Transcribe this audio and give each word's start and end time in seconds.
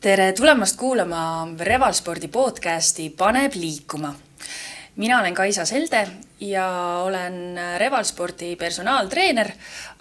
tere 0.00 0.32
tulemast 0.32 0.76
kuulama 0.78 1.48
Revalspordi 1.58 2.28
podcasti 2.28 3.10
Paneb 3.10 3.52
liikuma. 3.54 4.14
mina 4.96 5.20
olen 5.20 5.34
Kaisa 5.34 5.64
Selde 5.64 6.08
ja 6.40 6.68
olen 7.02 7.58
Revalspordi 7.78 8.56
personaaltreener, 8.56 9.50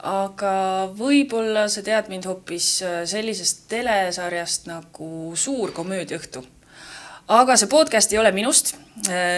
aga 0.04 0.54
võib-olla 1.00 1.66
sa 1.68 1.82
tead 1.82 2.10
mind 2.10 2.26
hoopis 2.30 2.84
sellisest 3.06 3.66
telesarjast 3.70 4.68
nagu 4.68 5.34
Suur 5.36 5.72
komöödiaõhtu. 5.72 6.46
aga 7.28 7.58
see 7.58 7.68
podcast 7.68 8.14
ei 8.14 8.20
ole 8.20 8.32
minust. 8.32 8.76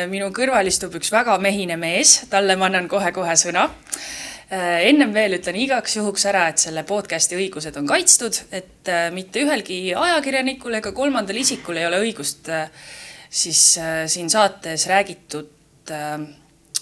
minu 0.10 0.28
kõrval 0.28 0.68
istub 0.68 0.96
üks 0.96 1.12
väga 1.12 1.38
mehine 1.38 1.78
mees, 1.78 2.26
talle 2.30 2.55
ma 2.55 2.66
annan 2.66 2.88
kohe-kohe 2.88 3.36
sõna 3.36 3.70
Äh, 3.70 4.29
ennem 4.50 5.12
veel 5.14 5.38
ütlen 5.38 5.58
igaks 5.62 6.00
juhuks 6.00 6.26
ära, 6.26 6.48
et 6.50 6.62
selle 6.62 6.82
podcast'i 6.88 7.38
õigused 7.38 7.76
on 7.78 7.86
kaitstud, 7.90 8.40
et 8.50 8.90
äh, 8.90 9.10
mitte 9.14 9.44
ühelgi 9.46 9.94
ajakirjanikul 9.94 10.80
ega 10.80 10.94
kolmandal 10.96 11.38
isikul 11.38 11.78
ei 11.78 11.86
ole 11.86 12.00
õigust 12.07 12.50
äh, 12.54 12.71
siis 13.30 13.62
siin 14.10 14.30
saates 14.30 14.88
räägitud 14.90 15.52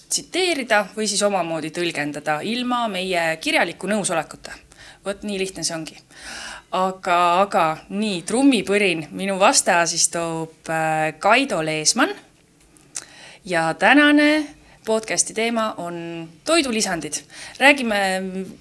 tsiteerida 0.07 0.85
või 0.95 1.09
siis 1.11 1.21
omamoodi 1.27 1.73
tõlgendada 1.75 2.39
ilma 2.47 2.85
meie 2.91 3.33
kirjaliku 3.43 3.87
nõusolekuta. 3.91 4.55
vot 5.05 5.23
nii 5.23 5.39
lihtne 5.39 5.63
see 5.63 5.75
ongi. 5.75 5.97
aga, 6.71 7.17
aga 7.41 7.65
nii, 7.89 8.21
trummipõrin, 8.23 9.07
minu 9.11 9.35
vastas 9.39 9.93
istub 9.93 10.71
Kaido 11.19 11.59
Leesmann 11.61 12.15
ja 13.45 13.73
tänane 13.73 14.56
podcasti 14.87 15.33
teema 15.33 15.73
on 15.77 16.29
toidulisandid. 16.45 17.13
räägime 17.59 17.97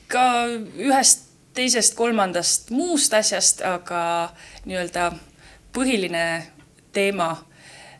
ka 0.08 0.46
ühest, 0.78 1.20
teisest, 1.54 1.94
kolmandast 1.94 2.70
muust 2.70 3.14
asjast, 3.14 3.62
aga 3.62 4.32
nii-öelda 4.64 5.12
põhiline 5.72 6.24
teema, 6.92 7.28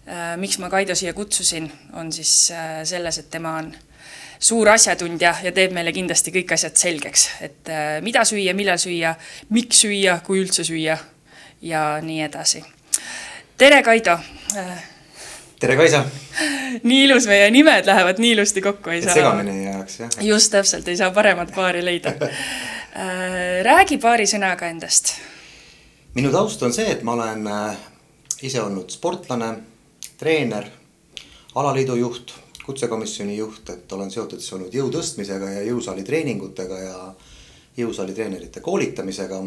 äh, 0.08 0.34
miks 0.42 0.58
ma 0.58 0.70
Kaido 0.70 0.94
siia 0.98 1.14
kutsusin, 1.14 1.70
on 1.92 2.10
siis 2.12 2.50
äh, 2.50 2.80
selles, 2.84 3.18
et 3.22 3.30
tema 3.30 3.54
on 3.60 3.70
suur 4.38 4.68
asjatundja 4.74 5.36
ja 5.46 5.54
teeb 5.54 5.72
meile 5.76 5.94
kindlasti 5.94 6.34
kõik 6.34 6.56
asjad 6.58 6.82
selgeks, 6.82 7.28
et 7.46 7.70
äh, 7.70 8.00
mida 8.02 8.26
süüa, 8.26 8.56
millal 8.58 8.82
süüa, 8.82 9.14
miks 9.54 9.84
süüa, 9.86 10.18
kui 10.26 10.42
üldse 10.42 10.66
süüa 10.66 10.98
ja 11.62 11.86
nii 12.02 12.20
edasi. 12.26 12.64
tere, 13.56 13.82
Kaido 13.86 14.18
tere, 15.66 15.76
Kaisa! 15.76 16.04
nii 16.82 17.04
ilus, 17.04 17.24
meie 17.26 17.50
nimed 17.50 17.88
lähevad 17.88 18.20
nii 18.22 18.36
ilusti 18.36 18.62
kokku, 18.62 18.90
ei 18.90 19.00
et 19.00 19.04
saa. 19.04 19.14
segamini 19.14 19.50
ei 19.50 19.64
jääks, 19.64 19.98
jah. 20.00 20.10
just 20.22 20.52
täpselt, 20.54 20.88
ei 20.88 20.96
saa 20.96 21.10
paremat 21.10 21.50
paari 21.54 21.80
leida 21.84 22.12
äh, 22.22 22.36
räägi 23.66 23.98
paari 23.98 24.28
sõnaga 24.30 24.68
endast. 24.70 25.16
minu 26.14 26.30
taust 26.30 26.62
on 26.62 26.74
see, 26.76 26.86
et 26.92 27.02
ma 27.02 27.16
olen 27.16 27.48
äh, 27.50 27.80
ise 28.46 28.62
olnud 28.62 28.94
sportlane, 28.94 29.48
treener, 30.20 30.68
alaliidu 31.58 31.96
juht, 31.98 32.36
kutsekomisjoni 32.62 33.34
juht, 33.36 33.70
et 33.74 33.92
olen 33.92 34.12
seotud 34.14 34.42
siis 34.42 34.54
olnud 34.54 34.74
jõu 34.74 34.92
tõstmisega 34.94 35.50
ja 35.56 35.64
jõusaali 35.66 36.06
treeningutega 36.06 36.78
ja 36.84 37.00
jõusaali 37.76 38.14
treenerite 38.14 38.62
koolitamisega. 38.62 39.42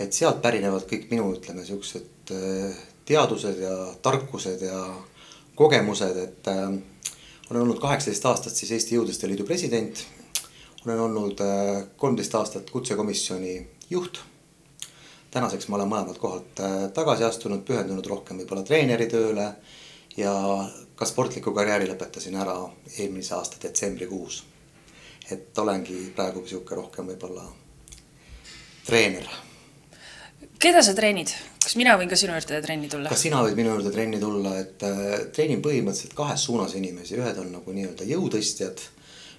et 0.00 0.12
sealt 0.12 0.42
pärinevad 0.42 0.90
kõik 0.90 1.06
minu, 1.14 1.30
ütleme 1.38 1.62
siuksed 1.64 2.34
äh, 2.34 2.82
teadused 3.04 3.62
ja 3.62 3.76
tarkused 4.02 4.66
ja 4.66 4.82
kogemused, 5.60 6.16
et 6.16 6.48
äh, 6.48 6.70
olen 7.50 7.62
olnud 7.62 7.80
kaheksateist 7.82 8.24
aastat 8.30 8.56
siis 8.56 8.70
Eesti 8.72 8.96
Jõudeste 8.96 9.28
Liidu 9.28 9.44
president. 9.44 10.06
olen 10.86 11.00
olnud 11.00 11.40
äh, 11.44 11.82
kolmteist 11.96 12.34
aastat 12.34 12.70
kutsekomisjoni 12.70 13.66
juht. 13.90 14.22
tänaseks 15.30 15.68
ma 15.68 15.76
olen 15.76 15.90
mõlemalt 15.90 16.18
kohalt 16.18 16.62
äh, 16.64 16.78
tagasi 16.96 17.24
astunud, 17.28 17.60
pühendunud 17.68 18.06
rohkem 18.06 18.40
võib-olla 18.40 18.64
treeneritööle 18.64 19.50
ja 20.16 20.32
ka 20.96 21.04
sportliku 21.04 21.52
karjääri 21.52 21.92
lõpetasin 21.92 22.40
ära 22.40 22.56
eelmise 22.98 23.34
aasta 23.34 23.60
detsembrikuus. 23.62 24.44
et 25.30 25.58
olengi 25.58 26.12
praegu 26.16 26.46
sihuke 26.46 26.74
rohkem 26.74 27.12
võib-olla 27.12 27.44
treener. 28.86 29.28
keda 30.58 30.82
sa 30.82 30.94
treenid? 30.94 31.49
Kas 31.70 31.76
mina 31.78 31.92
võin 31.94 32.08
ka 32.10 32.16
sinu 32.18 32.34
juurde 32.34 32.58
trenni 32.64 32.88
tulla? 32.90 33.10
kas 33.12 33.20
sina 33.22 33.44
võid 33.46 33.54
minu 33.54 33.70
juurde 33.76 33.92
trenni 33.94 34.18
tulla, 34.18 34.56
et 34.58 34.82
äh, 34.82 35.10
treenin 35.30 35.60
põhimõtteliselt 35.62 36.16
kahes 36.18 36.42
suunas 36.48 36.72
inimesi, 36.74 37.14
ühed 37.14 37.36
on 37.38 37.52
nagu 37.54 37.74
nii-öelda 37.76 38.08
jõutõstjad. 38.08 38.82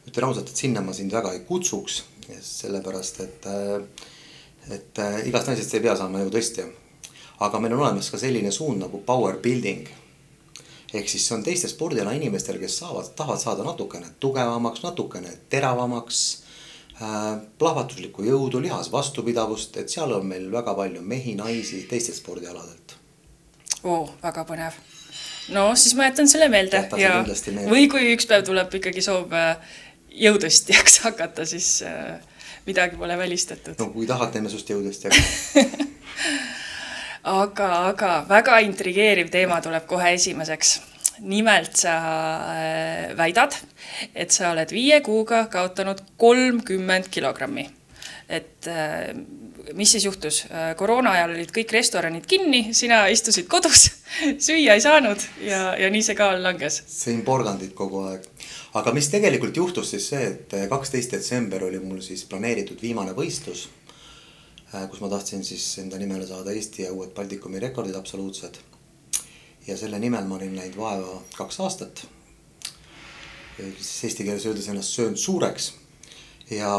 ütlen 0.08 0.28
ausalt, 0.30 0.47
et 0.47 0.62
sinna 0.64 0.80
ma 0.81 0.96
sind 0.96 1.12
väga 1.12 1.34
ei 1.36 1.41
kutsuks, 1.44 1.97
sellepärast 2.40 3.20
et 3.25 3.47
äh,, 3.52 4.06
et 4.72 5.02
äh, 5.03 5.18
igast 5.28 5.52
naisest 5.52 5.75
ei 5.75 5.84
pea 5.84 5.97
saama 6.00 6.24
jõutõstja. 6.24 6.70
aga 7.44 7.59
meil 7.59 7.75
on 7.75 7.84
olemas 7.84 8.09
ka 8.09 8.18
selline 8.22 8.52
suund 8.52 8.80
nagu 8.80 9.03
power 9.03 9.36
building. 9.44 9.90
ehk 10.94 11.09
siis 11.09 11.28
see 11.28 11.36
on 11.36 11.44
teiste 11.44 11.68
spordiala 11.68 12.16
inimestel, 12.16 12.59
kes 12.64 12.78
saavad, 12.80 13.12
tahavad 13.16 13.44
saada 13.44 13.68
natukene 13.68 14.08
tugevamaks, 14.20 14.84
natukene 14.88 15.36
teravamaks 15.50 16.41
plahvatuslikku 17.58 18.24
jõudu, 18.26 18.62
lihas 18.62 18.92
vastupidavust, 18.92 19.78
et 19.82 19.90
seal 19.90 20.12
on 20.16 20.26
meil 20.28 20.48
väga 20.52 20.74
palju 20.78 21.02
mehi, 21.02 21.36
naisi 21.36 21.84
teistelt 21.90 22.18
spordialadelt. 22.20 22.98
oo, 23.84 24.04
väga 24.24 24.46
põnev. 24.46 24.78
no 25.50 25.72
siis 25.76 25.96
ma 25.98 26.10
jätan 26.10 26.28
selle 26.28 26.50
meelde 26.50 26.78
Jäta 26.78 27.00
ja 27.02 27.14
meelde. 27.24 27.70
või 27.70 27.88
kui 27.90 28.12
üks 28.16 28.28
päev 28.30 28.46
tuleb 28.46 28.74
ikkagi 28.82 29.02
soov 29.02 29.34
äh, 29.34 29.58
jõutõstjaks 30.26 31.00
hakata, 31.08 31.46
siis 31.46 31.82
äh, 31.88 32.20
midagi 32.66 32.96
pole 32.98 33.18
välistatud. 33.18 33.76
no 33.80 33.90
kui 33.96 34.08
tahad, 34.08 34.32
teeme 34.32 34.50
sinust 34.50 34.70
jõutõstja 34.70 35.10
aga, 37.42 37.74
aga 37.90 38.14
väga 38.30 38.62
intrigeeriv 38.68 39.30
teema 39.34 39.62
tuleb 39.62 39.86
kohe 39.90 40.14
esimeseks 40.18 40.80
nimelt 41.22 41.76
sa 41.78 41.96
äh, 42.56 43.18
väidad, 43.18 43.56
et 44.16 44.34
sa 44.34 44.52
oled 44.56 44.72
viie 44.74 45.02
kuuga 45.06 45.46
kaotanud 45.52 46.02
kolmkümmend 46.18 47.12
kilogrammi. 47.12 47.70
et 48.32 48.68
äh, 48.72 49.12
mis 49.76 49.92
siis 49.92 50.06
juhtus, 50.06 50.46
äh, 50.46 50.72
koroona 50.80 51.12
ajal 51.18 51.34
olid 51.34 51.52
kõik 51.52 51.74
restoranid 51.76 52.26
kinni, 52.26 52.70
sina 52.74 53.04
istusid 53.12 53.50
kodus, 53.52 53.90
süüa 54.46 54.78
ei 54.78 54.82
saanud 54.82 55.20
ja, 55.44 55.76
ja 55.76 55.90
nii 55.92 56.04
see 56.06 56.16
kaal 56.16 56.40
langes. 56.44 56.82
sõin 56.88 57.22
porgandit 57.28 57.76
kogu 57.76 58.06
aeg. 58.08 58.26
aga 58.80 58.96
mis 58.96 59.12
tegelikult 59.12 59.58
juhtus 59.58 59.92
siis 59.92 60.08
see, 60.14 60.24
et 60.32 60.58
kaksteist 60.72 61.18
detsember 61.18 61.68
oli 61.68 61.84
mul 61.84 62.02
siis 62.02 62.24
planeeritud 62.26 62.82
viimane 62.82 63.14
võistlus. 63.14 63.68
kus 64.72 65.02
ma 65.03 65.09
tahtsin 65.12 65.44
siis 65.44 65.78
enda 65.84 65.98
nimele 66.00 66.28
saada 66.28 66.52
Eesti 66.56 66.88
ja 66.88 66.94
uued 66.94 67.12
Baltikumi 67.14 67.59
rekordid 67.59 67.96
absoluutsed 67.96 68.71
ja 69.68 69.78
selle 69.78 70.00
nimel 70.00 70.26
ma 70.26 70.36
olin 70.36 70.56
näinud 70.56 70.78
vaeva 70.78 71.22
kaks 71.38 71.60
aastat. 71.60 72.06
siis 73.58 74.04
eesti 74.04 74.24
keeles 74.24 74.46
öeldes 74.46 74.68
ennast 74.68 74.96
söönud 74.98 75.18
suureks. 75.18 75.74
ja 76.50 76.72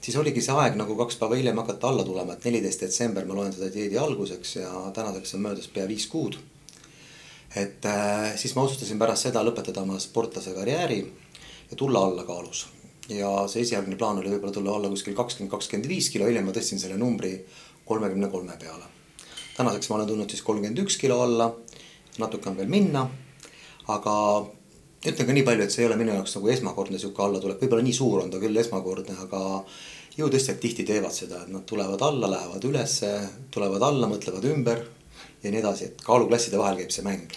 siis 0.00 0.16
oligi 0.16 0.42
see 0.42 0.54
aeg 0.54 0.76
nagu 0.78 0.96
kaks 0.96 1.16
päeva 1.16 1.36
hiljem 1.36 1.58
hakata 1.58 1.88
alla 1.88 2.04
tulema, 2.04 2.32
et 2.32 2.44
neliteist 2.44 2.80
detsember 2.86 3.26
ma 3.26 3.34
loen 3.34 3.52
seda 3.52 3.72
dieedi 3.74 3.98
alguseks 3.98 4.56
ja 4.56 4.70
tänaseks 4.94 5.34
on 5.34 5.44
möödas 5.48 5.68
pea 5.68 5.88
viis 5.88 6.06
kuud. 6.06 6.38
et 7.56 7.84
äh, 7.84 8.36
siis 8.36 8.54
ma 8.54 8.62
otsustasin 8.62 8.98
pärast 8.98 9.28
seda 9.28 9.42
lõpetada 9.42 9.82
oma 9.82 9.98
sportlase 9.98 10.54
karjääri 10.54 11.00
ja 11.70 11.76
tulla 11.76 12.04
alla 12.04 12.24
kaalus. 12.24 12.66
ja 13.08 13.48
see 13.48 13.62
esialgne 13.62 13.96
plaan 13.96 14.18
oli 14.18 14.30
võib-olla 14.30 14.52
tulla 14.52 14.76
alla 14.76 14.88
kuskil 14.88 15.14
kakskümmend, 15.14 15.50
kakskümmend 15.50 15.88
viis 15.88 16.10
kilo, 16.10 16.26
hiljem 16.28 16.44
ma 16.44 16.52
tõstsin 16.52 16.78
selle 16.78 16.96
numbri 16.96 17.34
kolmekümne 17.84 18.28
kolme 18.28 18.56
peale. 18.60 18.84
tänaseks 19.56 19.90
ma 19.90 19.96
olen 19.96 20.06
tulnud 20.06 20.30
siis 20.30 20.42
kolmkümmend 20.42 20.86
üks 20.86 20.96
kilo 21.00 21.22
alla 21.22 21.54
natuke 22.18 22.50
on 22.50 22.56
veel 22.56 22.70
minna. 22.70 23.08
aga 23.88 24.14
ütlen 25.06 25.26
ka 25.26 25.32
nii 25.32 25.46
palju, 25.46 25.64
et 25.64 25.72
see 25.72 25.84
ei 25.84 25.88
ole 25.88 25.96
minu 26.00 26.12
jaoks 26.16 26.34
nagu 26.36 26.50
esmakordne 26.52 26.98
sihuke 26.98 27.22
allatulek, 27.22 27.60
võib-olla 27.62 27.86
nii 27.86 27.96
suur 27.96 28.24
on 28.24 28.30
ta 28.32 28.40
küll 28.42 28.60
esmakordne, 28.60 29.14
aga 29.24 29.42
jõutõstjad 30.18 30.58
tihti 30.62 30.86
teevad 30.86 31.14
seda, 31.14 31.44
et 31.44 31.52
nad 31.54 31.64
tulevad 31.68 32.02
alla, 32.02 32.30
lähevad 32.32 32.64
ülesse, 32.66 33.12
tulevad 33.54 33.84
alla, 33.86 34.08
mõtlevad 34.10 34.46
ümber 34.50 34.82
ja 35.42 35.52
nii 35.52 35.60
edasi, 35.60 35.92
et 35.92 36.02
kaaluklasside 36.06 36.58
vahel 36.58 36.80
käib 36.80 36.94
see 36.94 37.06
mäng. 37.06 37.36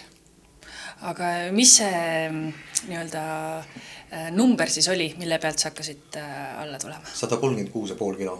aga 1.02 1.28
mis 1.54 1.76
see 1.78 2.02
mm, 2.30 2.52
nii-öelda 2.88 3.22
äh, 3.58 4.28
number 4.34 4.70
siis 4.70 4.88
oli, 4.90 5.12
mille 5.18 5.38
pealt 5.42 5.62
sa 5.62 5.70
hakkasid 5.70 6.18
äh, 6.18 6.60
alla 6.62 6.78
tulema? 6.82 7.14
sada 7.14 7.36
kolmkümmend 7.36 7.72
kuus 7.72 7.94
ja 7.94 7.96
pool 7.96 8.18
kilo. 8.18 8.36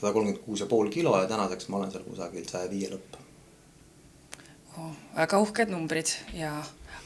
sada 0.00 0.12
kolmkümmend 0.12 0.44
kuus 0.44 0.60
ja 0.60 0.66
pool 0.66 0.90
kilo 0.90 1.16
ja 1.20 1.26
tänaseks 1.30 1.68
ma 1.68 1.78
olen 1.78 1.90
seal 1.94 2.06
kusagil 2.06 2.46
saja 2.50 2.70
viie 2.70 2.90
lõpp. 2.90 3.19
Väga 5.16 5.40
uhked 5.42 5.72
numbrid 5.72 6.12
ja, 6.36 6.52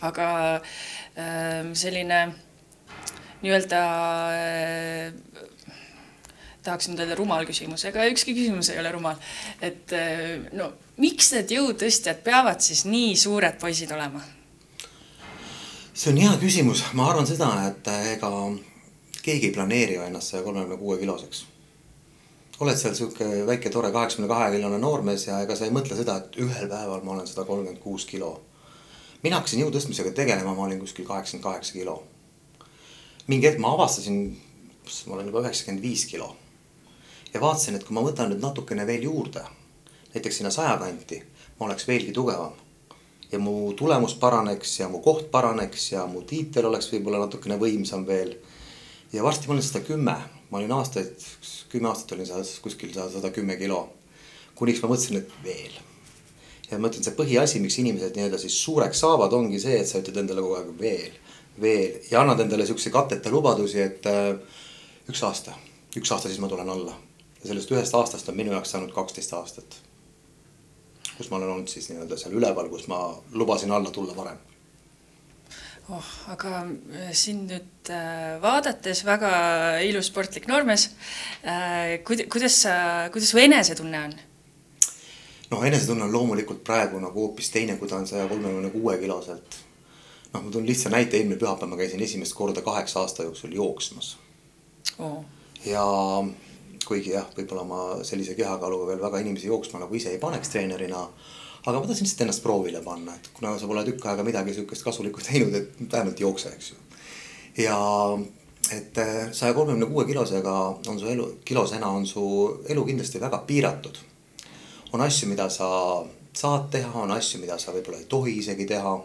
aga 0.04 0.28
äh, 0.56 1.72
selline 1.76 2.20
nii-öelda 3.44 3.80
äh, 4.34 5.12
tahaksin 6.64 6.94
nüüd 6.94 7.04
öelda 7.04 7.16
rumal 7.18 7.46
küsimus, 7.48 7.84
ega 7.88 8.06
ükski 8.08 8.34
küsimus 8.36 8.70
ei 8.72 8.80
ole 8.80 8.92
rumal. 8.92 9.16
et 9.60 9.92
äh, 9.92 10.44
no 10.52 10.72
miks 11.00 11.32
need 11.36 11.52
jõutõstjad 11.56 12.22
peavad 12.24 12.62
siis 12.64 12.84
nii 12.88 13.16
suured 13.16 13.58
poisid 13.60 13.92
olema? 13.92 14.22
see 15.94 16.12
on 16.12 16.20
hea 16.20 16.36
küsimus, 16.40 16.84
ma 16.92 17.10
arvan 17.10 17.26
seda, 17.28 17.50
et 17.70 17.90
ega 18.16 18.30
keegi 19.24 19.50
ei 19.50 19.56
planeeri 19.56 20.00
ennast 20.06 20.32
saja 20.32 20.42
kolmekümne 20.42 20.76
kuue 20.80 20.98
kiloseks. 20.98 21.46
Oled 22.60 22.78
seal 22.78 22.94
sihuke 22.94 23.26
väike 23.46 23.70
tore 23.70 23.90
kaheksakümne 23.92 24.28
kahe 24.30 24.50
kilone 24.54 24.78
noormees 24.78 25.26
ja 25.26 25.40
ega 25.42 25.56
sa 25.58 25.66
ei 25.66 25.74
mõtle 25.74 25.96
seda, 25.98 26.16
et 26.20 26.36
ühel 26.38 26.68
päeval 26.70 27.02
ma 27.02 27.16
olen 27.16 27.26
sada 27.26 27.44
kolmkümmend 27.48 27.82
kuus 27.82 28.04
kilo. 28.06 28.40
mina 29.22 29.40
hakkasin 29.40 29.60
jõu 29.60 29.72
tõstmisega 29.74 30.12
tegelema, 30.14 30.54
ma 30.54 30.66
olin 30.68 30.78
kuskil 30.78 31.06
kaheksakümmend 31.08 31.44
kaheksa 31.44 31.72
kilo. 31.72 32.02
mingi 33.26 33.48
hetk 33.48 33.58
ma 33.58 33.72
avastasin, 33.74 34.36
ma 35.06 35.14
olen 35.14 35.26
juba 35.26 35.42
üheksakümmend 35.42 35.82
viis 35.82 36.04
kilo. 36.06 36.36
ja 37.34 37.40
vaatasin, 37.40 37.74
et 37.74 37.84
kui 37.84 37.94
ma 37.94 38.04
võtan 38.06 38.30
nüüd 38.30 38.42
natukene 38.42 38.86
veel 38.86 39.02
juurde, 39.02 39.42
näiteks 40.14 40.36
sinna 40.36 40.50
saja 40.50 40.76
kanti, 40.78 41.22
ma 41.58 41.66
oleks 41.66 41.88
veelgi 41.88 42.12
tugevam. 42.12 42.52
ja 43.32 43.38
mu 43.38 43.72
tulemus 43.72 44.14
paraneks 44.14 44.78
ja 44.78 44.88
mu 44.88 45.02
koht 45.02 45.30
paraneks 45.30 45.90
ja 45.92 46.06
mu 46.06 46.22
tiitel 46.22 46.70
oleks 46.70 46.92
võib-olla 46.92 47.26
natukene 47.26 47.58
võimsam 47.58 48.06
veel. 48.06 48.36
ja 49.12 49.22
varsti 49.22 49.48
ma 49.48 49.58
olen 49.58 49.62
sada 49.62 49.84
kümme 49.84 50.33
ma 50.50 50.60
olin 50.60 50.72
aastaid, 50.76 51.26
kümme 51.72 51.88
aastat 51.90 52.12
olin 52.16 52.26
seal 52.28 52.44
kuskil 52.62 52.92
sada 52.94 53.30
kümme 53.34 53.56
kilo. 53.60 53.88
kuniks 54.54 54.82
ma 54.82 54.90
mõtlesin, 54.92 55.18
et 55.18 55.30
veel. 55.44 55.78
ja 56.70 56.78
ma 56.78 56.88
ütlen, 56.90 57.04
see 57.06 57.16
põhiasi, 57.18 57.60
miks 57.62 57.78
inimesed 57.82 58.16
nii-öelda 58.16 58.38
siis 58.38 58.58
suureks 58.62 59.00
saavad, 59.04 59.32
ongi 59.32 59.60
see, 59.60 59.80
et 59.80 59.90
sa 59.90 60.00
ütled 60.02 60.22
endale 60.22 60.44
kogu 60.44 60.58
aeg 60.60 60.70
veel, 60.80 61.18
veel 61.60 61.98
ja 62.10 62.22
annad 62.22 62.44
endale 62.44 62.66
siukse 62.66 62.92
katteta 62.94 63.32
lubadusi, 63.34 63.80
et 63.82 64.06
äh, 64.10 64.30
üks 65.10 65.24
aasta, 65.26 65.56
üks 65.96 66.12
aasta, 66.12 66.30
siis 66.30 66.40
ma 66.42 66.48
tulen 66.52 66.70
alla. 66.70 66.96
ja 67.40 67.50
sellest 67.50 67.74
ühest 67.74 67.94
aastast 67.98 68.28
on 68.28 68.38
minu 68.38 68.54
jaoks 68.54 68.76
saanud 68.76 68.94
kaksteist 68.94 69.32
aastat. 69.36 69.78
kus 71.16 71.30
ma 71.30 71.36
olen 71.36 71.56
olnud 71.58 71.68
siis 71.68 71.90
nii-öelda 71.90 72.18
seal 72.18 72.34
üleval, 72.40 72.68
kus 72.68 72.88
ma 72.88 73.06
lubasin 73.32 73.72
alla 73.72 73.90
tulla 73.90 74.16
varem 74.16 74.53
oh, 75.92 76.10
aga 76.32 76.62
äh, 76.64 77.10
sind 77.16 77.50
nüüd 77.50 77.90
äh, 77.92 78.36
vaadates 78.42 79.04
väga 79.06 79.32
ilus 79.84 80.08
sportlik 80.12 80.48
noormees 80.48 80.88
äh,. 81.44 82.00
kuid-, 82.06 82.26
kuidas 82.32 82.62
sa, 82.64 82.76
kuidas 83.12 83.32
su 83.34 83.40
enesetunne 83.42 84.00
on? 84.08 84.16
noh, 85.50 85.66
enesetunne 85.68 86.06
on 86.06 86.14
loomulikult 86.14 86.64
praegu 86.66 87.00
nagu 87.02 87.26
hoopis 87.26 87.52
teine, 87.54 87.76
kui 87.80 87.90
ta 87.90 88.00
on 88.00 88.08
saja 88.08 88.26
kolmekümne 88.30 88.72
kuue 88.74 88.96
kiloselt. 89.02 89.60
noh, 90.32 90.40
ma 90.40 90.50
toon 90.50 90.66
lihtsa 90.66 90.92
näite, 90.94 91.20
eelmine 91.20 91.40
pühapäev 91.40 91.70
ma 91.70 91.80
käisin 91.80 92.02
esimest 92.02 92.36
korda 92.38 92.64
kaheksa 92.64 93.04
aasta 93.04 93.28
jooksul 93.28 93.52
jooksmas 93.54 94.16
oh.. 94.98 95.22
ja 95.66 95.84
kuigi 96.84 97.14
jah, 97.14 97.28
võib-olla 97.36 97.64
ma 97.68 97.80
sellise 98.04 98.36
kehakaaluga 98.38 98.92
veel 98.92 99.02
väga 99.04 99.20
inimesi 99.24 99.48
jooksma 99.48 99.80
nagu 99.84 99.96
ise 99.96 100.12
ei 100.12 100.20
paneks 100.20 100.52
treenerina 100.52 101.06
aga 101.66 101.80
ma 101.80 101.86
tahtsin 101.86 102.04
lihtsalt 102.04 102.20
ennast 102.20 102.42
proovile 102.42 102.80
panna, 102.84 103.14
et 103.14 103.30
kuna 103.34 103.54
sa 103.58 103.68
pole 103.68 103.84
tükk 103.86 104.04
aega 104.10 104.24
midagi 104.26 104.54
sihukest 104.54 104.84
kasulikku 104.84 105.22
teinud, 105.24 105.54
et 105.54 105.92
vähemalt 105.92 106.20
jookse, 106.20 106.52
eks 106.52 106.70
ju. 106.70 106.76
ja 107.64 107.78
et 108.72 108.98
äh, 108.98 109.32
saja 109.32 109.54
kolmekümne 109.54 109.86
kuue 109.86 110.04
kilosega 110.04 110.54
on 110.88 111.00
su 111.00 111.08
elu, 111.08 111.30
kilosena 111.44 111.88
on 111.88 112.06
su 112.06 112.26
elu 112.68 112.84
kindlasti 112.84 113.20
väga 113.20 113.38
piiratud. 113.46 113.96
on 114.92 115.00
asju, 115.00 115.28
mida 115.28 115.48
sa 115.48 116.04
saad 116.32 116.68
teha, 116.70 117.00
on 117.00 117.10
asju, 117.10 117.40
mida 117.40 117.58
sa 117.58 117.72
võib-olla 117.72 117.98
ei 117.98 118.04
tohi 118.04 118.38
isegi 118.38 118.66
teha. 118.66 119.00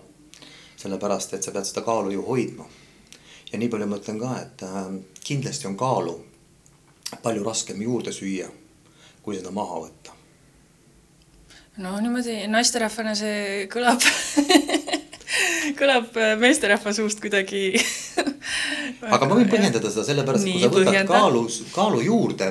sellepärast, 0.80 1.34
et 1.34 1.44
sa 1.44 1.52
pead 1.52 1.66
seda 1.66 1.82
kaalu 1.82 2.12
ju 2.12 2.28
hoidma. 2.28 2.68
ja 3.52 3.60
nii 3.60 3.70
palju 3.70 3.88
ma 3.88 4.04
ütlen 4.04 4.20
ka, 4.20 4.36
et 4.42 4.64
äh, 4.68 4.94
kindlasti 5.24 5.68
on 5.68 5.78
kaalu 5.78 6.20
palju 7.24 7.44
raskem 7.44 7.82
juurde 7.82 8.12
süüa, 8.12 8.52
kui 9.24 9.36
seda 9.36 9.52
maha 9.52 9.86
võtta 9.88 10.19
no 11.80 11.96
niimoodi 12.04 12.42
naisterahvana 12.52 13.16
see 13.18 13.68
kõlab 13.72 14.04
kõlab 15.80 16.18
äh, 16.20 16.34
meesterahva 16.40 16.94
suust 16.96 17.22
kuidagi 17.24 17.72
aga 19.16 19.30
ma 19.30 19.38
võin 19.38 19.52
põhjendada 19.52 19.92
seda 19.92 20.06
sellepärast, 20.10 20.48
et 20.48 20.58
kui 20.58 20.64
sa 20.64 20.72
võtad 20.74 20.90
põhjenda. 20.90 21.14
kaalu, 21.14 21.46
kaalu 21.76 22.02
juurde, 22.08 22.50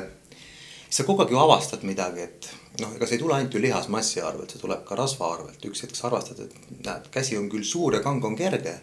siis 0.87 1.03
sa 1.03 1.07
kogu 1.09 1.25
aeg 1.25 1.35
ju 1.35 1.43
avastad 1.43 1.85
midagi, 1.89 2.25
et 2.25 2.51
noh, 2.81 2.95
ega 2.97 3.09
see 3.09 3.19
ei 3.19 3.23
tule 3.23 3.37
ainult 3.37 3.55
ju 3.55 3.63
lihasmassi 3.63 4.25
arvelt, 4.25 4.55
see 4.55 4.63
tuleb 4.63 4.85
ka 4.89 4.99
rasva 4.99 5.33
arvelt, 5.35 5.69
üks 5.69 5.85
hetk 5.85 5.99
sa 5.99 6.09
arvestad, 6.09 6.41
et 6.47 6.83
näed, 6.87 7.13
käsi 7.15 7.39
on 7.41 7.51
küll 7.53 7.67
suur 7.69 7.99
ja 7.99 8.03
kang 8.05 8.25
on 8.25 8.39
kerge. 8.39 8.79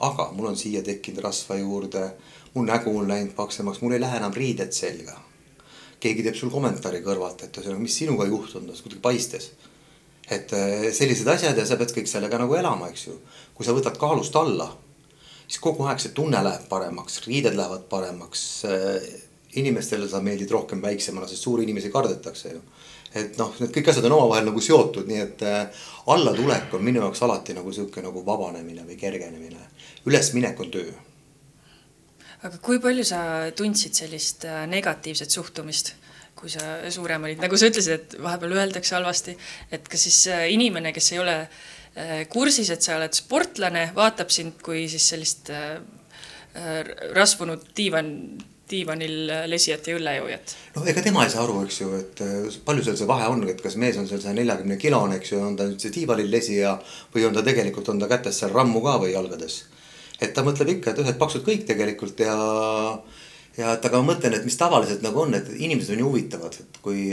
aga 0.00 0.30
mul 0.32 0.50
on 0.50 0.56
siia 0.56 0.82
tekkinud 0.82 1.22
rasva 1.22 1.58
juurde, 1.60 2.06
mu 2.54 2.64
nägu 2.64 2.94
on 2.98 3.08
läinud 3.08 3.34
paksemaks, 3.36 3.82
mul 3.84 3.94
ei 3.94 4.00
lähe 4.02 4.16
enam 4.16 4.34
riided 4.34 4.72
selga 4.72 5.18
keegi 6.00 6.24
teeb 6.26 6.36
sul 6.38 6.52
kommentaari 6.52 7.02
kõrvalt, 7.04 7.44
et 7.44 7.56
ühesõnaga, 7.56 7.82
mis 7.82 7.96
sinuga 8.02 8.26
juhtunud 8.28 8.82
kuidagi 8.82 9.02
paistes. 9.02 9.50
et 10.30 10.52
äh, 10.54 10.92
sellised 10.94 11.26
asjad 11.26 11.56
ja 11.58 11.64
sa 11.66 11.76
pead 11.76 11.90
kõik 11.90 12.06
sellega 12.06 12.38
nagu 12.38 12.54
elama, 12.54 12.88
eks 12.88 13.06
ju. 13.06 13.16
kui 13.54 13.66
sa 13.66 13.74
võtad 13.74 13.98
kaalust 13.98 14.36
alla, 14.36 14.68
siis 15.46 15.58
kogu 15.58 15.84
aeg 15.90 15.98
see 15.98 16.14
tunne 16.14 16.42
läheb 16.44 16.68
paremaks, 16.68 17.24
riided 17.26 17.58
lähevad 17.58 17.88
paremaks. 17.90 18.44
Äh, 18.64 19.10
inimestele 19.58 20.06
sa 20.08 20.20
meeldid 20.22 20.50
rohkem 20.54 20.78
väiksemana, 20.82 21.26
sest 21.26 21.42
suuri 21.42 21.64
inimesi 21.66 21.90
kardetakse 21.90 22.52
ju. 22.52 22.60
et 23.14 23.38
noh, 23.38 23.50
need 23.58 23.72
kõik 23.74 23.88
asjad 23.90 24.04
on 24.06 24.12
omavahel 24.14 24.46
nagu 24.46 24.60
seotud, 24.62 25.08
nii 25.10 25.22
et 25.24 25.42
äh, 25.42 25.86
allatulek 26.14 26.74
on 26.78 26.84
minu 26.86 27.02
jaoks 27.02 27.22
alati 27.26 27.56
nagu 27.58 27.72
sihuke 27.74 28.02
nagu 28.06 28.22
vabanemine 28.26 28.86
või 28.86 28.96
kergenemine. 28.96 29.70
ülesminek 30.06 30.60
on 30.60 30.70
töö 30.70 30.92
aga 32.46 32.60
kui 32.64 32.80
palju 32.82 33.04
sa 33.06 33.22
tundsid 33.56 33.96
sellist 33.96 34.46
äh, 34.48 34.62
negatiivset 34.70 35.32
suhtumist, 35.32 35.94
kui 36.38 36.52
sa 36.52 36.78
suurem 36.92 37.26
olid, 37.28 37.40
nagu 37.42 37.58
sa 37.60 37.68
ütlesid, 37.68 37.96
et 37.96 38.16
vahepeal 38.22 38.56
öeldakse 38.62 38.96
halvasti, 38.96 39.36
et 39.72 39.88
kas 39.90 40.06
siis 40.08 40.22
äh, 40.32 40.46
inimene, 40.54 40.94
kes 40.96 41.12
ei 41.12 41.20
ole 41.20 41.36
äh, 41.42 42.22
kursis, 42.32 42.72
et 42.72 42.86
sa 42.86 42.96
oled 42.96 43.16
sportlane, 43.16 43.90
vaatab 43.96 44.32
sind 44.32 44.60
kui 44.64 44.86
siis 44.90 45.10
sellist 45.14 45.52
rasvunud 47.14 47.68
diivan, 47.78 48.08
diivanil 48.66 49.12
lesijat 49.46 49.86
ja 49.86 49.94
õllejoojat. 49.94 50.54
noh, 50.74 50.88
ega 50.90 51.04
tema 51.04 51.22
ei 51.22 51.30
saa 51.30 51.44
aru, 51.44 51.60
eks 51.62 51.76
ju, 51.78 51.90
et 51.94 52.22
palju 52.66 52.82
seal 52.82 52.96
see 52.98 53.06
vahe 53.06 53.28
on, 53.30 53.44
et 53.52 53.62
kas 53.62 53.76
mees 53.78 54.00
on 54.00 54.08
seal 54.10 54.18
saja 54.24 54.34
neljakümne 54.34 54.74
kilone, 54.80 55.20
eks 55.20 55.30
ju, 55.30 55.38
on 55.46 55.54
ta 55.60 55.68
nüüd 55.68 55.78
see 55.78 55.94
diivanil 55.94 56.26
lesija 56.32 56.72
või 57.14 57.28
on 57.28 57.38
ta 57.38 57.44
tegelikult, 57.46 57.92
on 57.94 58.02
ta 58.02 58.10
kätes 58.10 58.42
seal 58.42 58.50
rammu 58.50 58.82
ka 58.82 58.96
või 59.04 59.12
jalgades 59.12 59.60
et 60.20 60.32
ta 60.36 60.44
mõtleb 60.44 60.76
ikka, 60.76 60.92
et 60.92 61.02
ühed 61.02 61.18
paksud 61.20 61.44
kõik 61.46 61.66
tegelikult 61.68 62.20
ja, 62.22 62.36
ja 63.56 63.74
et 63.76 63.84
aga 63.88 64.00
ma 64.00 64.12
mõtlen, 64.12 64.36
et 64.36 64.46
mis 64.46 64.58
tavaliselt 64.60 65.04
nagu 65.04 65.24
on, 65.24 65.34
et 65.38 65.48
inimesed 65.56 65.96
on 65.96 66.02
ju 66.02 66.08
huvitavad, 66.10 66.56
et 66.60 66.80
kui, 66.84 67.04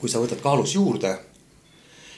kui 0.00 0.10
sa 0.10 0.22
võtad 0.22 0.42
kaalus 0.44 0.76
juurde. 0.78 1.16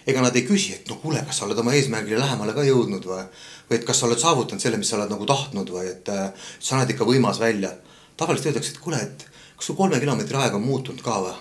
ega 0.06 0.20
nad 0.22 0.36
ei 0.38 0.44
küsi, 0.46 0.76
et 0.76 0.88
no 0.88 1.00
kuule, 1.02 1.18
kas 1.26 1.40
sa 1.40 1.46
oled 1.48 1.58
oma 1.58 1.72
eesmärgile 1.74 2.20
lähemale 2.20 2.52
ka 2.54 2.62
jõudnud 2.62 3.08
või, 3.10 3.24
või 3.70 3.78
et 3.78 3.86
kas 3.86 3.98
sa 3.98 4.06
oled 4.06 4.20
saavutanud 4.22 4.62
selle, 4.62 4.78
mis 4.78 4.92
sa 4.92 5.00
oled 5.00 5.10
nagu 5.10 5.26
tahtnud 5.26 5.72
või 5.74 5.88
et 5.90 6.08
äh, 6.14 6.28
sa 6.60 6.78
näed 6.78 6.92
ikka 6.94 7.08
võimas 7.08 7.40
välja. 7.42 7.72
tavaliselt 8.16 8.52
öeldakse, 8.52 8.70
et 8.70 8.78
kuule, 8.78 9.00
et 9.02 9.26
kas 9.56 9.66
sul 9.66 9.76
kolme 9.76 9.98
kilomeetri 10.00 10.36
aeg 10.38 10.54
on 10.54 10.62
muutunud 10.62 11.02
ka 11.02 11.18
või? 11.24 11.34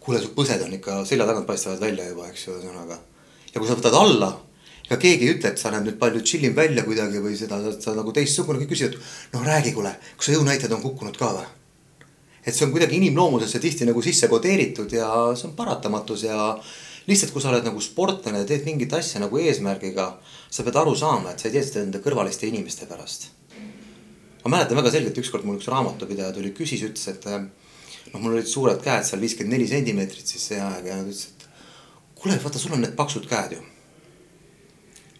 kuule, 0.00 0.18
su 0.22 0.32
põsed 0.34 0.62
on 0.62 0.74
ikka 0.74 1.04
selja 1.04 1.26
tagant 1.26 1.46
paistavad 1.46 1.80
välja 1.80 2.08
juba, 2.08 2.28
eks 2.30 2.46
ju, 2.46 2.56
ühesõnaga. 2.58 2.98
ja 3.52 3.60
kui 3.60 3.68
sa 3.68 3.78
võtad 3.78 3.94
alla 3.94 4.32
ega 4.86 4.98
keegi 5.02 5.26
ei 5.26 5.34
ütle, 5.34 5.50
et 5.50 5.60
sa 5.60 5.72
näed 5.74 5.88
nüüd 5.88 5.98
palju 6.00 6.22
chillim 6.22 6.54
välja 6.56 6.84
kuidagi 6.86 7.20
või 7.22 7.36
seda, 7.38 7.58
sa 7.74 7.94
nagu 7.96 8.12
teistsugune, 8.14 8.60
kõik 8.62 8.74
küsivad. 8.74 8.98
noh, 9.34 9.46
räägi, 9.46 9.74
kuule, 9.74 9.96
kas 10.16 10.28
su 10.28 10.36
jõunäitajad 10.36 10.76
on 10.76 10.82
kukkunud 10.84 11.18
ka 11.18 11.32
või? 11.34 11.46
et 12.46 12.54
see 12.54 12.66
on 12.66 12.70
kuidagi 12.70 13.00
inimloomusesse 13.00 13.58
tihti 13.58 13.88
nagu 13.88 14.02
sisse 14.02 14.28
kodeeritud 14.30 14.92
ja 14.94 15.08
see 15.34 15.48
on 15.48 15.56
paratamatus 15.58 16.22
ja 16.28 16.54
lihtsalt, 17.10 17.32
kui 17.34 17.42
sa 17.42 17.50
oled 17.50 17.66
nagu 17.66 17.82
sportlane 17.82 18.44
ja 18.44 18.46
teed 18.46 18.62
mingit 18.66 18.94
asja 18.94 19.18
nagu 19.22 19.38
eesmärgiga, 19.42 20.06
sa 20.50 20.62
pead 20.66 20.78
aru 20.78 20.94
saama, 20.94 21.32
et 21.32 21.42
sa 21.42 21.50
ei 21.50 21.56
tee 21.56 21.64
seda 21.66 21.82
enda 21.82 22.02
kõrvaliste 22.02 22.46
inimeste 22.46 22.86
pärast. 22.86 23.32
ma 24.44 24.54
mäletan 24.54 24.78
väga 24.78 24.92
selgelt, 24.94 25.18
ükskord 25.18 25.42
mul 25.42 25.58
üks 25.58 25.66
raamatupidaja 25.66 26.30
tuli, 26.32 26.52
küsis, 26.54 26.86
ütles, 26.86 27.08
et 27.10 27.24
noh, 27.26 28.20
mul 28.20 28.36
olid 28.36 28.46
suured 28.46 28.78
käed 28.82 29.02
seal 29.02 29.18
viiskümmend 29.20 29.56
neli 29.56 29.66
sentimeetrit 29.66 30.26
siis 30.30 30.52
see 30.52 30.60
aeg 30.62 30.86
ja 30.86 31.00
ta 31.00 31.02
ütles, 31.02 31.24
et 31.32 31.48
kuule, 32.14 32.38
vaata, 32.44 32.62
sul 32.62 32.78
on 32.78 32.86
need 32.86 32.94
paksud 32.94 33.26
käed 33.26 33.58
ju 33.58 33.64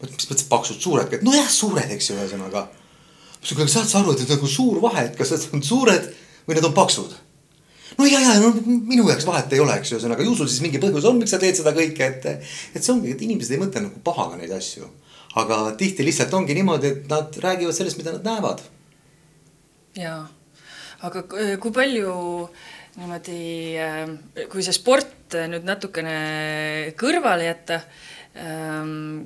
mis 0.03 0.29
mõttes 0.31 0.49
paksud, 0.51 0.81
suured 0.81 1.09
käed, 1.11 1.25
nojah, 1.27 1.49
suured, 1.51 1.89
eks 1.95 2.11
ju, 2.11 2.17
ühesõnaga. 2.19 2.67
kuule, 3.47 3.69
saad 3.71 3.89
sa 3.89 4.01
aru, 4.01 4.13
et 4.13 4.25
need 4.25 4.31
on 4.31 4.37
nagu 4.37 4.51
suur 4.51 4.81
vahe, 4.83 5.07
et 5.09 5.17
kas 5.17 5.33
need 5.33 5.57
on 5.57 5.63
suured 5.65 6.11
või 6.47 6.59
need 6.59 6.69
on 6.69 6.77
paksud? 6.77 7.17
no 7.97 8.07
ja, 8.09 8.21
ja 8.21 8.37
no 8.43 8.53
minu 8.67 9.07
jaoks 9.09 9.27
vahet 9.29 9.53
ei 9.55 9.63
ole, 9.63 9.79
eks 9.79 9.93
ju, 9.93 9.99
ühesõnaga 9.99 10.27
ju 10.27 10.37
sul 10.37 10.51
siis 10.51 10.63
mingi 10.65 10.81
põhjus 10.83 11.09
on, 11.09 11.21
miks 11.21 11.33
sa 11.33 11.41
teed 11.43 11.57
seda 11.59 11.73
kõike, 11.77 12.11
et. 12.11 12.49
et 12.75 12.83
see 12.83 12.93
ongi, 12.93 13.15
et 13.15 13.27
inimesed 13.27 13.57
ei 13.57 13.63
mõtle 13.63 13.85
nagu 13.87 14.03
pahaga 14.05 14.41
neid 14.41 14.53
asju. 14.57 14.89
aga 15.37 15.61
tihti 15.79 16.05
lihtsalt 16.05 16.33
ongi 16.35 16.57
niimoodi, 16.57 16.93
et 16.93 17.13
nad 17.13 17.37
räägivad 17.45 17.77
sellest, 17.77 18.01
mida 18.01 18.17
nad 18.17 18.27
näevad. 18.27 18.65
ja, 19.97 20.17
aga 21.07 21.23
kui 21.63 21.73
palju 21.73 22.17
niimoodi, 22.97 23.41
äh, 23.81 24.49
kui 24.51 24.65
see 24.65 24.77
sport 24.77 25.37
nüüd 25.51 25.65
natukene 25.67 26.93
kõrvale 26.99 27.49
jätta 27.49 27.81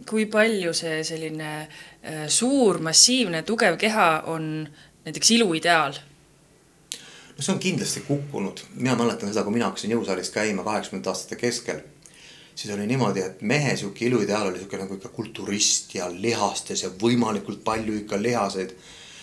kui 0.07 0.27
palju 0.31 0.75
see 0.77 1.01
selline 1.07 1.51
äh, 1.61 2.29
suur, 2.31 2.79
massiivne, 2.85 3.43
tugev 3.43 3.79
keha 3.81 4.11
on 4.31 4.69
näiteks 5.05 5.31
iluideaal? 5.39 5.99
no 7.41 7.45
see 7.45 7.55
on 7.55 7.59
kindlasti 7.63 8.03
kukkunud, 8.05 8.61
mina 8.75 8.95
mäletan 9.01 9.31
seda, 9.33 9.47
kui 9.47 9.55
mina 9.55 9.71
hakkasin 9.71 9.95
jõusaalis 9.95 10.29
käima 10.35 10.65
kaheksakümnendate 10.67 11.11
aastate 11.11 11.41
keskel. 11.41 11.81
siis 12.55 12.75
oli 12.75 12.87
niimoodi, 12.87 13.23
et 13.25 13.43
mehe 13.43 13.77
sihuke 13.77 14.05
iluideaal 14.05 14.51
oli 14.51 14.59
sihuke 14.61 14.77
nagu 14.77 14.99
ikka 14.99 15.09
kulturist 15.09 15.95
ja 15.95 16.11
lihastes 16.13 16.83
ja 16.85 16.91
võimalikult 17.03 17.65
palju 17.65 17.97
ikka 18.03 18.23
lihaseid. 18.23 18.75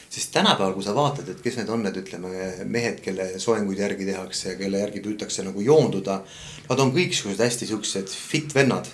sest 0.10 0.32
tänapäeval, 0.34 0.74
kui 0.74 0.84
sa 0.84 0.96
vaatad, 0.96 1.30
et 1.30 1.42
kes 1.42 1.58
need 1.58 1.70
on 1.70 1.84
need, 1.84 1.98
ütleme 2.02 2.30
mehed, 2.66 3.02
kelle 3.06 3.40
soenguid 3.40 3.80
järgi 3.80 4.06
tehakse, 4.06 4.56
kelle 4.56 4.80
järgi 4.80 5.04
püütakse 5.04 5.44
nagu 5.44 5.62
joonduda. 5.62 6.24
Nad 6.70 6.80
on 6.80 6.94
kõik 6.96 7.14
siuksed 7.14 7.44
hästi 7.44 7.68
siuksed 7.68 8.10
fit 8.10 8.56
vennad, 8.56 8.88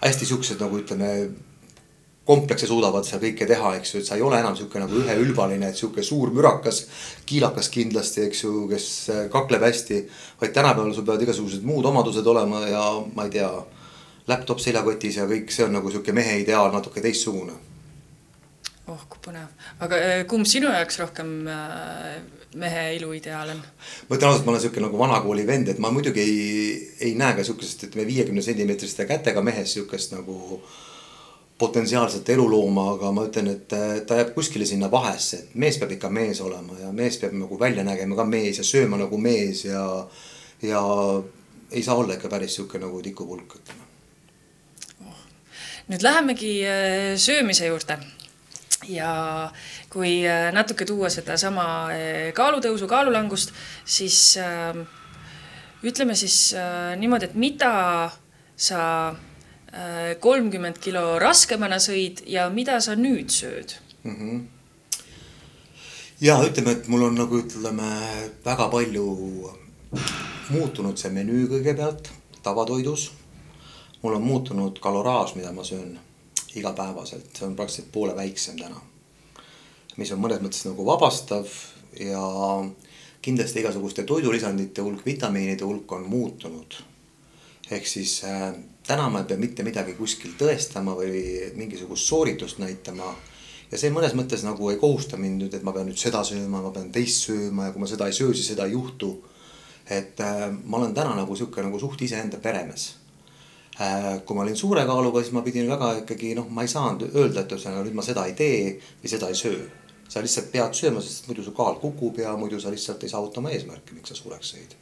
hästi 0.00 0.26
siuksed 0.30 0.62
nagu 0.62 0.78
ütleme 0.80 1.10
komplekse 2.24 2.66
suudavad 2.66 3.04
seal 3.04 3.20
kõike 3.20 3.46
teha, 3.48 3.74
eks 3.78 3.94
ju, 3.94 4.00
et 4.00 4.08
sa 4.08 4.16
ei 4.16 4.24
ole 4.24 4.38
enam 4.40 4.56
sihuke 4.56 4.80
nagu 4.80 4.96
üheülbaline, 5.02 5.68
et 5.68 5.76
sihuke 5.76 6.02
suur 6.02 6.32
mürakas, 6.32 6.86
kiilakas 7.28 7.68
kindlasti, 7.72 8.24
eks 8.28 8.44
ju, 8.46 8.52
kes 8.70 8.86
kakleb 9.32 9.64
hästi. 9.66 10.00
vaid 10.40 10.54
tänapäeval 10.56 10.94
sul 10.94 11.04
peavad 11.04 11.22
igasugused 11.22 11.66
muud 11.68 11.84
omadused 11.84 12.26
olema 12.26 12.64
ja 12.68 12.84
ma 13.14 13.28
ei 13.28 13.34
tea, 13.36 13.50
laptop 14.30 14.60
seljakotis 14.62 15.20
ja 15.20 15.28
kõik 15.28 15.52
see 15.52 15.66
on 15.66 15.76
nagu 15.76 15.92
sihuke 15.92 16.14
mehe 16.16 16.38
ideaal 16.40 16.72
natuke 16.72 17.04
teistsugune. 17.04 17.52
oh 18.86 19.04
kui 19.08 19.20
põnev, 19.24 19.52
aga 19.84 20.00
äh, 20.00 20.24
kumb 20.28 20.48
sinu 20.48 20.72
jaoks 20.72 20.98
rohkem 21.00 21.46
äh, 21.48 22.16
mehe 22.54 22.94
iluideaal 22.96 23.52
on? 23.54 23.60
ma 24.08 24.16
ütlen 24.16 24.30
ausalt, 24.30 24.46
ma 24.46 24.54
olen 24.54 24.62
sihuke 24.64 24.82
nagu 24.82 24.98
vanakooli 24.98 25.46
vend, 25.46 25.68
et 25.72 25.82
ma 25.82 25.90
muidugi 25.94 26.22
ei, 26.22 26.34
ei 27.08 27.14
näe 27.18 27.36
ka 27.36 27.44
sihukesest, 27.46 27.86
ütleme 27.88 28.06
viiekümne 28.08 28.42
sentimeetriste 28.42 29.06
kätega 29.10 29.42
mehes 29.44 29.74
sihukest 29.76 30.14
nagu 30.16 30.60
potentsiaalset 31.58 32.28
elulooma, 32.34 32.88
aga 32.96 33.12
ma 33.14 33.26
ütlen, 33.28 33.52
et 33.52 33.68
ta 33.70 34.18
jääb 34.18 34.34
kuskile 34.34 34.66
sinna 34.66 34.90
vahesse, 34.90 35.44
et 35.44 35.54
mees 35.54 35.78
peab 35.78 35.94
ikka 35.94 36.10
mees 36.10 36.40
olema 36.42 36.78
ja 36.80 36.90
mees 36.92 37.18
peab 37.22 37.36
nagu 37.38 37.58
välja 37.60 37.84
nägema 37.86 38.18
ka 38.18 38.26
mees 38.26 38.58
ja 38.58 38.66
sööma 38.66 38.98
nagu 39.00 39.18
mees 39.18 39.64
ja, 39.68 39.84
ja 40.62 40.82
ei 41.70 41.82
saa 41.82 41.96
olla 42.00 42.18
ikka 42.18 42.30
päris 42.32 42.58
sihuke 42.58 42.82
nagu 42.82 43.02
tikupulk, 43.02 43.56
ütleme. 43.60 43.88
Oh.. 45.06 45.22
nüüd 45.88 46.02
lähemegi 46.02 46.58
äh, 46.66 47.14
söömise 47.20 47.70
juurde 47.70 47.98
ja 48.88 49.50
kui 49.90 50.22
äh, 50.26 50.50
natuke 50.52 50.86
tuua 50.88 51.10
sedasama 51.12 51.66
äh, 51.92 52.32
kaalutõusu, 52.36 52.88
kaalulangust, 52.90 53.52
siis 53.84 54.36
äh, 54.40 54.76
ütleme 55.84 56.16
siis 56.16 56.54
niimoodi, 56.96 57.28
et 57.28 57.34
mida 57.36 58.10
sa 58.56 58.80
kolmkümmend 60.22 60.78
kilo 60.78 61.18
raskemana 61.18 61.80
sõid 61.82 62.20
ja 62.30 62.44
mida 62.54 62.76
sa 62.80 62.94
nüüd 62.94 63.32
sööd 63.34 63.74
mm? 64.04 64.14
-hmm. 64.14 64.44
ja 66.20 66.38
ütleme, 66.46 66.76
et 66.78 66.88
mul 66.88 67.02
on 67.08 67.18
nagu 67.18 67.40
ütleme 67.42 67.90
väga 68.44 68.68
palju 68.70 69.04
muutunud 70.54 70.96
see 70.96 71.10
menüü 71.10 71.48
kõigepealt 71.50 72.12
tavatoidus. 72.42 73.10
mul 74.02 74.14
on 74.14 74.22
muutunud 74.22 74.78
kaloraaž, 74.78 75.34
mida 75.34 75.52
ma 75.52 75.64
söön 75.64 75.98
igapäevaselt, 76.56 77.30
see 77.36 77.46
on 77.46 77.56
praktiliselt 77.56 77.92
poole 77.92 78.16
väiksem 78.16 78.58
täna. 78.58 78.80
mis 79.96 80.10
on 80.12 80.18
mõnes 80.18 80.42
mõttes 80.42 80.64
nagu 80.66 80.86
vabastav 80.86 81.46
ja 82.00 82.22
kindlasti 83.24 83.62
igasuguste 83.62 84.02
toidulisandite 84.04 84.82
hulk, 84.82 85.04
vitamiinide 85.06 85.64
hulk 85.64 85.92
on 85.92 86.08
muutunud. 86.08 86.74
ehk 87.70 87.86
siis 87.86 88.24
äh, 88.24 88.54
täna 88.86 89.08
ma 89.08 89.22
ei 89.22 89.24
pea 89.24 89.40
mitte 89.40 89.64
midagi 89.64 89.94
kuskil 89.96 90.34
tõestama 90.38 90.92
või 90.98 91.22
mingisugust 91.56 92.10
sooritust 92.10 92.58
näitama. 92.60 93.14
ja 93.70 93.78
see 93.78 93.90
mõnes 93.90 94.12
mõttes 94.14 94.44
nagu 94.44 94.70
ei 94.70 94.76
kohusta 94.76 95.16
mind 95.16 95.42
nüüd, 95.42 95.54
et 95.54 95.62
ma 95.62 95.72
pean 95.72 95.88
nüüd 95.88 96.00
seda 96.00 96.24
sööma, 96.24 96.60
ma 96.62 96.72
pean 96.74 96.90
teist 96.92 97.24
sööma 97.28 97.68
ja 97.68 97.72
kui 97.72 97.80
ma 97.80 97.88
seda 97.88 98.10
ei 98.10 98.12
söö, 98.12 98.34
siis 98.34 98.50
seda 98.52 98.66
ei 98.66 98.76
juhtu. 98.76 99.14
et 99.90 100.20
äh, 100.20 100.50
ma 100.64 100.76
olen 100.76 100.94
täna 100.94 101.16
nagu 101.16 101.36
sihuke 101.36 101.62
nagu 101.62 101.80
suht 101.80 102.02
iseenda 102.02 102.36
peremees. 102.36 102.94
Kui 104.24 104.36
ma 104.36 104.44
olin 104.44 104.56
suure 104.56 104.84
kaaluga, 104.86 105.22
siis 105.22 105.34
ma 105.34 105.42
pidin 105.42 105.66
väga 105.70 105.90
ikkagi 106.04 106.34
noh, 106.38 106.46
ma 106.50 106.62
ei 106.62 106.70
saanud 106.70 107.08
öelda, 107.10 107.42
et 107.42 107.56
ühesõnaga 107.56 107.82
nüüd 107.82 107.98
ma 107.98 108.06
seda 108.06 108.26
ei 108.30 108.36
tee 108.38 108.60
või 109.02 109.10
seda 109.10 109.32
ei 109.32 109.38
söö. 109.38 109.64
sa 110.08 110.22
lihtsalt 110.22 110.52
pead 110.52 110.76
sööma, 110.78 111.00
sest 111.02 111.26
muidu 111.26 111.42
su 111.42 111.50
kaal 111.56 111.80
kukub 111.82 112.18
ja 112.22 112.36
muidu 112.38 112.60
sa 112.60 112.70
lihtsalt 112.70 113.02
ei 113.02 113.10
saavuta 113.10 113.40
oma 113.40 113.50
eesmärki, 113.50 113.96
miks 113.96 114.12
sa 114.12 114.20
suureks 114.20 114.52
sõid 114.54 114.76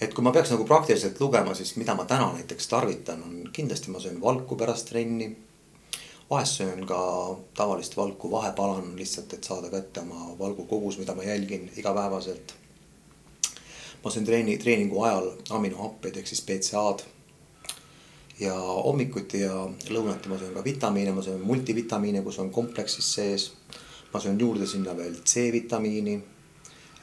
et 0.00 0.14
kui 0.16 0.24
ma 0.24 0.32
peaks 0.32 0.50
nagu 0.54 0.64
praktiliselt 0.64 1.20
lugema, 1.20 1.54
siis 1.54 1.74
mida 1.76 1.94
ma 1.96 2.06
täna 2.08 2.30
näiteks 2.32 2.68
tarvitan, 2.72 3.22
on 3.22 3.50
kindlasti 3.52 3.92
ma 3.92 4.00
söön 4.00 4.20
valku 4.20 4.56
pärast 4.56 4.88
trenni. 4.88 5.36
vahest 6.30 6.60
söön 6.60 6.86
ka 6.86 7.36
tavalist 7.54 7.96
valku 7.96 8.30
vahepalan 8.30 8.96
lihtsalt, 8.96 9.32
et 9.32 9.44
saada 9.44 9.70
kätte 9.70 10.00
oma 10.00 10.38
valgu 10.38 10.64
kogus, 10.64 10.98
mida 10.98 11.14
ma 11.14 11.22
jälgin 11.22 11.70
igapäevaselt. 11.76 12.54
ma 14.04 14.10
söön 14.10 14.24
treeni, 14.24 14.58
treeningu 14.58 15.02
ajal 15.02 15.32
aminohappeid 15.50 16.16
ehk 16.16 16.26
siis 16.26 16.42
BCA-d. 16.42 17.02
Ja 18.40 18.54
hommikuti 18.56 19.40
ja 19.40 19.54
lõunati 19.90 20.32
ma 20.32 20.38
söön 20.38 20.54
ka 20.54 20.64
vitamiine, 20.64 21.12
ma 21.12 21.22
söön 21.22 21.40
multivitamiine, 21.44 22.22
kus 22.22 22.38
on 22.38 22.50
kompleksis 22.50 23.14
sees. 23.14 23.52
ma 24.12 24.20
söön 24.20 24.40
juurde 24.40 24.66
sinna 24.66 24.96
veel 24.96 25.14
C-vitamiini, 25.22 26.20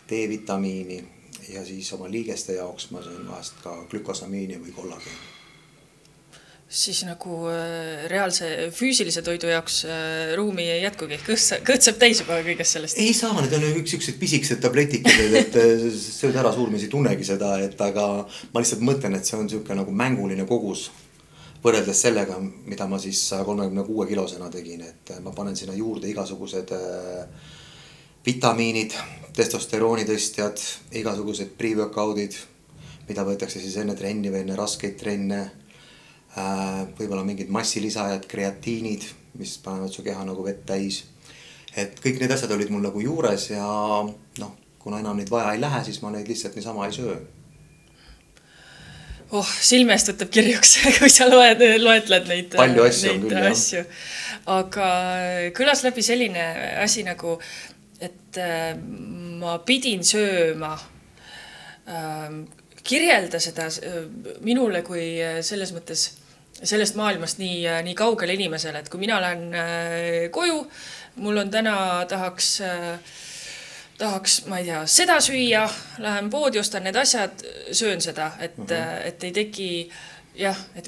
D-vitamiini 0.10 1.04
ja 1.50 1.66
siis 1.66 1.94
oma 1.94 2.12
liigeste 2.12 2.54
jaoks 2.54 2.92
ma 2.92 3.02
söön 3.02 3.28
vahest 3.28 3.64
ka 3.64 3.78
glükosamiini 3.90 4.60
või 4.60 4.76
kollageeni 4.76 5.38
siis 6.68 7.06
nagu 7.08 7.48
äh, 7.48 8.06
reaalse 8.12 8.70
füüsilise 8.76 9.22
toidu 9.24 9.48
jaoks 9.48 9.80
äh, 9.88 10.34
ruumi 10.36 10.66
ei 10.68 10.82
jätkugi, 10.84 11.20
kõht, 11.24 11.62
kõht 11.68 11.86
saab 11.86 12.00
täis 12.02 12.22
juba 12.22 12.42
kõigest 12.44 12.76
sellest. 12.76 13.00
ei 13.00 13.14
saa, 13.16 13.32
need 13.40 13.56
on 13.56 13.68
kõik 13.80 13.92
siuksed 13.94 14.20
pisikesed 14.20 14.60
tabletikesed, 14.64 15.36
et 15.40 15.58
sööd 15.96 16.36
ära, 16.36 16.52
suurmees 16.56 16.84
ei 16.84 16.92
tunnegi 16.92 17.28
seda, 17.28 17.56
et 17.64 17.80
aga 17.82 18.08
ma 18.52 18.64
lihtsalt 18.64 18.84
mõtlen, 18.84 19.16
et 19.16 19.28
see 19.28 19.40
on 19.40 19.48
sihuke 19.52 19.78
nagu 19.78 19.96
mänguline 19.96 20.48
kogus. 20.50 20.90
Võrreldes 21.68 22.02
sellega, 22.02 22.38
mida 22.40 22.88
ma 22.88 23.00
siis 23.02 23.20
saja 23.30 23.46
kolmekümne 23.48 23.84
kuue 23.88 24.08
kilosena 24.08 24.50
tegin, 24.52 24.84
et 24.88 25.12
ma 25.24 25.34
panen 25.36 25.56
sinna 25.58 25.76
juurde 25.76 26.08
igasugused 26.10 26.74
äh, 26.76 27.54
vitamiinid, 28.26 28.96
testosterooni 29.36 30.08
tõstjad, 30.08 30.62
igasugused 31.00 31.54
pre-workout'id, 31.60 32.38
mida 33.08 33.24
võetakse 33.28 33.62
siis 33.64 33.78
enne 33.82 33.96
trenni 34.00 34.32
või 34.34 34.44
enne 34.44 34.58
raskeid 34.60 34.98
trenne. 35.00 35.42
Äh, 36.38 36.82
võib-olla 36.98 37.26
mingid 37.28 37.52
massilisajad, 37.54 38.28
kreatiinid, 38.30 39.08
mis 39.40 39.58
panevad 39.64 39.94
su 39.94 40.06
keha 40.06 40.26
nagu 40.28 40.44
vett 40.46 40.66
täis. 40.68 41.04
et 41.78 42.00
kõik 42.02 42.18
need 42.20 42.32
asjad 42.34 42.52
olid 42.56 42.72
mul 42.74 42.82
nagu 42.82 43.02
juures 43.02 43.52
ja 43.52 43.66
noh, 44.42 44.54
kuna 44.82 45.00
enam 45.00 45.20
neid 45.20 45.30
vaja 45.30 45.52
ei 45.54 45.62
lähe, 45.62 45.84
siis 45.86 46.00
ma 46.02 46.10
neid 46.10 46.28
lihtsalt 46.28 46.56
niisama 46.58 46.88
ei 46.88 46.96
söö 46.96 47.18
oh, 49.32 49.48
silmest 49.62 50.12
võtab 50.14 50.32
kirjuks, 50.34 50.76
kui 51.00 51.10
sa 51.12 51.30
loed, 51.30 51.64
loetled 51.82 52.30
neid. 52.30 52.54
palju 52.56 52.86
asju 52.88 53.16
on 53.16 53.26
küll 53.26 53.50
jah. 53.78 53.98
aga 54.58 54.92
kõlas 55.58 55.84
läbi 55.88 56.06
selline 56.06 56.46
asi 56.84 57.04
nagu 57.08 57.38
et 58.00 58.38
äh, 58.42 58.76
ma 59.42 59.58
pidin 59.66 60.06
sööma 60.06 60.76
äh,. 61.88 62.30
kirjelda 62.88 63.42
seda 63.44 63.68
äh, 63.68 64.06
minule 64.46 64.84
kui 64.88 65.18
äh, 65.24 65.42
selles 65.44 65.74
mõttes 65.76 66.10
sellest 66.58 66.98
maailmast 66.98 67.38
nii, 67.38 67.66
nii 67.86 67.96
kaugele 67.98 68.34
inimesele, 68.34 68.82
et 68.82 68.90
kui 68.90 69.02
mina 69.02 69.20
lähen 69.22 69.54
äh, 69.54 70.30
koju, 70.34 70.64
mul 71.22 71.38
on 71.44 71.52
täna, 71.54 71.78
tahaks 72.10 72.50
äh, 72.66 73.18
tahaks, 73.98 74.46
ma 74.46 74.60
ei 74.62 74.66
tea, 74.66 74.84
seda 74.86 75.18
süüa, 75.24 75.64
lähen 76.04 76.30
poodi, 76.30 76.60
ostan 76.60 76.86
need 76.86 76.96
asjad, 76.96 77.42
söön 77.72 78.02
seda, 78.02 78.32
et 78.40 78.58
mhm. 78.58 78.70
-huh. 78.70 79.08
et 79.08 79.24
ei 79.24 79.32
teki 79.32 79.90
jah, 80.36 80.58
et 80.76 80.88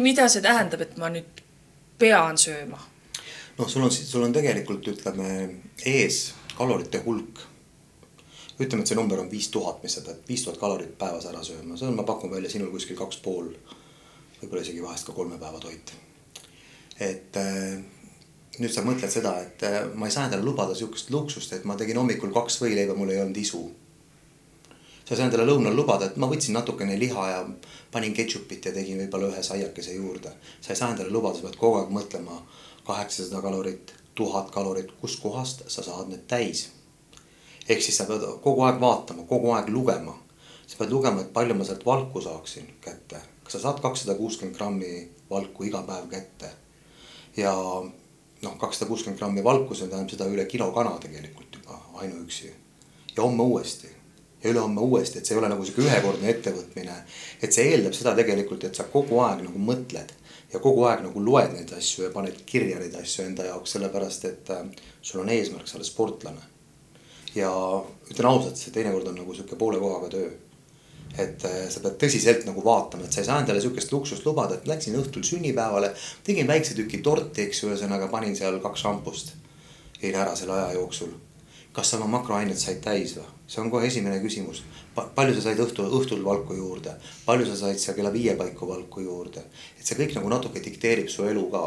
mida 0.00 0.28
see 0.28 0.42
tähendab, 0.42 0.80
et 0.80 0.96
ma 0.96 1.10
nüüd 1.12 1.42
pean 1.98 2.38
sööma? 2.38 2.80
noh, 3.58 3.68
sul 3.68 3.82
on, 3.82 3.90
sul 3.92 4.22
on 4.22 4.32
tegelikult 4.32 4.88
ütleme 4.88 5.28
ees 5.84 6.34
kalorite 6.56 7.02
hulk. 7.04 7.40
ütleme, 8.60 8.82
et 8.82 8.88
see 8.88 8.96
number 8.96 9.20
on 9.20 9.30
viis 9.30 9.48
tuhat, 9.52 9.82
mis 9.82 9.94
sa 9.94 10.00
pead 10.00 10.22
viis 10.28 10.44
tuhat 10.44 10.58
kalorit 10.60 10.98
päevas 10.98 11.26
ära 11.28 11.42
sööma, 11.44 11.76
see 11.76 11.88
on, 11.88 11.96
ma 11.96 12.02
pakun 12.08 12.30
välja 12.32 12.50
sinul 12.50 12.70
kuskil 12.72 12.96
kaks 12.96 13.20
pool, 13.24 13.50
võib-olla 14.40 14.62
isegi 14.62 14.82
vahest 14.82 15.06
ka 15.06 15.12
kolme 15.12 15.38
päeva 15.38 15.60
toit. 15.60 15.92
et 17.00 17.36
äh, 17.36 17.84
nüüd 18.58 18.72
sa 18.72 18.84
mõtled 18.86 19.12
seda, 19.12 19.34
et 19.42 19.64
äh, 19.66 19.82
ma 19.94 20.06
ei 20.08 20.14
saa 20.14 20.28
endale 20.28 20.44
lubada 20.44 20.74
sihukest 20.74 21.10
luksust, 21.10 21.52
et 21.52 21.64
ma 21.64 21.76
tegin 21.76 21.98
hommikul 22.00 22.32
kaks 22.34 22.60
võileiba, 22.62 22.96
mul 22.96 23.12
ei 23.12 23.20
olnud 23.20 23.36
isu. 23.42 23.64
sa 25.04 25.14
ei 25.14 25.18
saa 25.18 25.26
endale 25.26 25.46
lõunal 25.46 25.76
lubada, 25.76 26.06
et 26.06 26.16
ma 26.16 26.26
võtsin 26.30 26.56
natukene 26.56 26.98
liha 26.98 27.28
ja 27.30 27.44
panin 27.92 28.14
ketšupit 28.14 28.64
ja 28.66 28.72
tegin 28.72 28.98
võib-olla 29.04 29.28
ühe 29.32 29.42
saiakese 29.42 29.94
juurde. 29.94 30.32
sa 30.60 30.72
ei 30.72 30.76
saa 30.76 30.90
endale 30.90 31.10
lubada, 31.10 31.36
sa 31.36 31.48
pead 31.48 31.60
kogu 31.60 31.82
aeg 31.82 31.92
mõtlema 31.94 32.40
kaheksasada 32.86 33.42
kalorit 33.42 33.94
tuhat 34.16 34.50
kalorit, 34.50 34.92
kuskohast 35.00 35.62
sa 35.68 35.82
saad 35.82 36.08
need 36.08 36.24
täis. 36.28 36.70
ehk 37.68 37.82
siis 37.82 37.96
sa 37.98 38.04
pead 38.08 38.22
kogu 38.42 38.62
aeg 38.64 38.80
vaatama, 38.80 39.26
kogu 39.28 39.52
aeg 39.52 39.68
lugema. 39.68 40.14
sa 40.66 40.78
pead 40.78 40.90
lugema, 40.90 41.20
et 41.20 41.32
palju 41.32 41.54
ma 41.54 41.64
sealt 41.64 41.84
valku 41.86 42.20
saaksin 42.20 42.70
kätte. 42.80 43.20
kas 43.44 43.52
sa 43.52 43.58
saad 43.58 43.80
kakssada 43.84 44.14
kuuskümmend 44.14 44.56
grammi 44.56 45.08
valku 45.30 45.64
iga 45.64 45.82
päev 45.82 46.08
kätte? 46.08 46.50
ja 47.36 47.52
noh, 48.42 48.56
kakssada 48.58 48.88
kuuskümmend 48.88 49.18
grammi 49.18 49.44
valku, 49.44 49.74
see 49.74 49.88
tähendab 49.88 50.12
seda 50.12 50.28
üle 50.30 50.44
kilo 50.50 50.70
kana 50.72 50.96
tegelikult 51.02 51.60
juba 51.60 51.80
ainuüksi. 52.02 52.52
ja 53.16 53.22
homme 53.22 53.42
uuesti 53.42 53.96
ja 54.44 54.50
ülehomme 54.50 54.80
uuesti, 54.80 55.18
et 55.18 55.26
see 55.26 55.34
ei 55.34 55.40
ole 55.40 55.48
nagu 55.48 55.64
sihuke 55.64 55.82
ühekordne 55.82 56.30
ettevõtmine. 56.30 56.96
et 57.42 57.52
see 57.52 57.70
eeldab 57.72 57.94
seda 57.96 58.14
tegelikult, 58.14 58.64
et 58.64 58.74
sa 58.74 58.84
kogu 58.92 59.20
aeg 59.24 59.42
nagu 59.46 59.58
mõtled 59.70 60.12
ja 60.52 60.60
kogu 60.62 60.84
aeg 60.88 61.02
nagu 61.06 61.22
loed 61.24 61.54
neid 61.56 61.72
asju 61.76 62.06
ja 62.06 62.10
paned 62.14 62.42
kirja 62.46 62.78
neid 62.80 62.94
asju 63.00 63.24
enda 63.26 63.48
jaoks, 63.48 63.76
sellepärast 63.76 64.28
et 64.30 64.50
äh, 64.54 64.66
sul 65.02 65.24
on 65.24 65.32
eesmärk, 65.32 65.68
sa 65.68 65.78
oled 65.78 65.88
sportlane. 65.88 66.44
ja 67.34 67.50
ütlen 68.10 68.28
ausalt, 68.30 68.56
see 68.56 68.72
teinekord 68.72 69.08
on 69.10 69.18
nagu 69.20 69.34
sihuke 69.34 69.58
poole 69.60 69.80
kohaga 69.80 70.08
töö. 70.14 70.30
Et 71.18 71.44
äh, 71.48 71.66
sa 71.72 71.82
pead 71.84 71.96
tõsiselt 72.00 72.46
nagu 72.48 72.64
vaatama, 72.64 73.06
et 73.06 73.14
sa 73.14 73.22
ei 73.22 73.28
saa 73.28 73.38
endale 73.42 73.60
sihukest 73.62 73.92
luksust 73.92 74.26
lubada, 74.28 74.56
et 74.56 74.68
läksin 74.68 74.98
õhtul 75.00 75.24
sünnipäevale, 75.26 75.92
tegin 76.26 76.48
väikse 76.48 76.76
tüki 76.78 77.02
torti, 77.04 77.46
eks 77.46 77.62
ju, 77.62 77.70
ühesõnaga 77.70 78.10
panin 78.12 78.36
seal 78.36 78.60
kaks 78.64 78.84
šampust. 78.84 79.34
eile 80.02 80.18
ära 80.20 80.36
selle 80.36 80.52
aja 80.52 80.74
jooksul. 80.76 81.14
kas 81.72 81.90
sa 81.90 81.96
oma 81.96 82.06
makroained 82.18 82.56
said 82.56 82.80
täis 82.80 83.16
või? 83.16 83.24
see 83.46 83.60
on 83.62 83.70
kohe 83.70 83.86
esimene 83.86 84.20
küsimus. 84.20 84.62
palju 85.14 85.34
sa 85.34 85.40
said 85.48 85.58
õhtul, 85.60 85.90
õhtul 86.00 86.24
valku 86.24 86.54
juurde, 86.54 86.96
palju 87.24 87.46
sa 87.46 87.56
said 87.56 87.78
seal 87.78 87.96
kella 87.96 88.12
viie 88.12 88.36
paiku 88.36 88.68
valku 88.68 89.00
juurde, 89.00 89.44
et 89.78 89.86
see 89.86 89.96
kõik 89.96 90.14
nagu 90.16 90.28
natuke 90.28 90.60
dikteerib 90.60 91.08
su 91.08 91.24
elu 91.24 91.50
ka 91.50 91.66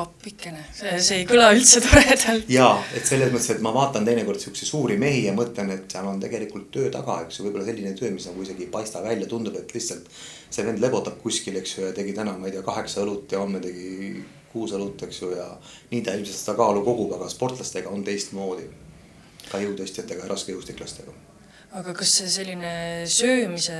appikene, 0.00 0.62
see, 0.72 1.18
ei 1.18 1.24
kõla 1.28 1.50
üldse 1.52 1.82
toredalt. 1.84 2.48
ja, 2.52 2.68
et 2.96 3.04
selles 3.04 3.32
mõttes, 3.32 3.50
et 3.52 3.64
ma 3.64 3.74
vaatan 3.74 4.06
teinekord 4.08 4.40
siukseid 4.40 4.68
suuri 4.70 4.96
mehi 5.00 5.26
ja 5.26 5.34
mõtlen, 5.36 5.68
et 5.74 5.92
seal 5.92 6.06
on 6.08 6.20
tegelikult 6.20 6.70
töö 6.72 6.88
taga, 6.92 7.18
eks 7.26 7.38
ju, 7.38 7.46
võib-olla 7.46 7.66
selline 7.66 7.92
töö, 7.98 8.08
mis 8.14 8.24
nagu 8.28 8.44
isegi 8.44 8.64
ei 8.64 8.70
paista 8.72 9.02
välja, 9.04 9.28
tundub, 9.28 9.58
et 9.60 9.74
lihtsalt. 9.76 10.08
see 10.52 10.64
vend 10.64 10.80
lebotab 10.84 11.18
kuskil, 11.20 11.56
eks 11.60 11.74
ju, 11.76 11.84
ja 11.86 11.92
tegi 11.96 12.12
täna, 12.16 12.34
ma 12.38 12.48
ei 12.48 12.54
tea, 12.54 12.62
kaheksa 12.64 13.02
õlut 13.04 13.32
ja 13.32 13.40
homme 13.40 13.60
tegi 13.60 14.22
kuus 14.52 14.72
õlut, 14.76 15.00
eks 15.06 15.20
ju, 15.22 15.32
ja. 15.36 15.48
nii 15.90 16.00
ta 16.04 16.14
ilmselt 16.16 16.38
seda 16.38 16.54
kaalu 16.56 16.84
kogub, 16.84 17.12
aga 17.16 17.28
sportlastega 17.32 17.92
on 17.92 18.04
teistmoodi. 18.04 18.68
ka 19.50 19.58
jõutõstjatega 19.60 20.24
ja 20.24 20.30
raskejõustiklastega. 20.30 21.12
aga 21.80 21.94
kas 21.96 22.14
see 22.18 22.30
selline 22.30 22.72
söömise 23.08 23.76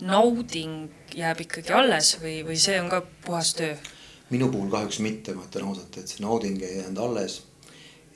nauding 0.00 1.14
jääb 1.16 1.40
ikkagi 1.44 1.72
alles 1.72 2.16
või, 2.20 2.40
või 2.44 2.56
see 2.60 2.76
on 2.80 2.88
ka 2.92 3.02
puhas 3.24 3.54
töö? 3.56 3.76
Minu 4.30 4.48
puhul 4.50 4.70
kahjuks 4.70 5.00
mitte, 5.04 5.34
ma 5.34 5.46
ütlen 5.46 5.68
ausalt, 5.68 5.96
et 5.98 6.08
see 6.10 6.22
nauding 6.24 6.60
ei 6.62 6.78
jäänud 6.78 6.98
alles. 7.04 7.42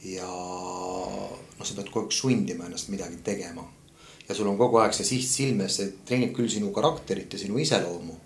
ja 0.05 0.27
noh, 0.29 1.65
sa 1.65 1.75
pead 1.75 1.89
kogu 1.89 2.05
aeg 2.05 2.13
sundima 2.13 2.67
ennast 2.67 2.91
midagi 2.93 3.17
tegema. 3.25 3.65
ja 4.29 4.35
sul 4.35 4.49
on 4.49 4.59
kogu 4.59 4.79
aeg 4.83 4.93
see 4.95 5.07
siht 5.07 5.29
silmes, 5.29 5.77
see 5.77 5.95
treenib 6.07 6.35
küll 6.37 6.49
sinu 6.49 6.73
karakterit 6.73 7.33
ja 7.33 7.39
sinu 7.39 7.59
iseloomu. 7.59 8.17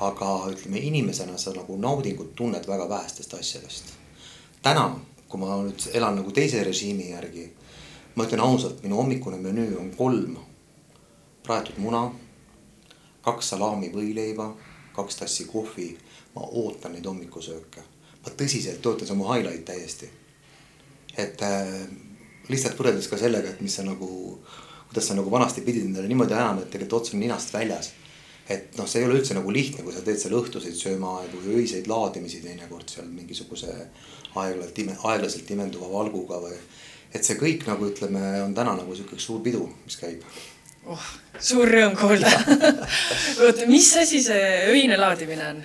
aga 0.00 0.32
ütleme, 0.52 0.80
inimesena 0.80 1.38
sa 1.38 1.54
nagu 1.56 1.76
naudingut 1.76 2.34
tunned 2.34 2.66
väga 2.68 2.88
vähestest 2.88 3.34
asjadest. 3.34 3.94
täna, 4.62 4.90
kui 5.28 5.40
ma 5.40 5.62
nüüd 5.62 5.88
elan 5.94 6.20
nagu 6.20 6.32
teise 6.32 6.64
režiimi 6.64 7.10
järgi, 7.10 7.48
ma 8.14 8.24
ütlen 8.24 8.40
ausalt, 8.40 8.82
minu 8.82 8.96
hommikune 8.96 9.40
menüü 9.40 9.78
on 9.80 9.90
kolm 9.96 10.36
praetud 11.46 11.78
muna, 11.78 12.08
kaks 13.22 13.52
salami 13.52 13.90
võileiba, 13.94 14.50
kaks 14.96 15.20
tassi 15.22 15.44
kohvi 15.50 15.90
ma 16.36 16.44
ootan 16.60 16.96
neid 16.96 17.06
hommikusööke. 17.08 17.84
ma 18.24 18.32
tõsiselt 18.40 18.86
ootan, 18.86 19.06
see 19.06 19.14
on 19.14 19.22
mu 19.22 19.28
highlight 19.30 19.64
täiesti. 19.68 20.08
et 21.16 21.42
äh, 21.42 21.86
lihtsalt 22.52 22.78
võrreldes 22.78 23.08
ka 23.10 23.18
sellega, 23.20 23.52
et 23.52 23.62
mis 23.64 23.74
sa 23.78 23.84
nagu, 23.86 24.08
kuidas 24.88 25.08
sa 25.08 25.16
nagu 25.18 25.30
vanasti 25.32 25.64
pidid 25.66 25.86
endale 25.88 26.10
niimoodi 26.10 26.36
ajama, 26.36 26.62
et 26.62 26.74
tegelikult 26.74 27.00
ots 27.00 27.14
on 27.14 27.22
ninast 27.24 27.54
väljas. 27.54 27.92
et 28.48 28.76
noh, 28.78 28.86
see 28.86 29.00
ei 29.02 29.06
ole 29.08 29.18
üldse 29.20 29.34
nagu 29.34 29.52
lihtne, 29.52 29.82
kui 29.82 29.94
sa 29.94 30.04
teed 30.06 30.20
seal 30.22 30.36
õhtuseid 30.38 30.76
söömaaegu 30.78 31.40
või 31.44 31.62
öiseid 31.62 31.88
laadimisi 31.90 32.42
teinekord 32.44 32.92
seal 32.92 33.08
mingisuguse 33.10 33.72
aeglalt, 34.36 34.76
aeglaselt 34.98 35.50
imenduva 35.50 35.88
valguga 35.90 36.42
või. 36.44 36.58
et 37.14 37.24
see 37.24 37.38
kõik 37.40 37.64
nagu 37.66 37.88
ütleme, 37.88 38.22
on 38.44 38.54
täna 38.54 38.76
nagu 38.76 38.94
sihuke 38.94 39.18
suur 39.18 39.40
pidu, 39.42 39.64
mis 39.86 39.96
käib 39.98 40.22
oh, 40.92 41.06
suur 41.42 41.70
rõõm 41.70 41.96
kuulda 41.98 42.30
oota, 43.44 43.66
mis 43.70 43.88
asi 44.00 44.22
see 44.24 44.46
öine 44.72 44.98
laadimine 45.00 45.50
on? 45.50 45.60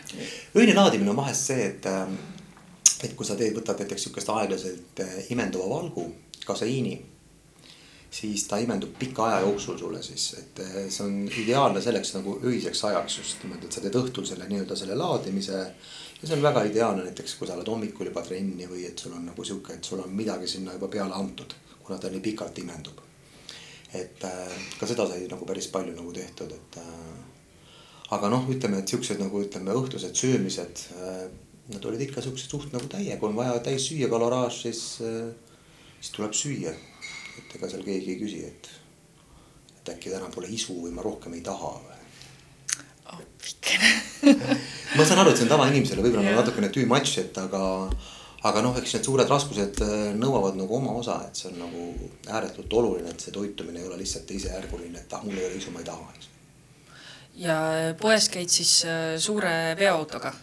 öine 0.57 0.75
laadimine 0.75 1.13
on 1.13 1.19
vahest 1.19 1.51
see, 1.51 1.69
et, 1.69 1.87
ähm, 1.89 2.17
et 3.03 3.15
kui 3.17 3.27
sa 3.27 3.37
teed, 3.39 3.55
võtad 3.57 3.81
näiteks 3.81 4.07
sihukest 4.07 4.33
aeglaselt 4.33 5.03
äh, 5.05 5.15
imenduva 5.33 5.69
valgu, 5.75 6.07
kaseiini. 6.45 6.99
siis 8.11 8.43
ta 8.47 8.57
imendub 8.59 8.97
pika 8.99 9.29
aja 9.29 9.39
jooksul 9.45 9.77
sulle 9.79 10.03
siis, 10.03 10.33
et 10.39 10.63
äh, 10.65 10.77
see 10.89 11.05
on 11.05 11.17
ideaalne 11.43 11.81
selleks 11.81 12.15
nagu 12.17 12.39
öiseks 12.51 12.85
ajaks 12.89 13.17
just 13.17 13.43
nimelt, 13.45 13.65
et 13.65 13.71
sa 13.71 13.83
teed 13.83 13.97
õhtul 14.01 14.27
selle 14.27 14.49
nii-öelda 14.49 14.75
selle 14.75 14.97
laadimise. 14.97 15.61
ja 16.21 16.27
see 16.27 16.37
on 16.37 16.43
väga 16.49 16.65
ideaalne 16.69 17.05
näiteks, 17.07 17.37
kui 17.37 17.47
sa 17.47 17.55
oled 17.59 17.69
hommikul 17.69 18.11
juba 18.11 18.25
trenni 18.25 18.67
või 18.69 18.87
et 18.89 18.99
sul 18.99 19.13
on 19.17 19.25
nagu 19.29 19.45
sihuke, 19.45 19.77
et 19.77 19.85
sul 19.85 20.01
on 20.03 20.11
midagi 20.13 20.47
sinna 20.47 20.73
juba 20.77 20.91
peale 20.91 21.15
antud, 21.15 21.55
kuna 21.83 21.97
ta 21.97 22.09
nii 22.09 22.25
pikalt 22.25 22.59
imendub 22.65 23.10
et 23.97 24.25
äh, 24.27 24.57
ka 24.79 24.89
seda 24.89 25.07
sai 25.09 25.27
nagu 25.31 25.47
päris 25.47 25.69
palju 25.73 25.95
nagu 25.97 26.13
tehtud, 26.15 26.51
et 26.55 26.81
äh, 26.81 28.11
aga 28.15 28.31
noh, 28.31 28.49
ütleme, 28.51 28.81
et 28.81 28.91
siuksed 28.91 29.21
nagu 29.21 29.43
ütleme, 29.43 29.77
õhtused 29.77 30.17
söömised 30.17 30.85
äh,. 30.97 31.23
Nad 31.71 31.85
olid 31.87 32.01
ikka 32.03 32.19
siuksed 32.19 32.51
suht 32.51 32.73
nagu 32.73 32.87
täie, 32.89 33.13
kui 33.15 33.29
on 33.29 33.35
vaja 33.37 33.53
täis 33.63 33.85
süüa 33.85 34.09
kaloraaž, 34.11 34.57
siis 34.65 34.79
siis 36.01 36.11
tuleb 36.15 36.33
süüa. 36.35 36.73
et 37.37 37.55
ega 37.55 37.69
seal 37.69 37.83
keegi 37.85 38.11
ei 38.11 38.19
küsi, 38.19 38.39
et, 38.43 38.69
et 39.77 39.91
äkki 39.93 40.11
täna 40.11 40.27
pole 40.33 40.49
isu 40.51 40.75
või 40.81 40.91
ma 40.95 41.05
rohkem 41.05 41.37
ei 41.37 41.43
taha 41.45 41.69
või 41.85 42.01
appikene 43.15 43.91
ma 44.97 45.05
saan 45.05 45.21
aru, 45.21 45.31
et 45.31 45.39
see 45.39 45.45
on 45.47 45.53
tavainimesele 45.53 46.03
võib-olla 46.03 46.27
yeah. 46.27 46.41
natukene 46.41 46.71
too 46.73 46.83
much, 46.89 47.15
et 47.21 47.37
aga 47.39 47.61
aga 48.49 48.61
noh, 48.65 48.77
eks 48.77 48.95
need 48.95 49.07
suured 49.07 49.29
raskused 49.29 49.81
äh, 49.85 50.11
nõuavad 50.17 50.57
nagu 50.57 50.77
oma 50.77 50.95
osa, 50.97 51.19
et 51.27 51.37
see 51.37 51.49
on 51.51 51.59
nagu 51.61 51.87
ääretult 52.29 52.73
oluline, 52.81 53.13
et 53.13 53.23
see 53.23 53.33
toitumine 53.35 53.81
ei 53.81 53.89
ole 53.89 53.99
lihtsalt 54.01 54.25
teisejärguline, 54.29 55.03
et 55.03 55.17
ah, 55.17 55.25
mul 55.25 55.37
ei 55.37 55.49
ole 55.49 55.59
isu, 55.59 55.73
ma 55.73 55.83
ei 55.83 55.89
taha, 55.89 56.07
eks. 56.15 56.31
ja 57.43 57.57
poes 58.01 58.29
käid 58.33 58.53
siis 58.53 58.79
äh, 58.89 59.17
suure 59.21 59.75
veoautoga? 59.79 60.33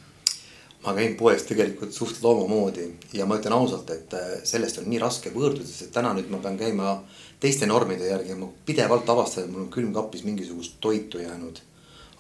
ma 0.85 0.95
käin 0.95 1.17
poes 1.19 1.43
tegelikult 1.43 1.91
suht 1.93 2.21
loomamoodi 2.23 2.85
ja 3.19 3.27
ma 3.27 3.39
ütlen 3.41 3.57
ausalt, 3.57 3.91
et 3.91 4.15
äh, 4.15 4.37
sellest 4.47 4.79
on 4.79 4.87
nii 4.91 5.01
raske 5.03 5.35
võõrduda, 5.35 5.67
sest 5.67 5.91
täna 5.95 6.15
nüüd 6.15 6.31
ma 6.31 6.39
pean 6.45 6.59
käima 6.61 7.01
teiste 7.43 7.67
normide 7.67 8.07
järgi 8.07 8.35
ja 8.35 8.39
ma 8.39 8.47
pidevalt 8.67 9.11
avastan, 9.11 9.47
et 9.47 9.51
mul 9.55 9.67
on 9.67 9.73
külmkapis 9.75 10.23
mingisugust 10.27 10.79
toitu 10.81 11.19
jäänud 11.23 11.59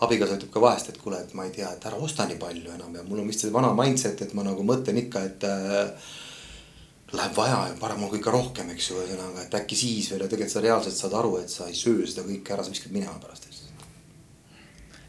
abikaasa 0.07 0.39
ütleb 0.39 0.53
ka 0.55 0.63
vahest, 0.63 0.93
et 0.93 1.03
kuule, 1.03 1.21
et 1.21 1.35
ma 1.35 1.47
ei 1.49 1.53
tea, 1.55 1.73
et 1.75 1.85
ära 1.91 1.99
osta 1.99 2.27
nii 2.29 2.39
palju 2.39 2.73
enam 2.77 2.95
ja 2.95 3.05
mul 3.07 3.25
on 3.25 3.29
vist 3.31 3.45
see 3.45 3.53
vana 3.55 3.73
mindset, 3.75 4.23
et 4.23 4.35
ma 4.39 4.47
nagu 4.47 4.65
mõtlen 4.67 5.03
ikka, 5.03 5.25
et 5.27 5.47
äh, 5.49 6.11
läheb 7.19 7.37
vaja 7.37 7.61
ja 7.73 7.95
on 7.95 8.17
ikka 8.21 8.35
rohkem, 8.35 8.71
eks 8.75 8.91
ju, 8.91 9.03
ühesõnaga, 9.03 9.47
et 9.47 9.61
äkki 9.63 9.77
siis 9.77 10.11
veel 10.13 10.27
ja 10.27 10.31
tegelikult 10.31 10.55
sa 10.55 10.65
reaalselt 10.65 10.99
saad 10.99 11.19
aru, 11.19 11.37
et 11.43 11.51
sa 11.51 11.67
ei 11.67 11.77
söö 11.79 12.07
seda 12.07 12.27
kõike 12.27 12.55
ära, 12.55 12.67
sa 12.67 12.75
viskad 12.75 12.95
minema 12.95 13.19
pärast 13.23 13.49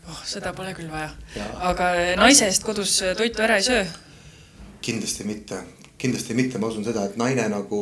oh, 0.10 0.22
seda 0.26 0.54
pole 0.58 0.74
küll 0.78 0.90
vaja. 0.92 1.12
aga 1.70 1.90
naise 2.20 2.48
eest 2.50 2.66
kodus 2.66 3.00
toitu 3.18 3.44
ära 3.46 3.60
ei 3.60 3.66
söö? 3.66 3.84
kindlasti 4.86 5.26
mitte, 5.28 5.60
kindlasti 6.00 6.38
mitte, 6.38 6.62
ma 6.62 6.70
usun 6.72 6.86
seda, 6.88 7.04
et 7.10 7.18
naine 7.20 7.46
nagu, 7.52 7.82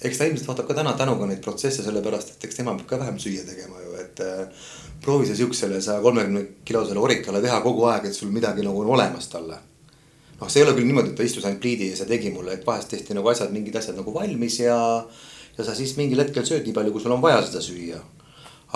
eks 0.00 0.18
ta 0.18 0.28
ilmselt 0.28 0.48
vaatab 0.48 0.70
ka 0.70 0.78
täna 0.78 0.94
tänuga 0.98 1.28
neid 1.28 1.42
protsesse, 1.44 1.84
sellepärast 1.84 2.34
et 2.34 2.48
eks 2.48 2.60
tema 2.60 2.74
peab 2.78 2.88
ka 2.90 3.00
vähem 3.02 3.20
süüa 3.20 3.44
tegema 3.46 3.82
ju, 3.82 3.87
et 4.18 4.26
äh, 4.26 4.66
proovi 5.04 5.26
sa 5.26 5.36
siuksele 5.36 5.80
saja 5.80 6.02
kolmekümne 6.02 6.44
kilosele 6.64 7.00
orikale 7.00 7.42
teha 7.42 7.60
kogu 7.60 7.86
aeg, 7.90 8.08
et 8.08 8.14
sul 8.14 8.32
midagi 8.34 8.64
nagu 8.66 8.80
on 8.82 8.92
olemas 8.96 9.28
talle. 9.28 9.58
noh, 10.40 10.46
see 10.50 10.62
ei 10.62 10.68
ole 10.68 10.76
küll 10.76 10.86
niimoodi, 10.86 11.10
et 11.10 11.18
ta 11.18 11.26
istus 11.26 11.46
ainult 11.48 11.60
pliidi 11.62 11.90
ja 11.90 11.96
see 11.98 12.06
tegi 12.06 12.30
mulle, 12.30 12.54
et 12.54 12.66
vahest 12.66 12.92
tehti 12.92 13.16
nagu 13.16 13.26
asjad, 13.28 13.50
mingid 13.50 13.74
asjad 13.76 13.98
nagu 13.98 14.14
valmis 14.14 14.60
ja. 14.60 14.78
ja 15.56 15.66
sa 15.66 15.74
siis 15.74 15.96
mingil 15.98 16.22
hetkel 16.22 16.46
sööd 16.46 16.66
nii 16.66 16.76
palju, 16.76 16.94
kui 16.94 17.02
sul 17.02 17.16
on 17.16 17.24
vaja 17.24 17.42
seda 17.46 17.62
süüa. 17.64 17.98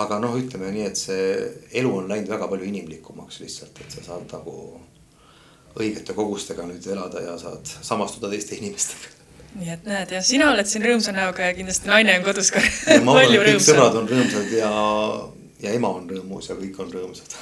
aga 0.03 0.19
noh, 0.19 0.35
ütleme 0.39 0.71
nii, 0.73 0.87
et 0.89 0.99
see 0.99 1.25
elu 1.79 1.97
on 2.01 2.09
läinud 2.09 2.31
väga 2.33 2.49
palju 2.51 2.67
inimlikumaks 2.67 3.39
lihtsalt, 3.43 3.79
et 3.79 3.97
sa 3.97 4.03
saad 4.07 4.27
nagu 4.33 4.55
õigete 5.79 6.13
kogustega 6.17 6.65
nüüd 6.69 6.85
elada 6.87 7.21
ja 7.21 7.37
saad 7.41 7.69
samastuda 7.81 8.29
teiste 8.33 8.57
inimestega 8.59 9.22
nii 9.59 9.69
et 9.75 9.85
näed 9.89 10.15
jah, 10.17 10.25
sina 10.25 10.49
oled 10.53 10.69
siin 10.69 10.85
rõõmsa 10.85 11.13
näoga 11.15 11.51
ja 11.51 11.57
kindlasti 11.57 11.91
naine 11.91 12.17
on 12.19 12.25
kodus 12.25 12.51
ka 12.55 12.63
palju 12.89 13.45
rõõmsam. 13.45 13.69
sõbrad 13.69 14.01
on 14.01 14.09
rõõmsad 14.09 14.57
ja 14.57 14.73
ja 15.63 15.77
ema 15.77 15.93
on 15.99 16.09
rõõmus 16.09 16.49
ja 16.49 16.59
kõik 16.59 16.81
on 16.83 16.91
rõõmsad 16.93 17.39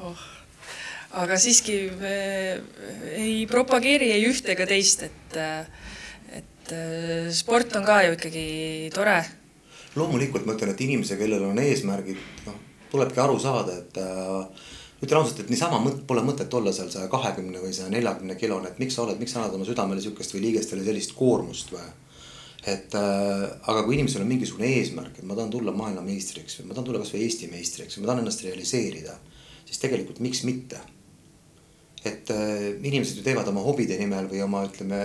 oh 0.00 0.28
aga 1.18 1.38
siiski 1.40 1.76
me 1.98 2.14
ei 3.16 3.44
propageeri 3.50 4.12
ei 4.14 4.26
ühte 4.28 4.54
ega 4.54 4.66
teist, 4.70 5.02
et, 5.08 5.38
et 6.38 6.74
sport 7.34 7.74
on 7.78 7.86
ka 7.86 8.00
ju 8.06 8.16
ikkagi 8.16 8.90
tore. 8.94 9.18
loomulikult 9.98 10.46
ma 10.46 10.54
ütlen, 10.54 10.74
et 10.74 10.84
inimese, 10.86 11.18
kellel 11.18 11.48
on 11.48 11.58
eesmärgid, 11.58 12.20
noh, 12.46 12.58
tulebki 12.92 13.22
aru 13.22 13.38
saada, 13.42 13.80
et 13.82 13.98
äh, 13.98 14.68
ütlen 15.00 15.20
ausalt, 15.20 15.40
et 15.40 15.50
niisama 15.52 15.80
mõt, 15.80 16.02
pole 16.08 16.22
mõtet 16.24 16.52
olla 16.54 16.72
seal 16.76 16.90
saja 16.92 17.08
kahekümne 17.12 17.62
või 17.62 17.72
saja 17.72 17.88
neljakümne 17.92 18.36
kilone, 18.40 18.68
et 18.68 18.80
miks 18.82 18.98
sa 18.98 19.06
oled, 19.06 19.18
miks 19.20 19.32
sa 19.32 19.40
annad 19.40 19.56
oma 19.56 19.68
südamele 19.68 20.02
sihukest 20.04 20.36
või 20.36 20.44
liigestele 20.48 20.84
sellist 20.84 21.16
koormust 21.16 21.72
või 21.72 21.86
et 22.68 22.94
äh, 22.94 23.42
aga 23.72 23.82
kui 23.86 23.96
inimesel 23.96 24.20
on 24.20 24.28
mingisugune 24.28 24.68
eesmärk, 24.76 25.18
et 25.18 25.26
ma 25.26 25.36
tahan 25.36 25.52
tulla 25.52 25.72
maailmameistriks 25.72 26.58
või 26.60 26.68
ma 26.68 26.76
tahan 26.76 26.88
tulla 26.90 27.00
kasvõi 27.00 27.22
Eesti 27.24 27.48
meistriks 27.48 27.96
või 27.96 28.04
ma 28.04 28.10
tahan 28.10 28.24
ennast 28.24 28.44
realiseerida, 28.44 29.16
siis 29.64 29.80
tegelikult 29.80 30.20
miks 30.20 30.44
mitte. 30.44 30.80
et 32.04 32.30
äh, 32.32 32.70
inimesed 32.80 33.18
ju 33.18 33.24
teevad 33.24 33.48
oma 33.48 33.60
hobide 33.64 33.96
nimel 34.00 34.28
või 34.28 34.40
oma, 34.44 34.62
ütleme, 34.68 35.00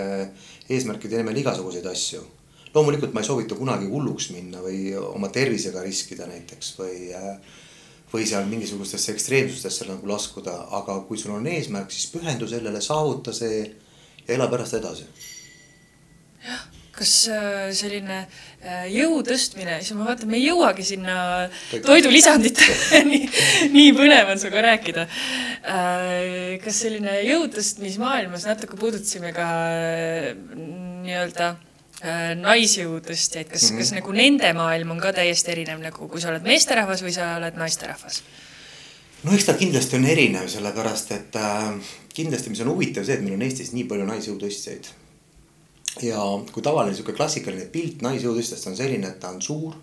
eesmärkide 0.68 1.20
nimel 1.20 1.36
igasuguseid 1.40 1.86
asju. 1.88 2.20
loomulikult 2.74 3.12
ma 3.16 3.24
ei 3.24 3.28
soovita 3.28 3.56
kunagi 3.56 3.88
hulluks 3.88 4.30
minna 4.36 4.60
või 4.60 4.92
oma 4.96 5.28
tervisega 5.32 5.82
riskida 5.84 6.28
näiteks 6.28 6.74
või 6.78 7.14
äh, 7.16 7.40
või 8.16 8.26
seal 8.28 8.46
mingisugustesse 8.48 9.12
ekstreemsustesse 9.12 9.88
nagu 9.90 10.08
laskuda, 10.08 10.54
aga 10.78 11.00
kui 11.08 11.20
sul 11.20 11.36
on 11.36 11.46
eesmärk, 11.50 11.92
siis 11.92 12.08
pühendu 12.14 12.48
sellele, 12.48 12.80
saavuta 12.84 13.34
see 13.36 13.60
ja 14.26 14.34
ela 14.34 14.48
pärast 14.50 14.78
edasi. 14.78 15.04
jah, 16.46 16.62
kas 16.96 17.12
äh, 17.32 17.68
selline 17.76 18.22
äh, 18.22 18.86
jõu 18.94 19.20
tõstmine, 19.26 19.80
siis 19.82 19.96
ma 19.98 20.08
vaatan, 20.08 20.30
me 20.30 20.38
ei 20.40 20.46
jõuagi 20.46 20.86
sinna 20.86 21.16
toidulisanditeni 21.84 23.20
nii 23.76 23.92
põnev 23.96 24.32
on 24.32 24.40
sinuga 24.40 24.64
rääkida. 24.70 25.06
Äh, 25.76 26.56
kas 26.64 26.82
selline 26.86 27.20
jõu 27.26 27.50
tõstmismaailmas 27.52 28.48
natuke 28.48 28.78
puudutasime 28.80 29.34
ka 29.36 29.48
nii-öelda 30.56 31.54
naisjõu 32.36 32.98
tõstjaid, 33.00 33.48
kas 33.48 33.62
mm, 33.62 33.68
-hmm. 33.68 33.78
kas 33.78 33.92
nagu 33.96 34.12
nende 34.12 34.52
maailm 34.52 34.90
on 34.92 34.98
ka 35.00 35.14
täiesti 35.16 35.54
erinev, 35.54 35.80
nagu 35.80 36.08
kui 36.08 36.20
sa 36.20 36.28
oled 36.28 36.44
meesterahvas 36.44 37.02
või 37.02 37.14
sa 37.14 37.36
oled 37.38 37.56
naisterahvas? 37.56 38.22
no 39.24 39.32
eks 39.32 39.48
ta 39.48 39.54
kindlasti 39.54 39.96
on 39.96 40.04
erinev, 40.04 40.48
sellepärast 40.48 41.10
et 41.16 41.36
äh, 41.40 41.74
kindlasti, 42.14 42.52
mis 42.52 42.60
on 42.60 42.70
huvitav, 42.72 43.04
see, 43.04 43.16
et 43.16 43.24
meil 43.24 43.36
on 43.36 43.42
Eestis 43.46 43.72
nii 43.72 43.84
palju 43.88 44.06
naisjõutõstjaid. 44.08 44.92
ja 46.04 46.20
kui 46.52 46.62
tavaline 46.62 46.94
sihuke 46.94 47.16
klassikaline 47.16 47.66
pilt 47.72 48.04
naisjõutõstjast 48.04 48.68
on 48.70 48.76
selline, 48.76 49.08
et 49.08 49.20
ta 49.20 49.32
on 49.32 49.42
suur, 49.42 49.74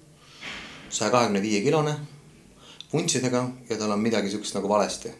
saja 0.90 1.12
kahekümne 1.12 1.42
viie 1.42 1.62
kilone, 1.66 1.96
vuntsidega 2.94 3.44
ja 3.70 3.78
tal 3.78 3.92
on 3.92 4.02
midagi 4.02 4.30
sihukest 4.30 4.56
nagu 4.60 4.70
valesti. 4.70 5.12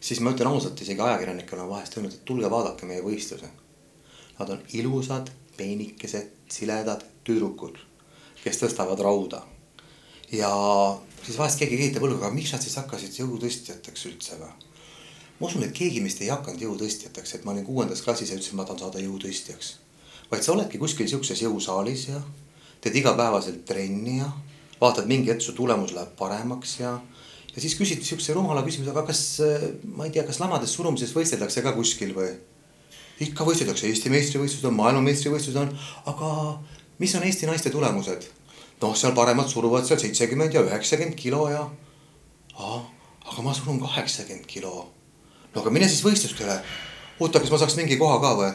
siis 0.00 0.20
ma 0.20 0.30
ütlen 0.30 0.48
ausalt, 0.48 0.80
isegi 0.80 1.00
ajakirjanikele 1.00 1.62
on 1.62 1.68
vahest 1.68 1.96
öelnud, 1.96 2.14
et 2.14 2.24
tulge 2.24 2.50
vaadake 2.50 2.86
meie 2.86 3.02
võistluse. 3.02 3.50
Nad 4.38 4.50
on 4.54 4.60
ilusad, 4.72 5.30
peenikesed, 5.58 6.30
siledad 6.52 7.04
tüdrukud, 7.26 7.76
kes 8.44 8.62
tõstavad 8.62 9.02
rauda. 9.04 9.42
ja 10.32 10.50
siis 11.24 11.38
vahest 11.38 11.58
keegi 11.60 11.76
kehitab 11.80 12.04
õlga, 12.04 12.26
aga 12.26 12.34
miks 12.34 12.52
nad 12.52 12.64
siis 12.64 12.76
hakkasid 12.80 13.20
jõutõstjateks 13.20 14.08
üldse 14.10 14.40
või? 14.40 14.50
ma 15.38 15.46
usun, 15.46 15.62
et 15.64 15.74
keegi 15.74 16.02
meist 16.02 16.20
ei 16.22 16.32
hakanud 16.32 16.62
jõutõstjateks, 16.62 17.36
et 17.36 17.46
ma 17.46 17.54
olin 17.54 17.66
kuuendas 17.66 18.02
klassis 18.02 18.32
ja 18.32 18.38
ütlesin, 18.38 18.58
ma 18.58 18.66
tahan 18.66 18.82
saada 18.86 19.02
jõutõstjaks. 19.02 19.72
vaid 20.30 20.44
sa 20.44 20.52
oledki 20.52 20.78
kuskil 20.78 21.08
siukses 21.08 21.42
jõusaalis 21.42 22.08
ja 22.10 22.22
teed 22.80 22.96
igapäevaselt 23.00 23.64
trenni 23.66 24.18
ja 24.18 24.28
vaatad 24.80 25.08
mingi 25.10 25.32
hetk 25.32 25.42
su 25.42 25.54
tulemus 25.56 25.94
läheb 25.94 26.14
paremaks 26.18 26.78
ja. 26.80 26.98
ja 27.54 27.62
siis 27.62 27.74
küsid 27.78 28.04
siukse 28.06 28.34
rumala 28.36 28.62
küsimuse, 28.66 28.92
aga 28.94 29.06
kas, 29.08 29.22
ma 29.96 30.06
ei 30.06 30.14
tea, 30.14 30.26
kas 30.26 30.40
lamades 30.42 30.74
surumises 30.74 31.14
võisteldakse 31.16 31.64
ka 31.64 31.74
kuskil 31.76 32.14
või? 32.16 32.30
Ikka 33.24 33.46
võisteldakse, 33.46 33.88
Eesti 33.90 34.12
meistrivõistlused 34.12 34.68
on, 34.68 34.76
maailmameistrivõistlused 34.78 35.62
on, 35.62 35.72
aga 36.10 36.28
mis 37.02 37.14
on 37.18 37.26
Eesti 37.26 37.50
naiste 37.50 37.72
tulemused? 37.74 38.28
noh, 38.78 38.94
seal 38.94 39.10
paremad 39.14 39.48
suruvad 39.50 39.86
seal 39.88 39.98
seitsekümmend 39.98 40.54
ja 40.54 40.62
üheksakümmend 40.62 41.18
kilo 41.18 41.48
ja. 41.50 41.64
aga 42.58 43.42
ma 43.42 43.54
surun 43.54 43.80
kaheksakümmend 43.82 44.46
kilo 44.46 44.86
no 45.54 45.62
aga 45.62 45.72
mine 45.74 45.88
siis 45.90 46.04
võistlustele. 46.04 46.60
oota, 47.20 47.40
kas 47.40 47.50
ma 47.50 47.60
saaks 47.60 47.76
mingi 47.80 47.98
koha 48.00 48.18
ka 48.22 48.32
või? 48.38 48.50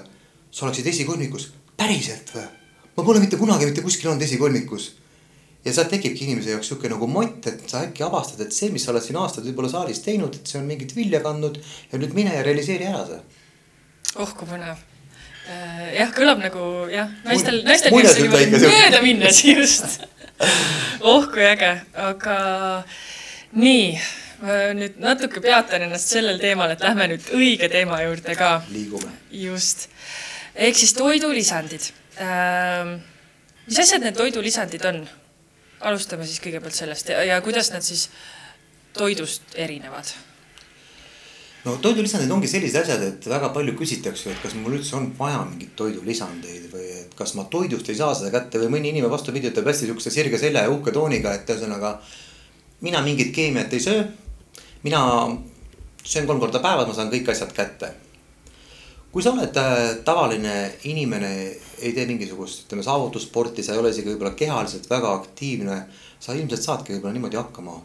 sa 0.54 0.68
oleksid 0.68 0.88
esikolmikus, 0.94 1.50
päriselt 1.78 2.34
või? 2.36 2.46
ma 2.98 3.06
pole 3.06 3.24
mitte 3.24 3.40
kunagi 3.42 3.70
mitte 3.70 3.84
kuskil 3.86 4.12
olnud 4.12 4.24
esikolmikus. 4.24 4.92
ja 5.66 5.74
sealt 5.74 5.92
tekibki 5.94 6.28
inimese 6.28 6.54
jaoks 6.54 6.72
sihuke 6.72 6.92
nagu 6.92 7.08
mott, 7.08 7.48
et 7.48 7.64
sa 7.70 7.84
äkki 7.88 8.04
avastad, 8.06 8.46
et 8.46 8.56
see, 8.56 8.72
mis 8.72 8.84
sa 8.86 8.92
oled 8.94 9.04
siin 9.04 9.20
aastaid 9.20 9.48
võib-olla 9.48 9.72
saalis 9.72 10.04
teinud, 10.06 10.36
et 10.36 10.48
see 10.48 10.60
on 10.60 10.68
mingit 10.70 10.96
vilja 10.96 11.24
kandnud 11.24 11.60
ja 11.92 12.00
nüüd 12.00 12.16
mine 12.18 12.36
ja 12.36 12.44
realiseeri 12.46 12.88
ära 12.92 13.06
see. 13.10 13.22
Oh 14.16 14.34
kui 14.38 14.50
põnev 14.50 14.78
äh, 14.78 15.94
jah, 16.00 16.12
kõlab 16.16 16.42
nagu 16.44 16.66
jah, 16.94 17.12
naistel, 17.28 17.62
naistel 17.68 17.96
võiks 17.96 18.18
niimoodi 18.22 18.64
mööda 18.66 19.04
minna 19.06 19.32
just 19.34 20.04
oh 21.02 21.30
kui 21.32 21.46
äge, 21.46 21.76
aga 22.10 22.36
nii 23.54 23.88
nüüd 24.76 25.00
natuke 25.00 25.40
peatan 25.44 25.86
ennast 25.86 26.12
sellel 26.12 26.40
teemal, 26.42 26.74
et 26.74 26.84
lähme 26.84 27.08
nüüd 27.14 27.30
õige 27.38 27.70
teema 27.72 28.02
juurde 28.04 28.36
ka. 28.36 28.58
liigume. 28.74 29.12
just, 29.32 29.88
ehk 30.56 30.76
siis 30.80 30.96
toidulisandid 30.98 31.90
ähm,. 32.20 32.98
mis 33.68 33.80
asjad 33.80 34.04
need 34.04 34.18
toidulisandid 34.20 34.84
on? 34.90 35.04
alustame 35.84 36.28
siis 36.28 36.44
kõigepealt 36.44 36.76
sellest 36.76 37.10
ja, 37.12 37.24
ja 37.28 37.40
kuidas 37.44 37.72
nad 37.74 37.86
siis 37.86 38.10
toidust 38.96 39.56
erinevad? 39.56 40.12
No 41.66 41.78
toidulisandid 41.84 42.32
ongi 42.32 42.50
sellised 42.52 42.82
asjad, 42.82 43.04
et 43.08 43.30
väga 43.30 43.52
palju 43.56 43.76
küsitakse, 43.80 44.34
et 44.34 44.42
kas 44.44 44.58
mul 44.60 44.80
üldse 44.80 44.98
on 45.00 45.12
vaja 45.20 45.46
mingeid 45.48 45.76
toidulisandeid 45.80 46.68
või 46.74 46.90
et 47.04 47.16
kas 47.16 47.36
ma 47.40 47.48
toidust 47.52 47.90
ei 47.90 48.00
saa 48.00 48.16
seda 48.18 48.34
kätte 48.34 48.60
või 48.64 48.76
mõni 48.78 48.92
inimene 48.92 49.12
vastupidi 49.14 49.52
ütleb 49.52 49.72
hästi 49.72 49.92
siukse 49.92 50.12
sirge 50.12 50.42
selja 50.42 50.66
ja 50.66 50.74
uhke 50.74 50.92
tooniga, 50.92 51.34
et 51.38 51.50
ühesõnaga 51.50 51.96
mina 52.84 53.02
mingit 53.06 53.32
keemiat 53.36 53.74
ei 53.74 53.84
söö 53.84 54.04
mina 54.84 55.30
söön 56.04 56.28
kolm 56.28 56.40
korda 56.40 56.60
päevas, 56.60 56.88
ma 56.88 56.94
saan 56.94 57.12
kõik 57.12 57.30
asjad 57.32 57.54
kätte. 57.56 57.94
kui 59.14 59.22
sa 59.22 59.30
oled 59.30 59.58
äh, 59.62 60.00
tavaline 60.06 60.72
inimene, 60.90 61.30
ei 61.86 61.92
tee 61.94 62.08
mingisugust, 62.10 62.64
ütleme 62.66 62.82
saavutussporti, 62.84 63.62
sa 63.64 63.76
ei 63.76 63.80
ole 63.80 63.92
isegi 63.94 64.10
võib-olla 64.10 64.34
kehaliselt 64.34 64.88
väga 64.90 65.12
aktiivne, 65.20 65.76
sa 66.20 66.34
ilmselt 66.34 66.66
saadki 66.66 66.96
võib-olla 66.96 67.14
niimoodi 67.14 67.38
hakkama 67.38 67.76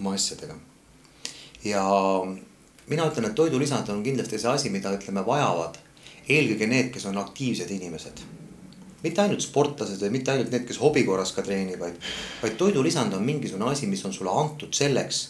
oma 0.00 0.14
asjadega. 0.16 0.56
ja 1.64 1.84
mina 2.90 3.06
ütlen, 3.08 3.30
et 3.30 3.34
toidulisand 3.38 3.88
on 3.92 4.02
kindlasti 4.02 4.38
see 4.38 4.50
asi, 4.50 4.70
mida 4.70 4.92
ütleme, 4.96 5.24
vajavad 5.26 5.78
eelkõige 6.28 6.68
need, 6.70 6.90
kes 6.94 7.06
on 7.10 7.18
aktiivsed 7.18 7.70
inimesed 7.70 8.24
mitte 9.02 9.18
ainult 9.18 9.42
sportlased 9.42 9.98
või 9.98 10.12
mitte 10.14 10.30
ainult 10.30 10.52
need, 10.54 10.62
kes 10.66 10.78
hobi 10.78 11.02
korras 11.02 11.32
ka 11.34 11.42
treenivad, 11.42 11.96
vaid 12.38 12.52
toidulisand 12.54 13.14
on 13.16 13.24
mingisugune 13.26 13.72
asi, 13.72 13.88
mis 13.90 14.04
on 14.06 14.14
sulle 14.14 14.30
antud 14.30 14.70
selleks 14.78 15.24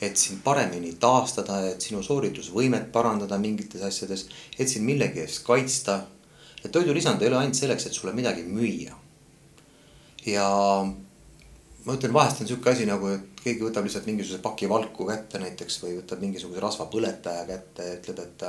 et 0.00 0.16
sind 0.16 0.42
paremini 0.44 0.92
taastada, 1.00 1.58
et 1.72 1.82
sinu 1.82 2.02
sooritusvõimet 2.06 2.90
parandada 2.94 3.38
mingites 3.42 3.82
asjades, 3.82 4.26
et 4.58 4.70
sind 4.70 4.86
millegi 4.86 5.24
eest 5.24 5.44
kaitsta. 5.46 6.04
et 6.64 6.72
toidulisand 6.72 7.22
ei 7.22 7.28
ole 7.28 7.36
ainult 7.38 7.54
selleks, 7.54 7.86
et 7.86 7.92
sulle 7.92 8.12
midagi 8.12 8.42
müüa. 8.42 8.94
ja 10.26 10.48
ma 11.84 11.94
ütlen, 11.94 12.12
vahest 12.12 12.40
on 12.40 12.46
sihuke 12.46 12.70
asi 12.70 12.86
nagu, 12.86 13.08
et 13.08 13.27
keegi 13.44 13.64
võtab 13.64 13.86
lihtsalt 13.86 14.06
mingisuguse 14.08 14.42
paki 14.44 14.68
valku 14.70 15.06
kätte 15.08 15.40
näiteks 15.42 15.82
või 15.82 15.96
võtab 16.00 16.22
mingisuguse 16.24 16.62
rasvapõletaja 16.64 17.44
kätte 17.48 17.88
ja 17.88 17.98
ütleb, 17.98 18.24
et 18.24 18.46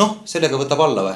noh, 0.00 0.18
sellega 0.28 0.60
võtab 0.60 0.82
alla 0.84 1.06
või. 1.08 1.14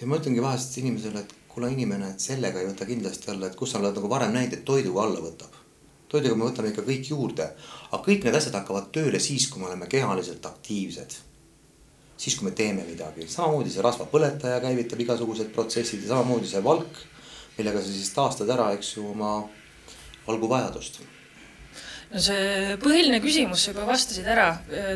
ja 0.00 0.06
ma 0.06 0.20
ütlengi 0.20 0.42
vahest 0.42 0.78
inimesele, 0.82 1.24
et 1.24 1.34
kuule 1.48 1.70
inimene, 1.70 2.14
et 2.14 2.20
sellega 2.20 2.60
ei 2.60 2.70
võta 2.70 2.86
kindlasti 2.88 3.30
alla, 3.30 3.46
et 3.50 3.58
kus 3.58 3.74
sa 3.74 3.82
oled 3.82 3.94
nagu 3.94 4.10
varem 4.10 4.32
näinud, 4.34 4.58
et 4.58 4.64
toiduga 4.64 5.06
alla 5.06 5.22
võtab 5.22 5.60
toiduga 6.14 6.38
me 6.38 6.48
võtame 6.48 6.70
ikka 6.70 6.84
kõik 6.86 7.10
juurde, 7.10 7.46
aga 7.90 8.00
kõik 8.04 8.26
need 8.26 8.36
asjad 8.38 8.54
hakkavad 8.58 8.90
tööle 8.94 9.20
siis, 9.22 9.48
kui 9.50 9.62
me 9.62 9.70
oleme 9.70 9.88
kehaliselt 9.90 10.46
aktiivsed. 10.46 11.16
siis, 12.16 12.36
kui 12.38 12.46
me 12.46 12.52
teeme 12.54 12.84
midagi, 12.86 13.26
samamoodi 13.28 13.72
see 13.72 13.82
rasvapõletaja 13.82 14.60
käivitab 14.62 15.00
igasugused 15.02 15.50
protsessid 15.52 16.04
ja 16.04 16.12
samamoodi 16.12 16.46
see 16.46 16.62
valk, 16.62 17.00
millega 17.56 17.82
sa 17.82 17.90
siis 17.90 18.12
taastad 18.14 18.50
ära, 18.54 18.68
eks 18.76 18.92
ju, 18.96 19.08
oma 19.10 19.32
valguvajadust 20.28 21.02
no 22.14 22.22
see 22.22 22.76
põhiline 22.82 23.18
küsimus 23.22 23.64
sa 23.64 23.72
juba 23.72 23.86
vastasid 23.88 24.26
ära, 24.30 24.46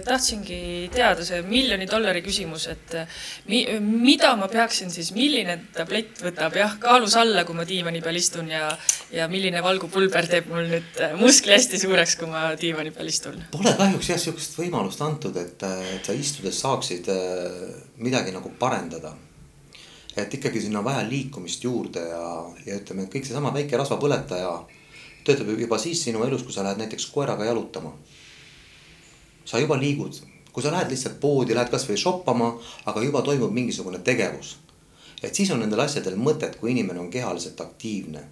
tahtsingi 0.07 0.88
teada 0.95 1.25
see 1.27 1.41
miljoni 1.47 1.88
dollari 1.91 2.23
küsimus, 2.23 2.69
et 2.71 2.95
mi, 3.51 3.64
mida 3.81 4.35
ma 4.38 4.49
peaksin 4.51 4.93
siis, 4.95 5.11
milline 5.17 5.59
tablett 5.75 6.23
võtab 6.23 6.55
jah 6.59 6.77
kaalus 6.83 7.17
alla, 7.19 7.45
kui 7.49 7.59
ma 7.59 7.67
diivani 7.69 8.03
peal 8.05 8.21
istun 8.21 8.53
ja, 8.53 8.71
ja 9.14 9.29
milline 9.31 9.62
valgupulber 9.64 10.31
teeb 10.31 10.51
mul 10.53 10.71
nüüd 10.71 11.03
muskli 11.19 11.57
hästi 11.57 11.83
suureks, 11.83 12.19
kui 12.21 12.31
ma 12.31 12.53
diivani 12.61 12.95
peal 12.95 13.11
istun? 13.11 13.41
Pole 13.55 13.75
kahjuks 13.79 14.12
jah 14.14 14.23
sihukest 14.23 14.59
võimalust 14.61 15.03
antud, 15.03 15.37
et, 15.43 15.67
et 15.99 16.07
sa 16.07 16.14
istudes 16.14 16.62
saaksid 16.62 17.11
äh, 17.11 17.62
midagi 17.99 18.35
nagu 18.35 18.53
parendada. 18.61 19.17
Et 20.19 20.33
ikkagi 20.35 20.59
sinna 20.64 20.81
on 20.81 20.87
vaja 20.87 21.05
liikumist 21.07 21.62
juurde 21.62 22.03
ja, 22.03 22.23
ja 22.67 22.79
ütleme, 22.81 23.05
kõik 23.11 23.27
seesama 23.27 23.53
väike 23.55 23.79
rasvapõletaja 23.79 24.51
töötab 25.29 25.53
juba 25.61 25.79
siis 25.79 26.03
sinu 26.05 26.25
elus, 26.27 26.43
kui 26.47 26.55
sa 26.55 26.64
lähed 26.67 26.81
näiteks 26.81 27.07
koeraga 27.12 27.45
jalutama. 27.45 27.93
sa 29.45 29.59
juba 29.59 29.79
liigud, 29.81 30.17
kui 30.53 30.62
sa 30.62 30.73
lähed 30.73 30.91
lihtsalt 30.93 31.21
poodi, 31.21 31.55
lähed 31.57 31.71
kasvõi 31.73 31.97
shoppama, 31.97 32.51
aga 32.85 33.03
juba 33.05 33.23
toimub 33.23 33.53
mingisugune 33.53 33.99
tegevus. 33.99 34.57
et 35.23 35.35
siis 35.35 35.51
on 35.51 35.61
nendel 35.61 35.81
asjadel 35.81 36.17
mõtet, 36.17 36.57
kui 36.61 36.71
inimene 36.71 37.01
on 37.01 37.11
kehaliselt 37.11 37.61
aktiivne. 37.61 38.25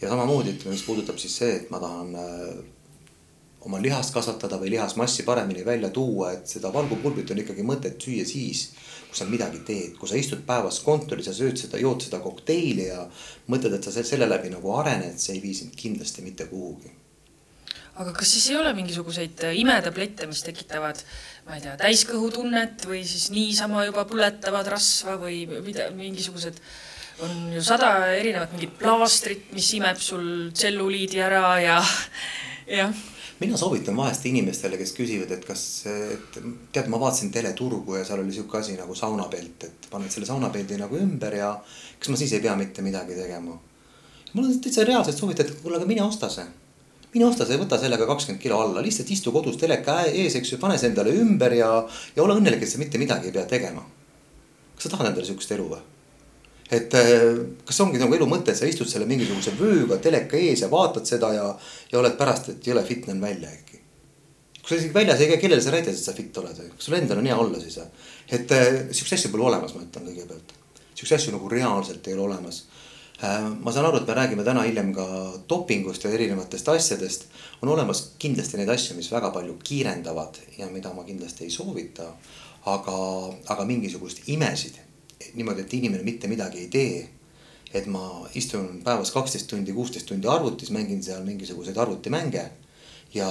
ja 0.00 0.08
samamoodi 0.08 0.56
ütleme, 0.56 0.74
mis 0.74 0.82
puudutab 0.82 1.18
siis 1.18 1.36
see, 1.36 1.54
et 1.56 1.70
ma 1.70 1.80
tahan 1.80 2.14
äh, 2.14 2.58
oma 3.60 3.80
lihast 3.82 4.14
kasvatada 4.14 4.58
või 4.60 4.70
lihasmassi 4.76 5.22
paremini 5.22 5.64
välja 5.64 5.90
tuua, 5.90 6.32
et 6.32 6.46
seda 6.46 6.72
valgupulbrit 6.72 7.30
on 7.30 7.42
ikkagi 7.42 7.62
mõtet 7.66 8.00
süüa 8.00 8.24
siis 8.26 8.70
kui 9.08 9.16
sa 9.16 9.24
midagi 9.28 9.62
teed, 9.64 9.96
kui 9.96 10.08
sa 10.08 10.18
istud 10.20 10.44
päevas 10.46 10.82
kontoris 10.84 11.30
ja 11.30 11.34
sööd 11.36 11.56
seda, 11.60 11.80
jood 11.80 12.04
seda 12.04 12.20
kokteili 12.20 12.90
ja 12.90 13.06
mõtled, 13.48 13.78
et 13.78 13.88
sa 13.88 14.04
selle 14.04 14.28
läbi 14.28 14.52
nagu 14.52 14.72
arened, 14.76 15.16
see 15.20 15.38
ei 15.38 15.44
vii 15.44 15.54
sind 15.62 15.76
kindlasti 15.78 16.24
mitte 16.26 16.48
kuhugi. 16.50 16.92
Aga 17.98 18.12
kas 18.14 18.30
siis 18.30 18.50
ei 18.52 18.58
ole 18.60 18.70
mingisuguseid 18.76 19.40
äh, 19.48 19.56
imetablette, 19.58 20.28
mis 20.30 20.44
tekitavad, 20.46 21.00
ma 21.48 21.56
ei 21.56 21.64
tea, 21.64 21.74
täiskõhutunnet 21.80 22.84
või 22.86 23.00
siis 23.08 23.26
niisama 23.34 23.88
juba 23.88 24.04
põletavad 24.06 24.68
rasva 24.70 25.16
või 25.18 25.40
mida, 25.64 25.88
mingisugused, 25.96 26.60
on 27.26 27.48
ju 27.56 27.64
sada 27.66 28.12
erinevat 28.14 28.52
mingit 28.54 28.76
plaastrit, 28.78 29.48
mis 29.56 29.72
imeb 29.74 29.98
sul 29.98 30.52
tselluliidi 30.54 31.24
ära 31.24 31.56
ja, 31.64 31.80
jah 32.70 32.92
mina 33.40 33.56
soovitan 33.56 33.96
vahest 33.96 34.26
inimestele, 34.26 34.78
kes 34.80 34.92
küsivad, 34.96 35.30
et 35.34 35.44
kas, 35.46 35.62
et 35.86 36.38
tead, 36.74 36.88
ma 36.90 36.98
vaatasin 37.00 37.30
teleturgu 37.34 37.98
ja 37.98 38.04
seal 38.06 38.22
oli 38.22 38.34
sihuke 38.34 38.58
asi 38.58 38.76
nagu 38.78 38.94
saunapelt, 38.98 39.66
et 39.68 39.90
paned 39.90 40.10
selle 40.12 40.26
saunapeldi 40.26 40.78
nagu 40.80 40.98
ümber 40.98 41.36
ja 41.38 41.52
kas 41.98 42.10
ma 42.10 42.18
siis 42.18 42.34
ei 42.34 42.42
pea 42.44 42.56
mitte 42.58 42.82
midagi 42.82 43.18
tegema. 43.18 43.58
mul 44.32 44.44
on 44.44 44.56
täitsa 44.60 44.84
reaalselt 44.84 45.16
soovitad, 45.18 45.50
et 45.50 45.62
kuule, 45.62 45.76
aga 45.78 45.86
mine 45.86 46.02
osta 46.02 46.28
see. 46.30 46.46
mine 47.14 47.28
osta 47.28 47.46
see, 47.46 47.60
võta 47.60 47.78
sellega 47.80 48.06
kakskümmend 48.06 48.42
kilo 48.42 48.58
alla, 48.60 48.82
lihtsalt 48.82 49.10
istu 49.10 49.32
kodus 49.32 49.56
teleka 49.56 50.00
ees, 50.06 50.34
eks 50.34 50.52
ju, 50.52 50.58
pane 50.58 50.78
see 50.78 50.90
endale 50.90 51.14
ümber 51.22 51.54
ja, 51.54 51.70
ja 52.16 52.24
ole 52.24 52.34
õnnelik, 52.40 52.66
et 52.66 52.74
sa 52.74 52.82
mitte 52.82 52.98
midagi 52.98 53.30
ei 53.30 53.38
pea 53.38 53.46
tegema. 53.46 53.86
kas 54.74 54.88
sa 54.88 54.96
tahad 54.96 55.12
endale 55.12 55.26
sihukest 55.26 55.54
elu 55.54 55.70
või? 55.70 55.97
Et 56.70 56.94
äh, 56.94 57.22
kas 57.64 57.80
ongi 57.80 58.00
nagu 58.00 58.14
elu 58.14 58.26
mõte, 58.28 58.52
et 58.52 58.58
sa 58.58 58.68
istud 58.68 58.88
selle 58.90 59.08
mingisuguse 59.08 59.54
vööga 59.56 59.96
teleka 60.04 60.36
ees 60.36 60.62
ja 60.64 60.68
vaatad 60.72 61.08
seda 61.08 61.32
ja, 61.32 61.48
ja 61.92 62.00
oled 62.00 62.16
pärast, 62.18 62.52
et 62.52 62.66
jõle 62.68 62.84
fit 62.84 63.08
näen 63.08 63.22
välja 63.24 63.48
äkki. 63.48 63.80
kui 64.60 64.74
sa 64.74 64.76
isegi 64.76 64.94
väljas 64.94 65.20
ei 65.24 65.30
käi, 65.30 65.38
kellele 65.40 65.64
sa 65.64 65.72
näitad, 65.72 65.96
et 65.96 66.04
sa 66.04 66.12
fit 66.12 66.36
oled, 66.42 66.60
sul 66.78 66.96
endal 66.98 67.22
on 67.22 67.30
hea 67.30 67.36
olla 67.40 67.60
siis 67.62 67.78
et 68.28 68.52
äh, 68.52 68.66
siukseid 68.92 69.16
asju 69.16 69.30
pole 69.32 69.46
olemas, 69.48 69.72
ma 69.74 69.86
ütlen 69.86 70.10
kõigepealt. 70.10 70.52
siukseid 70.92 71.20
asju 71.20 71.32
nagu 71.36 71.48
reaalselt 71.48 72.08
ei 72.08 72.16
ole 72.16 72.26
olemas. 72.26 72.66
Äh, 73.24 73.46
ma 73.64 73.72
saan 73.72 73.88
aru, 73.88 74.02
et 74.02 74.10
me 74.10 74.16
räägime 74.18 74.44
täna 74.44 74.66
hiljem 74.66 74.92
ka 74.94 75.06
dopingust 75.48 76.04
ja 76.04 76.10
erinevatest 76.12 76.68
asjadest. 76.68 77.24
on 77.62 77.72
olemas 77.72 78.12
kindlasti 78.18 78.60
neid 78.60 78.68
asju, 78.68 78.96
mis 78.96 79.08
väga 79.12 79.30
palju 79.30 79.56
kiirendavad 79.64 80.36
ja 80.58 80.68
mida 80.68 80.92
ma 80.92 81.04
kindlasti 81.04 81.44
ei 81.44 81.50
soovita. 81.50 82.12
aga, 82.68 82.92
aga 83.48 83.64
mingisugust 83.64 84.28
imesid 84.28 84.76
niimoodi, 85.34 85.64
et 85.64 85.74
inimene 85.78 86.02
mitte 86.06 86.28
midagi 86.30 86.64
ei 86.64 86.68
tee. 86.72 87.08
et 87.74 87.84
ma 87.86 88.24
istun 88.34 88.78
päevas 88.80 89.10
kaksteist 89.12 89.46
tundi, 89.50 89.74
kuusteist 89.76 90.06
tundi 90.08 90.28
arvutis, 90.28 90.70
mängin 90.72 91.02
seal 91.04 91.20
mingisuguseid 91.24 91.76
arvutimänge 91.76 92.44
ja 93.14 93.28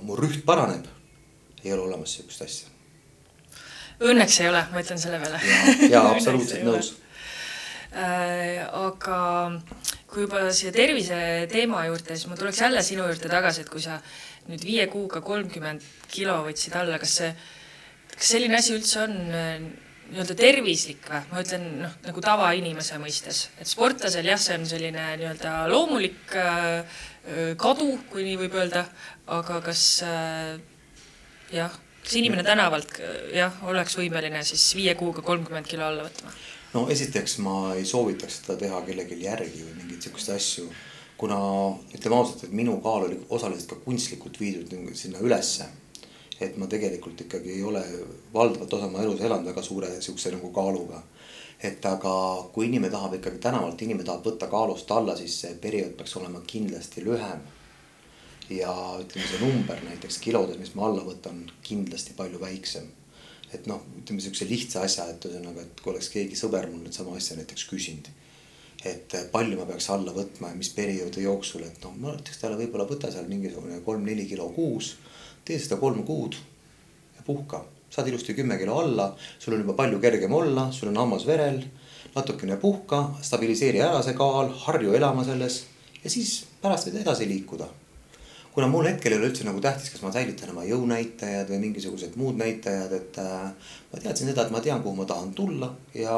mu 0.00 0.16
rüht 0.16 0.44
paraneb. 0.44 0.86
ei 1.64 1.72
ole 1.72 1.82
olemas 1.82 2.14
sihukest 2.16 2.42
asja. 2.42 2.68
Õnneks 4.00 4.40
ei 4.40 4.48
ole, 4.48 4.64
ma 4.72 4.80
ütlen 4.80 4.98
selle 4.98 5.20
peale. 5.20 5.40
ja, 5.48 5.88
ja 5.88 6.04
absoluutselt 6.14 6.64
nõus 6.64 6.94
äh, 7.92 8.64
aga 8.64 9.18
kui 10.10 10.24
juba 10.24 10.48
siia 10.54 10.72
tervise 10.74 11.16
teema 11.50 11.84
juurde, 11.88 12.16
siis 12.16 12.28
ma 12.30 12.38
tuleks 12.38 12.60
jälle 12.60 12.82
sinu 12.82 13.06
juurde 13.08 13.30
tagasi, 13.30 13.64
et 13.64 13.70
kui 13.70 13.82
sa 13.82 13.98
nüüd 14.48 14.64
viie 14.64 14.86
kuuga 14.92 15.20
kolmkümmend 15.24 15.84
kilo 16.12 16.40
võtsid 16.46 16.76
alla, 16.78 16.98
kas 17.02 17.16
see, 17.20 17.30
kas 18.14 18.34
selline 18.36 18.58
asi 18.60 18.76
üldse 18.76 19.00
on 19.04 19.16
nii-öelda 20.10 20.36
tervislik 20.38 21.06
või, 21.08 21.22
ma 21.30 21.42
ütlen 21.42 21.64
noh, 21.82 21.94
nagu 22.04 22.22
tavainimese 22.24 22.98
mõistes, 23.02 23.48
et 23.60 23.68
sportlasel 23.68 24.26
jah, 24.28 24.40
see 24.40 24.58
on 24.58 24.66
selline 24.68 25.06
nii-öelda 25.20 25.54
loomulik 25.70 26.34
äh, 26.38 27.00
kadu, 27.60 27.88
kui 28.10 28.26
nii 28.26 28.38
võib 28.44 28.56
öelda, 28.60 28.84
aga 29.32 29.60
kas 29.64 29.84
äh, 30.06 30.56
jah, 31.54 31.78
kas 32.04 32.16
inimene 32.20 32.44
tänavalt 32.46 32.98
jah, 33.34 33.62
oleks 33.70 33.96
võimeline 34.00 34.44
siis 34.46 34.66
viie 34.76 34.96
kuuga 34.98 35.24
kolmkümmend 35.24 35.70
kilo 35.70 35.88
alla 35.88 36.08
võtma? 36.08 36.34
no 36.74 36.88
esiteks 36.90 37.38
ma 37.44 37.58
ei 37.78 37.86
soovitaks 37.88 38.42
seda 38.42 38.58
teha 38.60 38.82
kellelgi 38.86 39.22
järgi 39.22 39.62
või 39.62 39.78
mingeid 39.78 40.08
siukseid 40.08 40.36
asju, 40.36 40.68
kuna 41.16 41.38
ütleme 41.94 42.18
ausalt, 42.18 42.44
et 42.44 42.52
minu 42.52 42.76
kaal 42.84 43.08
oli 43.08 43.20
osaliselt 43.30 43.70
ka 43.70 43.80
kunstlikult 43.86 44.40
viidud 44.42 44.74
sinna 44.98 45.22
ülesse 45.24 45.70
et 46.40 46.56
ma 46.58 46.66
tegelikult 46.66 47.20
ikkagi 47.20 47.52
ei 47.52 47.62
ole 47.62 47.82
valdavat 48.34 48.72
osa 48.72 48.88
oma 48.88 49.02
elus 49.02 49.20
elanud 49.20 49.46
väga 49.50 49.62
suure 49.62 49.90
sihukese 50.00 50.32
nagu 50.34 50.50
kaaluga. 50.52 51.02
et 51.62 51.86
aga 51.86 52.14
kui 52.52 52.66
inimene 52.66 52.90
tahab 52.92 53.14
ikkagi 53.14 53.38
tänavalt, 53.40 53.82
inimene 53.82 54.04
tahab 54.04 54.26
võtta 54.26 54.48
kaalust 54.50 54.90
alla, 54.90 55.14
siis 55.16 55.36
see 55.40 55.54
periood 55.60 55.94
peaks 55.98 56.16
olema 56.16 56.42
kindlasti 56.46 57.04
lühem. 57.04 57.46
ja 58.50 58.74
ütleme, 59.00 59.28
see 59.28 59.40
number 59.40 59.80
näiteks 59.84 60.18
kilodes, 60.18 60.58
mis 60.58 60.74
ma 60.74 60.88
alla 60.88 61.06
võtan, 61.06 61.46
kindlasti 61.62 62.18
palju 62.18 62.40
väiksem. 62.40 62.90
et 63.52 63.66
noh, 63.70 63.86
ütleme 64.02 64.20
sihukese 64.20 64.50
lihtsa 64.50 64.82
asja, 64.82 65.06
et 65.06 65.24
ühesõnaga, 65.24 65.62
et 65.62 65.80
kui 65.80 65.94
oleks 65.94 66.10
keegi 66.10 66.36
sõber 66.36 66.68
mul 66.70 66.82
nüüd 66.82 66.96
sama 66.96 67.16
asja 67.16 67.38
näiteks 67.38 67.70
küsinud 67.70 68.10
et 68.84 69.14
palju 69.32 69.56
ma 69.56 69.64
peaks 69.64 69.86
alla 69.94 70.12
võtma 70.12 70.50
ja 70.50 70.56
mis 70.58 70.68
perioodi 70.76 71.22
jooksul, 71.24 71.62
et 71.64 71.78
noh, 71.86 71.94
ma 71.96 72.12
ütleks 72.18 72.40
talle 72.40 72.58
võib-olla 72.58 72.84
võta 72.84 73.08
seal 73.12 73.30
mingisugune 73.30 73.78
kolm-neli 73.86 74.26
kilo 74.28 74.50
kuus 74.52 74.96
tee 75.44 75.58
seda 75.60 75.78
kolm 75.80 76.02
kuud 76.06 76.36
ja 77.16 77.22
puhka, 77.26 77.64
saad 77.90 78.08
ilusti 78.08 78.34
kümme 78.34 78.58
kilo 78.58 78.78
alla, 78.80 79.10
sul 79.38 79.54
on 79.54 79.64
juba 79.64 79.76
palju 79.78 80.00
kergem 80.02 80.32
olla, 80.32 80.70
sul 80.72 80.90
on 80.92 81.02
hammas 81.02 81.26
verel. 81.26 81.62
natukene 82.14 82.56
puhka, 82.62 82.98
stabiliseeri 83.26 83.80
ära 83.82 84.02
see 84.06 84.14
kaal, 84.14 84.52
harju 84.66 84.92
elama 84.94 85.24
selles 85.26 85.64
ja 86.04 86.10
siis 86.12 86.44
pärast 86.62 86.86
võid 86.88 87.00
edasi 87.00 87.26
liikuda. 87.28 87.66
kuna 88.54 88.68
mul 88.70 88.86
hetkel 88.86 89.12
ei 89.12 89.18
ole 89.18 89.32
üldse 89.32 89.42
nagu 89.42 89.58
tähtis, 89.60 89.90
kas 89.90 90.02
ma 90.04 90.12
säilitan 90.14 90.52
oma 90.52 90.62
jõunäitajad 90.62 91.48
või 91.50 91.58
mingisugused 91.64 92.14
muud 92.16 92.36
näitajad, 92.38 92.92
et 92.94 93.18
äh, 93.18 93.48
ma 93.90 94.02
teadsin 94.02 94.30
seda, 94.30 94.44
et 94.44 94.52
ma 94.54 94.60
tean, 94.62 94.82
kuhu 94.82 94.94
ma 94.94 95.06
tahan 95.10 95.32
tulla 95.34 95.72
ja 95.94 96.14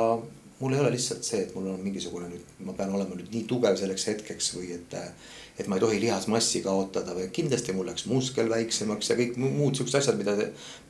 mul 0.58 0.74
ei 0.74 0.80
ole 0.80 0.90
lihtsalt 0.92 1.24
see, 1.24 1.46
et 1.46 1.54
mul 1.56 1.70
on 1.72 1.80
mingisugune 1.80 2.28
nüüd, 2.28 2.44
ma 2.68 2.74
pean 2.76 2.92
olema 2.92 3.16
nüüd 3.16 3.32
nii 3.32 3.46
tugev 3.48 3.76
selleks 3.80 4.06
hetkeks 4.10 4.52
või 4.58 4.74
et, 4.76 4.98
et 5.56 5.68
ma 5.68 5.78
ei 5.78 5.82
tohi 5.82 6.00
lihasmassi 6.02 6.60
kaotada 6.64 7.14
või 7.16 7.30
kindlasti 7.32 7.72
mul 7.76 7.88
läks 7.88 8.04
muskel 8.10 8.50
väiksemaks 8.52 9.10
ja 9.10 9.16
kõik 9.18 9.38
muud 9.40 9.78
siuksed 9.78 10.00
asjad, 10.00 10.18
mida, 10.20 10.34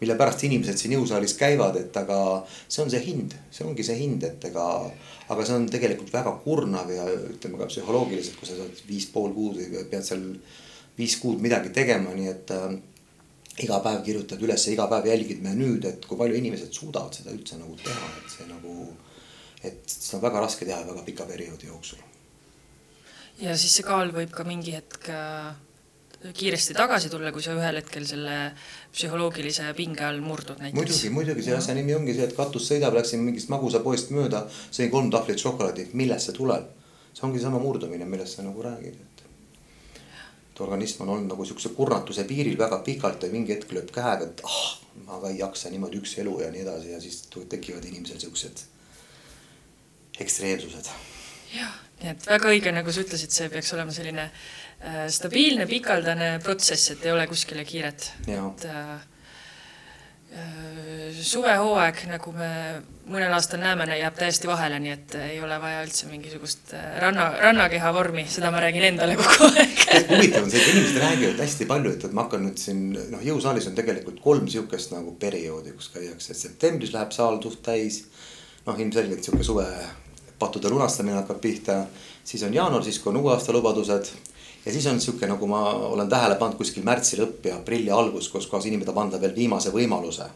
mille 0.00 0.16
pärast 0.18 0.42
inimesed 0.48 0.80
siin 0.80 0.96
jõusaalis 0.96 1.36
käivad, 1.38 1.78
et 1.80 1.96
aga 2.00 2.18
see 2.66 2.82
on 2.82 2.90
see 2.90 3.02
hind, 3.04 3.36
see 3.54 3.66
ongi 3.66 3.86
see 3.86 3.98
hind, 4.00 4.26
et 4.26 4.50
ega. 4.50 4.66
aga 5.28 5.46
see 5.46 5.56
on 5.58 5.64
tegelikult 5.70 6.12
väga 6.14 6.32
kurnav 6.44 6.90
ja 6.90 7.06
ütleme 7.10 7.58
ka 7.58 7.70
psühholoogiliselt, 7.70 8.36
kui 8.38 8.46
sa 8.46 8.58
saad 8.58 8.82
viis 8.88 9.08
pool 9.10 9.32
kuud 9.34 9.56
või 9.58 9.86
pead 9.90 10.06
seal 10.06 10.28
viis 10.98 11.16
kuud 11.22 11.42
midagi 11.42 11.72
tegema, 11.74 12.14
nii 12.14 12.28
et 12.30 12.52
äh, 12.54 12.68
iga 13.64 13.80
päev 13.84 14.02
kirjutad 14.06 14.42
üles, 14.42 14.68
iga 14.72 14.86
päev 14.90 15.08
jälgid 15.10 15.42
menüüd, 15.44 15.88
et 15.88 16.06
kui 16.06 16.18
palju 16.18 16.38
inimesed 16.38 16.72
suudavad 16.72 17.14
seda 17.16 17.34
üldse 17.34 17.58
nagu 17.60 17.76
teha, 17.82 18.12
et 18.20 18.32
see 18.32 18.48
nagu 18.50 18.76
et 19.64 19.82
seda 19.88 20.18
on 20.18 20.26
väga 20.28 20.44
raske 20.44 20.68
teha 20.68 20.82
väga 20.86 21.02
pika 21.06 21.26
perioodi 21.28 21.70
jooksul. 21.70 22.02
Ja 23.40 23.56
siis 23.56 23.78
see 23.78 23.86
kaal 23.86 24.12
võib 24.14 24.32
ka 24.34 24.44
mingi 24.48 24.74
hetk 24.76 25.08
äh, 25.12 25.54
kiiresti 26.36 26.74
tagasi 26.74 27.10
tulla, 27.12 27.32
kui 27.32 27.44
sa 27.44 27.54
ühel 27.56 27.80
hetkel 27.80 28.06
selle 28.08 28.36
psühholoogilise 28.94 29.68
pinge 29.76 30.04
all 30.06 30.22
murdud 30.24 30.60
näiteks. 30.62 30.78
muidugi, 30.78 31.10
muidugi 31.12 31.44
selle 31.44 31.60
asja 31.60 31.76
nimi 31.76 31.94
ongi 31.94 32.14
see, 32.16 32.28
et 32.28 32.36
katus 32.36 32.68
sõidab, 32.70 32.96
läksin 32.96 33.22
mingist 33.24 33.52
magusapoest 33.52 34.12
mööda, 34.16 34.46
sõin 34.70 34.90
kolm 34.92 35.10
tahvlit 35.12 35.42
šokolaadi, 35.42 35.90
millest 35.98 36.30
see 36.30 36.38
tuleb? 36.38 36.72
see 37.16 37.24
ongi 37.24 37.40
sama 37.40 37.60
murdumine, 37.60 38.04
millest 38.04 38.36
sa 38.36 38.44
nagu 38.44 38.64
räägid, 38.64 38.96
et. 39.00 39.22
et 40.50 40.60
organism 40.60 41.04
on 41.04 41.14
olnud 41.14 41.32
nagu 41.32 41.44
siukse 41.48 41.70
kurnatuse 41.76 42.26
piiril 42.28 42.58
väga 42.60 42.82
pikalt 42.84 43.24
ja 43.24 43.32
mingi 43.32 43.54
hetk 43.54 43.72
lööb 43.72 43.92
käega, 43.92 44.28
et 44.28 44.42
ah, 44.44 44.62
ma 45.06 45.20
ka 45.22 45.32
ei 45.32 45.40
jaksa 45.40 45.72
niimoodi 45.72 46.00
üks 46.02 46.16
elu 46.20 46.40
ja 46.42 46.50
nii 46.52 46.64
edasi 46.64 46.92
ja 46.92 47.00
siis 47.00 47.22
tekivad 47.48 47.84
inimesel 47.88 48.20
siuksed 48.20 48.64
ekstreemsused. 50.20 50.88
jah, 51.52 51.74
nii 52.02 52.12
et 52.12 52.28
väga 52.28 52.52
õige, 52.52 52.72
nagu 52.76 52.92
sa 52.92 53.04
ütlesid, 53.04 53.32
see 53.32 53.50
peaks 53.52 53.72
olema 53.76 53.94
selline 53.94 54.28
äh, 54.28 55.04
stabiilne, 55.12 55.68
pikaldane 55.70 56.36
protsess, 56.44 56.92
et 56.92 57.06
ei 57.06 57.14
ole 57.14 57.26
kuskile 57.30 57.64
kiiret. 57.68 58.10
et 58.28 58.66
äh, 58.68 58.92
äh, 60.36 61.16
suvehooaeg, 61.16 62.04
nagu 62.10 62.34
me 62.36 62.50
mõnel 63.08 63.32
aastal 63.32 63.62
näeme, 63.62 63.88
jääb 63.96 64.16
täiesti 64.18 64.50
vahele, 64.50 64.78
nii 64.82 64.92
et 64.92 65.16
ei 65.22 65.40
ole 65.40 65.56
vaja 65.62 65.80
üldse 65.86 66.10
mingisugust 66.10 66.76
äh, 66.76 66.86
ranna, 67.00 67.30
rannakeha 67.40 67.92
vormi, 67.96 68.26
seda 68.28 68.52
ma 68.52 68.60
räägin 68.60 68.90
endale 68.90 69.16
kogu 69.16 69.48
aeg 69.48 69.84
huvitav 70.12 70.44
on 70.44 70.52
see, 70.52 70.60
et 70.60 70.72
inimesed 70.74 71.02
räägivad 71.02 71.44
hästi 71.46 71.72
palju, 71.72 71.96
et, 71.96 72.08
et 72.08 72.16
ma 72.16 72.26
hakkan 72.26 72.44
nüüd 72.44 72.60
siin 72.60 72.88
noh, 72.92 73.22
jõusaalis 73.24 73.70
on 73.70 73.78
tegelikult 73.78 74.20
kolm 74.24 74.50
sihukest 74.52 74.92
nagu 74.92 75.16
perioodi, 75.20 75.72
kus 75.78 75.94
käiakse, 75.96 76.34
et 76.34 76.44
septembris 76.44 76.92
läheb 76.92 77.16
saal 77.16 77.40
suht 77.40 77.62
täis. 77.64 78.04
noh, 78.66 78.76
ilmselgelt 78.82 79.22
sihuke 79.24 79.46
suve 79.46 79.70
pattude 80.38 80.70
lunastamine 80.70 81.16
hakkab 81.16 81.40
pihta. 81.40 81.84
siis 82.24 82.42
on 82.42 82.54
jaanuar, 82.54 82.84
siis 82.84 82.98
kui 82.98 83.10
on 83.10 83.20
uue 83.20 83.32
aasta 83.32 83.52
lubadused. 83.52 84.10
ja 84.66 84.72
siis 84.72 84.86
on 84.86 85.00
sihuke, 85.00 85.26
nagu 85.26 85.46
ma 85.46 85.70
olen 85.70 86.08
tähele 86.08 86.34
pannud 86.34 86.58
kuskil 86.58 86.84
märtsi 86.84 87.20
lõpp 87.20 87.46
ja 87.48 87.56
aprilli 87.56 87.90
algus, 87.90 88.28
kus 88.28 88.46
kohas 88.46 88.66
inimene 88.66 88.86
tahab 88.86 89.04
anda 89.04 89.20
veel 89.20 89.34
viimase 89.34 89.70
võimaluse. 89.70 90.28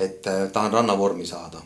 et 0.00 0.26
äh, 0.26 0.48
tahan 0.52 0.72
rannavormi 0.72 1.26
saada. 1.26 1.62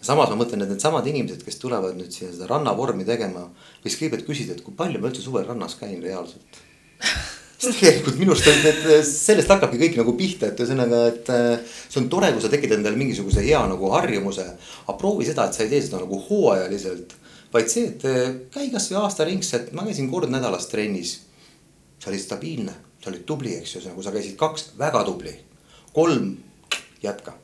samas 0.00 0.30
ma 0.30 0.36
mõtlen, 0.36 0.62
et 0.62 0.68
needsamad 0.68 1.06
inimesed, 1.06 1.42
kes 1.44 1.56
tulevad 1.56 1.96
nüüd 1.96 2.12
siia 2.12 2.32
seda 2.32 2.46
rannavormi 2.46 3.04
tegema, 3.04 3.48
võiks 3.84 3.98
kõigepealt 3.98 4.26
küsida, 4.26 4.52
et 4.52 4.62
kui 4.62 4.74
palju 4.74 5.00
ma 5.00 5.08
üldse 5.08 5.22
suvel 5.22 5.46
rannas 5.46 5.74
käin 5.74 6.02
reaalselt 6.02 6.62
sest 7.58 7.74
tegelikult 7.74 8.18
minu 8.20 8.34
arust, 8.34 8.66
et 8.70 8.84
sellest 9.06 9.50
hakkabki 9.50 9.80
kõik 9.80 9.96
nagu 9.98 10.14
pihta, 10.18 10.52
et 10.52 10.60
ühesõnaga, 10.62 11.00
et 11.10 11.30
äh, 11.34 11.78
see 11.88 12.00
on 12.00 12.10
tore, 12.12 12.30
kui 12.34 12.44
sa 12.44 12.50
tekitad 12.52 12.78
endale 12.78 12.98
mingisuguse 13.00 13.42
hea 13.42 13.62
nagu 13.70 13.90
harjumuse. 13.96 14.44
aga 14.84 14.98
proovi 15.00 15.26
seda, 15.26 15.48
et 15.48 15.58
sa 15.58 15.64
ei 15.64 15.72
tee 15.72 15.82
seda 15.82 16.02
nagu 16.04 16.20
hooajaliselt, 16.28 17.16
vaid 17.54 17.72
see, 17.72 17.88
et 17.90 18.06
äh, 18.06 18.36
käi 18.54 18.70
kasvõi 18.74 19.00
aastaringselt, 19.02 19.72
ma 19.74 19.86
käisin 19.88 20.10
kord 20.12 20.30
nädalas 20.30 20.70
trennis. 20.70 21.18
sa 21.98 22.12
olid 22.12 22.22
stabiilne, 22.22 22.74
sa 23.02 23.10
olid 23.10 23.26
tubli, 23.26 23.56
eks 23.58 23.74
ju, 23.74 23.82
nagu 23.88 24.06
sa 24.06 24.14
käisid 24.14 24.38
kaks, 24.38 24.72
väga 24.78 25.02
tubli. 25.10 25.34
kolm, 25.92 26.36
jätka 27.02 27.34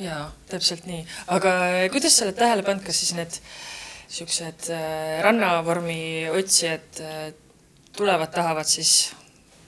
jaa, 0.00 0.32
täpselt 0.48 0.88
nii, 0.88 1.04
aga 1.36 1.56
äh, 1.68 1.86
kuidas 1.92 2.16
sa 2.16 2.24
oled 2.24 2.40
tähele 2.40 2.64
pannud, 2.64 2.86
kas 2.86 3.04
siis 3.04 3.12
need 3.14 3.40
siuksed 4.14 4.68
rannavormi 5.24 6.30
otsijad 6.32 7.04
tulevad, 7.96 8.30
tahavad 8.34 8.68
siis 8.68 9.12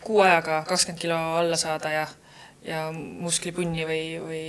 kuu 0.05 0.21
ajaga 0.21 0.65
kakskümmend 0.69 1.01
kilo 1.01 1.17
alla 1.39 1.57
saada 1.57 1.91
ja, 1.91 2.05
ja 2.65 2.83
musklipunni 2.93 3.87
või, 3.87 4.03
või, 4.23 4.45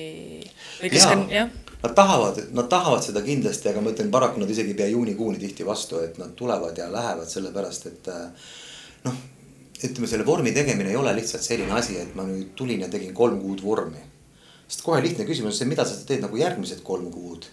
või 0.82 0.92
kes 0.94 1.08
ka, 1.10 1.18
jah. 1.32 1.56
Nad 1.78 1.94
tahavad, 1.94 2.40
nad 2.58 2.70
tahavad 2.70 3.06
seda 3.06 3.22
kindlasti, 3.22 3.70
aga 3.70 3.82
ma 3.86 3.94
ütlen, 3.94 4.10
paraku 4.14 4.42
nad 4.42 4.50
isegi 4.50 4.74
ei 4.74 4.78
pea 4.80 4.88
juunikuuni 4.90 5.38
tihti 5.42 5.66
vastu, 5.66 6.00
et 6.02 6.18
nad 6.18 6.34
tulevad 6.38 6.78
ja 6.78 6.88
lähevad 6.92 7.30
sellepärast, 7.30 7.86
et 7.92 8.10
noh, 9.06 9.20
ütleme, 9.78 10.10
selle 10.10 10.26
vormi 10.26 10.54
tegemine 10.56 10.90
ei 10.90 10.98
ole 10.98 11.14
lihtsalt 11.20 11.46
selline 11.46 11.78
asi, 11.78 12.00
et 12.02 12.16
ma 12.18 12.26
nüüd 12.26 12.56
tulin 12.58 12.82
ja 12.82 12.90
tegin 12.90 13.14
kolm 13.14 13.38
kuud 13.44 13.62
vormi. 13.64 14.02
sest 14.68 14.82
kohe 14.84 15.00
lihtne 15.02 15.24
küsimus 15.24 15.54
on 15.54 15.60
see, 15.60 15.70
mida 15.70 15.86
sa 15.86 15.96
teed 16.08 16.26
nagu 16.26 16.38
järgmised 16.38 16.82
kolm 16.84 17.12
kuud. 17.14 17.46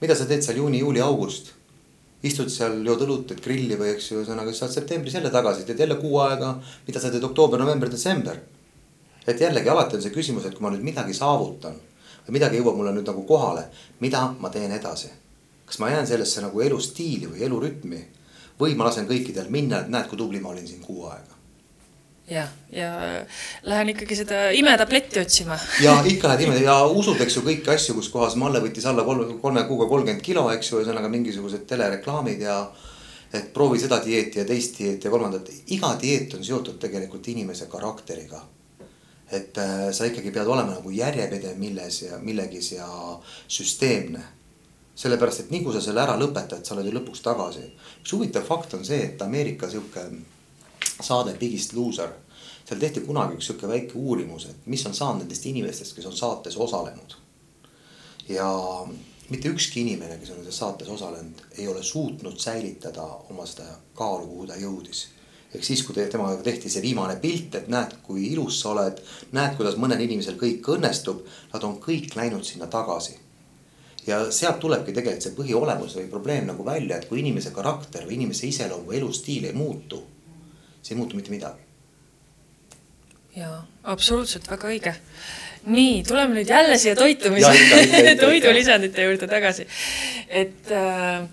mida 0.00 0.16
sa 0.16 0.24
teed 0.24 0.42
seal 0.42 0.56
juuni, 0.64 0.80
juuli, 0.80 1.04
august 1.04 1.52
istud 2.26 2.50
seal, 2.50 2.80
jood 2.86 3.04
õlut, 3.06 3.26
teed 3.28 3.42
grilli 3.44 3.76
või 3.78 3.92
eks 3.92 4.10
ju, 4.10 4.22
ühesõnaga 4.22 4.52
saad 4.54 4.72
septembris 4.74 5.14
jälle 5.14 5.30
tagasi, 5.30 5.66
teed 5.66 5.78
jälle 5.84 5.98
kuu 6.00 6.18
aega. 6.24 6.56
mida 6.86 7.00
sa 7.00 7.10
teed 7.10 7.24
oktoober, 7.24 7.60
november, 7.60 7.90
detsember. 7.90 8.40
et 9.26 9.40
jällegi 9.40 9.68
alati 9.68 9.96
on 9.96 10.02
see 10.02 10.10
küsimus, 10.10 10.46
et 10.46 10.54
kui 10.54 10.62
ma 10.62 10.70
nüüd 10.74 10.82
midagi 10.82 11.14
saavutan 11.14 11.78
või 12.26 12.38
midagi 12.38 12.58
jõuab 12.58 12.76
mulle 12.76 12.92
nüüd 12.92 13.06
nagu 13.06 13.22
kohale, 13.22 13.68
mida 14.00 14.34
ma 14.40 14.50
teen 14.50 14.72
edasi. 14.72 15.10
kas 15.66 15.78
ma 15.78 15.90
jään 15.90 16.06
sellesse 16.06 16.42
nagu 16.42 16.60
elustiili 16.60 17.26
või 17.26 17.42
elurütmi 17.46 18.04
või 18.60 18.74
ma 18.74 18.84
lasen 18.84 19.06
kõikidel 19.06 19.50
minna, 19.50 19.80
et 19.80 19.88
näed, 19.88 20.08
kui 20.08 20.18
tubli 20.18 20.40
ma 20.40 20.48
olin 20.48 20.66
siin 20.66 20.80
kuu 20.80 21.06
aega 21.06 21.37
jah, 22.30 22.48
ja 22.72 22.88
lähen 23.62 23.92
ikkagi 23.94 24.16
seda 24.16 24.48
imetabletti 24.56 25.20
otsima. 25.20 25.58
ja 25.82 25.96
ikka 26.06 26.28
lähed 26.28 26.44
ime 26.46 26.60
ja 26.62 26.76
usud, 26.84 27.20
eks 27.20 27.38
ju, 27.38 27.44
kõiki 27.46 27.72
asju, 27.72 27.96
kus 27.98 28.10
kohas 28.12 28.36
Malle 28.40 28.60
võttis 28.64 28.86
alla 28.88 29.04
kolme, 29.06 29.38
kolme 29.42 29.64
kuuga 29.68 29.88
kolmkümmend 29.88 30.24
kilo, 30.24 30.44
eks 30.52 30.72
ju, 30.72 30.82
ühesõnaga 30.82 31.10
mingisugused 31.12 31.66
telereklaamid 31.70 32.44
ja. 32.44 32.60
et 33.32 33.52
proovi 33.54 33.80
seda 33.80 34.00
dieeti 34.04 34.42
ja 34.42 34.46
teist 34.48 34.78
dieeti 34.78 35.08
ja 35.08 35.12
kolmandat, 35.12 35.50
iga 35.74 35.94
dieet 36.00 36.34
on 36.34 36.44
seotud 36.44 36.78
tegelikult 36.80 37.28
inimese 37.28 37.68
karakteriga. 37.72 38.42
et 39.30 39.58
äh, 39.58 39.90
sa 39.92 40.08
ikkagi 40.08 40.30
pead 40.32 40.46
olema 40.48 40.72
nagu 40.72 40.90
järjepidev 40.90 41.56
milles 41.56 42.02
ja 42.02 42.18
millegis 42.18 42.72
ja 42.72 42.88
süsteemne 43.48 44.24
sellepärast, 44.98 45.44
et 45.44 45.50
nii 45.52 45.60
kui 45.62 45.74
sa 45.74 45.80
selle 45.84 46.00
ära 46.02 46.16
lõpetad, 46.18 46.64
sa 46.64 46.74
oled 46.74 46.88
ju 46.88 46.94
lõpuks 46.96 47.20
tagasi. 47.22 47.68
üks 48.00 48.12
huvitav 48.12 48.42
fakt 48.44 48.74
on 48.74 48.84
see, 48.84 49.04
et 49.04 49.22
Ameerika 49.22 49.68
sihuke 49.70 50.08
saade 51.00 51.34
Biggest 51.38 51.72
Loser. 51.72 52.08
seal 52.68 52.80
tehti 52.80 53.00
kunagi 53.00 53.38
üks 53.38 53.46
sihuke 53.48 53.68
väike 53.68 53.96
uurimus, 53.96 54.44
et 54.46 54.66
mis 54.66 54.86
on 54.86 54.94
saanud 54.94 55.22
nendest 55.22 55.46
inimestest, 55.46 55.94
kes 55.96 56.06
on 56.06 56.16
saates 56.16 56.56
osalenud. 56.56 57.14
ja 58.28 58.48
mitte 59.30 59.48
ükski 59.48 59.80
inimene, 59.80 60.18
kes 60.18 60.30
on 60.30 60.36
selles 60.36 60.58
saates 60.58 60.88
osalenud, 60.88 61.44
ei 61.58 61.68
ole 61.68 61.82
suutnud 61.82 62.38
säilitada 62.38 63.04
oma 63.30 63.46
seda 63.46 63.78
kaalu, 63.94 64.26
kuhu 64.26 64.46
ta 64.46 64.56
jõudis 64.56 65.06
ehk 65.54 65.64
siis, 65.64 65.82
kui 65.82 65.94
temaga 65.96 66.42
tehti 66.44 66.68
see 66.68 66.82
viimane 66.84 67.16
pilt, 67.22 67.54
et 67.56 67.70
näed, 67.72 67.94
kui 68.04 68.26
ilus 68.32 68.60
sa 68.60 68.74
oled, 68.74 69.00
näed, 69.32 69.54
kuidas 69.56 69.78
mõnel 69.80 70.02
inimesel 70.04 70.36
kõik 70.40 70.66
õnnestub, 70.74 71.22
nad 71.54 71.64
on 71.64 71.78
kõik 71.80 72.12
läinud 72.16 72.44
sinna 72.44 72.68
tagasi. 72.68 73.16
ja 74.06 74.18
sealt 74.32 74.60
tulebki 74.60 74.92
tegelikult 74.96 75.24
see 75.24 75.34
põhiolemus 75.36 75.96
või 75.96 76.06
probleem 76.08 76.46
nagu 76.48 76.64
välja, 76.64 76.96
et 76.96 77.08
kui 77.08 77.20
inimese 77.20 77.50
karakter 77.52 78.06
või 78.06 78.16
inimese 78.16 78.46
iseloom 78.46 78.86
või 78.88 79.00
elustiil 79.00 79.44
ei 79.44 79.52
muutu 79.52 80.02
see 80.88 80.96
ei 80.96 81.02
muutu 81.02 81.18
mitte 81.18 81.32
midagi. 81.32 81.60
jaa, 83.36 83.58
absoluutselt 83.92 84.48
väga 84.48 84.70
õige. 84.72 84.94
nii, 85.68 86.00
tuleme 86.08 86.38
nüüd 86.38 86.48
jälle 86.48 86.78
siia 86.80 86.94
toitumise, 86.96 87.50
toidulisandite 88.22 89.04
juurde 89.04 89.28
tagasi. 89.28 89.66
et 90.28 90.72
äh, 90.72 91.26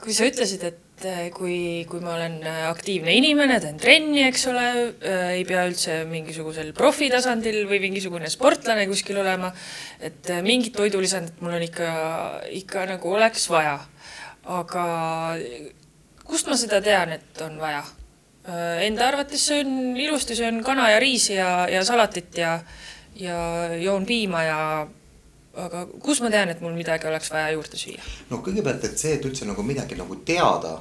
kui 0.00 0.16
sa 0.16 0.24
ütlesid, 0.30 0.64
et 0.64 1.04
äh, 1.10 1.26
kui, 1.34 1.84
kui 1.90 2.00
ma 2.00 2.14
olen 2.14 2.38
aktiivne 2.70 3.12
inimene, 3.18 3.58
teen 3.60 3.76
trenni, 3.82 4.22
eks 4.30 4.46
ole 4.48 4.64
äh,, 4.64 5.26
ei 5.40 5.44
pea 5.48 5.66
üldse 5.68 5.98
mingisugusel 6.08 6.72
profitasandil 6.78 7.66
või 7.68 7.82
mingisugune 7.84 8.30
sportlane 8.32 8.86
kuskil 8.88 9.20
olema, 9.20 9.52
et 10.00 10.32
äh, 10.32 10.40
mingit 10.46 10.72
toidulisandit 10.78 11.44
mul 11.44 11.58
on 11.58 11.66
ikka, 11.66 11.90
ikka 12.62 12.86
nagu 12.94 13.12
oleks 13.18 13.44
vaja. 13.52 13.76
aga 14.44 14.86
kust 16.24 16.48
ma 16.48 16.56
seda 16.60 16.80
tean, 16.84 17.12
et 17.18 17.44
on 17.44 17.60
vaja? 17.60 17.84
Äh, 18.44 18.82
enda 18.84 19.06
arvates 19.08 19.46
söön 19.46 19.96
ilusti, 19.96 20.36
söön 20.36 20.60
kana 20.64 20.90
ja 20.90 20.98
riisi 21.00 21.32
ja, 21.34 21.68
ja 21.68 21.84
salatit 21.84 22.36
ja, 22.36 22.58
ja 23.16 23.38
joon 23.80 24.04
piima 24.06 24.42
ja 24.44 24.58
aga 25.56 25.86
kus 26.04 26.20
ma 26.20 26.28
tean, 26.28 26.52
et 26.52 26.60
mul 26.60 26.76
midagi 26.76 27.08
oleks 27.08 27.32
vaja 27.32 27.54
juurde 27.54 27.80
süüa? 27.80 28.04
no 28.28 28.42
kõigepealt, 28.44 28.84
et 28.84 29.00
see, 29.00 29.14
et 29.16 29.24
üldse 29.24 29.48
nagu 29.48 29.64
midagi 29.64 29.96
nagu 29.96 30.18
teada 30.28 30.74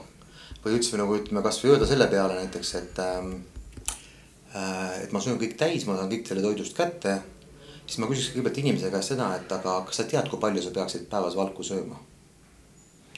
või 0.66 0.76
üldse 0.76 1.00
nagu 1.00 1.16
ütleme, 1.16 1.46
kasvõi 1.46 1.72
öelda 1.72 1.88
selle 1.88 2.10
peale 2.12 2.42
näiteks, 2.42 2.76
et 2.82 3.04
ähm,. 3.06 3.34
Äh, 4.54 5.06
et 5.06 5.16
ma 5.16 5.24
söön 5.24 5.40
kõik 5.40 5.56
täis, 5.58 5.88
ma 5.88 5.96
saan 5.96 6.12
kõik 6.12 6.28
selle 6.28 6.44
toidust 6.44 6.76
kätte. 6.78 7.22
siis 7.88 7.98
ma 8.04 8.12
küsiks 8.12 8.36
kõigepealt 8.36 8.60
inimese 8.60 8.92
käest 8.92 9.16
seda, 9.16 9.32
et 9.40 9.52
aga 9.52 9.80
kas 9.88 10.04
sa 10.04 10.04
tead, 10.04 10.28
kui 10.28 10.40
palju 10.40 10.62
sa 10.62 10.76
peaksid 10.76 11.08
päevas 11.08 11.40
valku 11.40 11.64
sööma? 11.64 11.96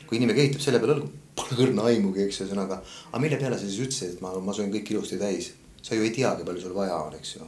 kui 0.05 0.21
inimene 0.21 0.37
kehitab 0.37 0.61
selle 0.61 0.79
peale 0.79 0.99
õlgu 0.99 1.24
pole 1.35 1.59
õrna 1.67 1.85
aimugi, 1.91 2.25
eks 2.25 2.41
ühesõnaga. 2.43 2.79
aga 3.11 3.21
mille 3.21 3.37
peale 3.41 3.59
sa 3.59 3.67
siis 3.67 3.83
ütlesid, 3.83 4.15
et 4.15 4.23
ma, 4.23 4.33
ma 4.39 4.55
söön 4.55 4.73
kõik 4.73 4.91
ilusti 4.93 5.19
täis? 5.21 5.53
sa 5.85 5.93
ju 5.93 6.01
ei 6.01 6.09
teagi, 6.09 6.41
palju 6.47 6.63
sul 6.63 6.73
vaja 6.73 6.95
on, 6.97 7.13
eks 7.13 7.35
ju. 7.35 7.45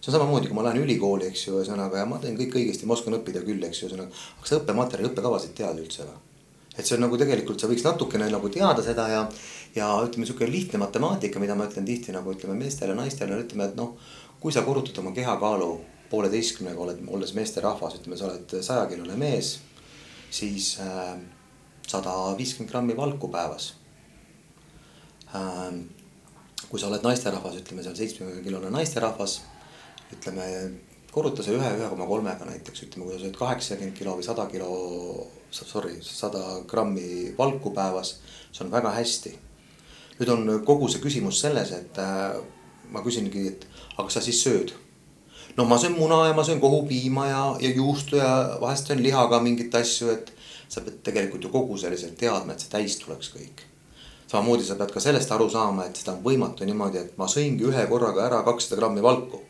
see 0.00 0.10
on 0.10 0.16
samamoodi, 0.16 0.50
kui 0.50 0.58
ma 0.58 0.64
lähen 0.66 0.82
ülikooli, 0.82 1.28
eks 1.30 1.46
ju, 1.46 1.60
ühesõnaga 1.60 2.02
ja 2.02 2.08
ma 2.08 2.18
teen 2.18 2.34
kõik 2.38 2.56
õigesti, 2.58 2.88
ma 2.88 2.96
oskan 2.96 3.14
õppida 3.20 3.44
küll, 3.46 3.62
eks 3.68 3.82
ju, 3.82 3.88
ühesõnaga. 3.88 4.10
aga 4.38 4.50
sa 4.50 4.58
õppematerjali, 4.58 5.12
õppekavasid 5.12 5.54
tead 5.60 5.82
üldse 5.84 6.08
või? 6.08 6.20
et 6.72 6.88
see 6.88 6.96
on 6.96 7.04
nagu 7.04 7.18
tegelikult, 7.20 7.60
sa 7.60 7.68
võiks 7.68 7.84
natukene 7.84 8.30
nagu 8.32 8.48
teada 8.52 8.82
seda 8.84 9.04
ja, 9.12 9.22
ja 9.76 9.88
ütleme, 10.06 10.26
sihuke 10.28 10.48
lihtne 10.48 10.80
matemaatika, 10.80 11.40
mida 11.42 11.56
ma 11.58 11.66
ütlen 11.68 11.84
tihti 11.84 12.14
nagu 12.16 12.32
ütleme 12.32 12.56
meestele, 12.56 12.96
naistele, 12.96 13.36
ütleme, 13.44 13.68
et 13.68 13.76
noh. 13.78 13.92
kui 14.40 14.54
sa 14.54 14.64
korrutad 14.66 14.96
oma 14.98 15.12
kehakaalu 15.14 15.68
pooleteistkümnega, 16.10 16.80
oled, 16.80 17.04
olles 17.12 17.34
meesterahvas, 17.36 18.00
ütleme, 18.00 18.16
sa 18.18 18.26
oled 18.30 18.56
sajakilone 18.64 19.14
mees, 19.20 19.52
siis 20.32 20.74
äh, 20.82 21.12
sada 21.92 22.14
viiskümmend 22.38 22.70
grammi 22.72 22.96
valku 22.96 23.30
päevas. 23.32 23.72
Ähm, 25.36 25.84
kui 26.68 26.80
sa 26.80 26.88
oled 26.88 27.04
naisterahvas, 27.04 27.58
ütleme 27.60 27.84
seal 27.84 27.96
seitsmekümne 27.98 28.44
kilone 28.44 28.72
naisterahvas, 28.72 29.40
ütleme 30.14 30.46
korruta 31.12 31.44
see 31.44 31.56
ühe, 31.56 31.70
ühe 31.76 31.88
koma 31.92 32.08
kolmega 32.08 32.48
näiteks, 32.48 32.86
ütleme, 32.86 33.06
kui 33.06 33.16
sa 33.16 33.24
sööd 33.26 33.36
kaheksakümmend 33.36 33.96
kilo 33.98 34.16
või 34.16 34.24
sada 34.24 34.46
kilo, 34.48 34.70
sorry, 35.52 35.98
sada 36.04 36.62
grammi 36.68 37.34
valku 37.36 37.74
päevas, 37.76 38.16
see 38.52 38.64
on 38.64 38.72
väga 38.72 38.94
hästi. 38.96 39.36
nüüd 40.20 40.30
on 40.32 40.50
kogu 40.64 40.88
see 40.92 41.00
küsimus 41.02 41.40
selles, 41.42 41.72
et 41.74 41.98
äh, 41.98 42.36
ma 42.92 43.00
küsingi, 43.04 43.46
et 43.48 43.66
aga 43.96 44.06
kas 44.06 44.20
sa 44.20 44.24
siis 44.24 44.40
sööd? 44.44 44.72
no 45.56 45.64
ma 45.68 45.76
söön 45.80 45.96
muna 45.98 46.26
ja 46.28 46.34
ma 46.36 46.44
söön 46.44 46.60
kohupiima 46.60 47.26
ja, 47.26 47.42
ja 47.60 47.70
juustu 47.76 48.16
ja 48.16 48.58
vahest 48.60 48.86
söön 48.88 49.02
lihaga 49.02 49.40
mingeid 49.44 49.74
asju, 49.74 50.08
et 50.12 50.32
sa 50.72 50.80
pead 50.80 51.02
tegelikult 51.04 51.44
ju 51.44 51.50
kogu 51.52 51.76
selliselt 51.78 52.16
teadma, 52.16 52.54
et 52.54 52.64
see 52.64 52.72
täis 52.72 52.96
tuleks 53.00 53.28
kõik. 53.34 53.66
samamoodi 54.32 54.64
sa 54.64 54.78
pead 54.80 54.92
ka 54.94 55.00
sellest 55.04 55.32
aru 55.34 55.48
saama, 55.52 55.84
et 55.84 55.98
seda 56.00 56.14
on 56.14 56.22
võimatu 56.24 56.64
niimoodi, 56.64 56.98
et 56.98 57.18
ma 57.20 57.28
sõingi 57.28 57.66
ühe 57.68 57.82
korraga 57.90 58.24
ära 58.26 58.38
kakssada 58.46 58.80
grammi 58.80 59.02
valku. 59.04 59.42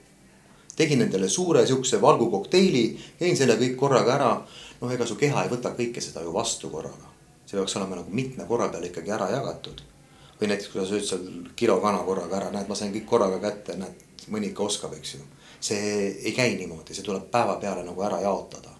tegin 0.76 1.02
endale 1.02 1.28
suure 1.28 1.66
siukse 1.66 2.00
valgukokteili, 2.00 2.84
jõin 3.20 3.36
selle 3.36 3.56
kõik 3.60 3.76
korraga 3.76 4.14
ära. 4.14 4.32
noh, 4.80 4.92
ega 4.92 5.06
su 5.06 5.14
keha 5.16 5.44
ei 5.44 5.50
võta 5.54 5.74
kõike 5.78 6.00
seda 6.00 6.22
ju 6.26 6.32
vastu 6.32 6.70
korraga. 6.70 7.06
see 7.46 7.56
peaks 7.56 7.76
olema 7.76 7.96
nagu 7.96 8.10
mitme 8.10 8.44
korra 8.48 8.68
peale 8.68 8.90
ikkagi 8.90 9.10
ära 9.10 9.30
jagatud. 9.30 9.82
või 10.40 10.48
näiteks, 10.48 10.68
kui 10.72 10.80
sa 10.80 10.88
sööd 10.90 11.06
seal 11.06 11.54
kilo 11.56 11.80
kana 11.80 12.02
korraga 12.02 12.36
ära, 12.36 12.50
näed, 12.50 12.68
ma 12.68 12.74
sain 12.74 12.92
kõik 12.92 13.06
korraga 13.06 13.38
kätte, 13.38 13.76
näed, 13.78 13.94
mõni 14.28 14.50
ikka 14.50 14.62
oskab, 14.62 14.98
eks 14.98 15.14
ju. 15.14 15.20
see 15.60 16.18
ei 16.24 16.32
käi 16.32 16.56
niimoodi, 16.56 16.94
see 16.94 17.06
tuleb 17.06 17.30
päeva 17.30 17.60
peale 17.62 17.86
nagu 17.86 18.02
ära 18.02 18.20
jaotada 18.20 18.71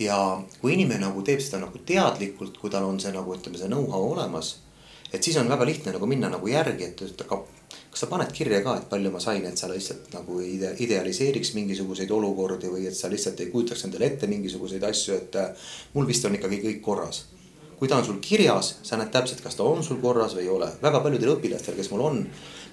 ja 0.00 0.16
kui 0.60 0.74
inimene 0.74 1.04
nagu 1.04 1.22
teeb 1.24 1.42
seda 1.44 1.60
nagu 1.60 1.80
teadlikult, 1.86 2.56
kui 2.58 2.72
tal 2.72 2.88
on 2.88 3.00
see 3.02 3.12
nagu 3.12 3.36
ütleme, 3.36 3.60
see 3.60 3.68
know-how 3.68 4.12
olemas. 4.14 4.56
et 5.12 5.22
siis 5.22 5.36
on 5.36 5.48
väga 5.50 5.66
lihtne 5.66 5.92
nagu 5.92 6.06
minna 6.06 6.28
nagu 6.30 6.48
järgi, 6.48 6.84
et, 6.86 7.02
et 7.02 7.22
aga 7.24 7.40
kas 7.90 8.04
sa 8.04 8.06
paned 8.06 8.30
kirja 8.32 8.60
ka, 8.62 8.76
et 8.78 8.86
palju 8.90 9.10
ma 9.10 9.18
sain, 9.20 9.42
et 9.46 9.58
sa 9.58 9.68
lihtsalt 9.68 10.12
nagu 10.14 10.38
ide, 10.40 10.70
idealiseeriks 10.84 11.52
mingisuguseid 11.56 12.10
olukordi 12.14 12.70
või 12.70 12.86
et 12.86 12.96
sa 12.96 13.10
lihtsalt 13.10 13.42
ei 13.42 13.50
kujutaks 13.50 13.84
endale 13.88 14.06
ette 14.06 14.30
mingisuguseid 14.30 14.86
asju, 14.86 15.16
et 15.18 15.38
äh, 15.40 15.68
mul 15.94 16.06
vist 16.06 16.24
on 16.24 16.38
ikkagi 16.38 16.62
kõik 16.62 16.80
korras. 16.86 17.24
kui 17.80 17.88
ta 17.88 17.96
on 17.96 18.04
sul 18.04 18.18
kirjas, 18.20 18.74
sa 18.84 18.98
näed 19.00 19.08
täpselt, 19.10 19.40
kas 19.40 19.56
ta 19.56 19.64
on 19.64 19.82
sul 19.84 19.96
korras 20.00 20.34
või 20.36 20.44
ei 20.46 20.52
ole. 20.52 20.70
väga 20.82 21.00
paljudel 21.00 21.34
õpilastel, 21.34 21.76
kes 21.76 21.90
mul 21.90 22.06
on, 22.06 22.20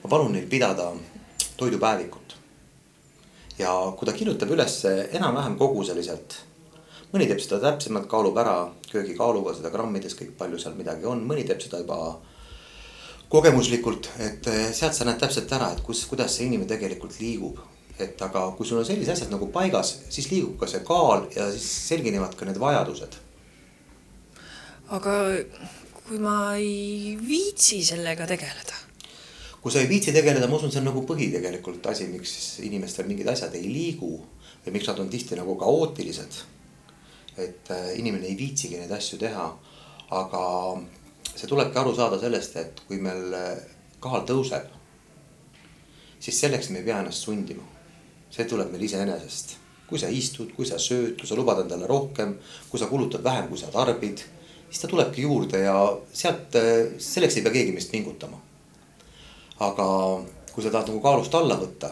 ma 0.03 0.09
palun 0.09 0.33
neil 0.35 0.47
pidada 0.47 0.91
toidupäevikut. 1.57 2.35
ja 3.57 3.73
kui 3.97 4.05
ta 4.05 4.13
kirjutab 4.13 4.51
üles 4.53 4.83
enam-vähem 4.85 5.57
koguseliselt 5.57 6.46
mõni 7.13 7.27
teeb 7.29 7.39
seda 7.43 7.59
täpsemalt, 7.63 8.07
kaalub 8.11 8.37
ära 8.37 8.57
köögikaaluga 8.91 9.55
seda 9.57 9.71
grammides 9.73 10.17
kõik, 10.17 10.33
palju 10.39 10.59
seal 10.61 10.75
midagi 10.79 11.07
on, 11.07 11.23
mõni 11.27 11.45
teeb 11.47 11.61
seda 11.63 11.81
juba 11.83 11.99
kogemuslikult, 13.31 14.09
et 14.23 14.47
eh, 14.51 14.67
sealt 14.75 14.95
sa 14.95 15.07
näed 15.07 15.19
täpselt 15.19 15.51
ära, 15.55 15.71
et 15.75 15.83
kus, 15.83 16.05
kuidas 16.07 16.37
see 16.37 16.47
inimene 16.47 16.69
tegelikult 16.69 17.19
liigub. 17.21 17.59
et 17.97 18.19
aga 18.21 18.43
kui 18.53 18.65
sul 18.69 18.77
on 18.77 18.85
sellised 18.85 19.09
asjad 19.09 19.31
nagu 19.33 19.47
paigas, 19.49 19.95
siis 20.13 20.27
liigub 20.29 20.59
ka 20.59 20.67
see 20.69 20.83
kaal 20.85 21.23
ja 21.33 21.47
siis 21.49 21.65
selginevad 21.87 22.35
ka 22.37 22.45
need 22.45 22.59
vajadused. 22.61 23.15
aga 24.97 25.15
kui 26.07 26.19
ma 26.21 26.55
ei 26.55 27.17
viitsi 27.19 27.81
sellega 27.83 28.27
tegeleda? 28.29 28.77
kui 29.61 29.73
sa 29.73 29.81
ei 29.81 29.89
viitsi 29.89 30.13
tegeleda, 30.15 30.47
ma 30.47 30.55
usun, 30.55 30.71
see 30.71 30.79
on 30.79 30.87
nagu 30.87 31.01
põhi 31.03 31.31
tegelikult 31.33 31.87
asi, 31.91 32.05
miks 32.07 32.59
inimestel 32.63 33.09
mingid 33.09 33.27
asjad 33.27 33.55
ei 33.57 33.67
liigu 33.67 34.13
või 34.63 34.75
miks 34.77 34.87
nad 34.87 35.01
on 35.03 35.09
tihti 35.11 35.35
nagu 35.35 35.57
kaootilised. 35.59 36.37
Et 37.37 37.71
äh, 37.71 37.91
inimene 37.99 38.27
ei 38.27 38.37
viitsigi 38.37 38.79
neid 38.79 38.91
asju 38.91 39.19
teha, 39.21 39.47
aga 40.17 40.43
see 41.35 41.49
tulebki 41.49 41.79
aru 41.79 41.93
saada 41.95 42.19
sellest, 42.21 42.55
et 42.57 42.81
kui 42.87 42.99
meil 43.03 43.33
äh, 43.37 43.53
kaal 44.03 44.25
tõuseb, 44.27 44.71
siis 46.19 46.39
selleks 46.41 46.71
me 46.71 46.81
ei 46.81 46.87
pea 46.87 47.01
ennast 47.03 47.27
sundima. 47.27 47.63
see 48.31 48.45
tuleb 48.45 48.71
meil 48.71 48.83
iseenesest. 48.83 49.55
kui 49.87 49.99
sa 49.99 50.09
istud, 50.11 50.49
kui 50.55 50.65
sa 50.67 50.75
sööd, 50.75 51.13
kui 51.19 51.27
sa 51.27 51.35
lubad 51.35 51.61
endale 51.61 51.87
rohkem, 51.87 52.33
kui 52.69 52.79
sa 52.79 52.89
kulutad 52.91 53.23
vähem, 53.23 53.47
kui 53.47 53.57
sa 53.57 53.69
tarbid, 53.71 54.19
siis 54.69 54.81
ta 54.81 54.87
tulebki 54.91 55.21
juurde 55.21 55.61
ja 55.63 55.77
sealt, 56.11 56.55
äh, 56.55 56.97
selleks 56.99 57.37
ei 57.37 57.45
pea 57.45 57.55
keegi 57.55 57.71
meist 57.71 57.91
pingutama. 57.91 58.41
aga 59.59 59.85
kui 60.51 60.63
sa 60.63 60.69
tahad 60.69 60.89
nagu 60.89 60.99
kaalust 61.01 61.33
alla 61.35 61.55
võtta, 61.57 61.89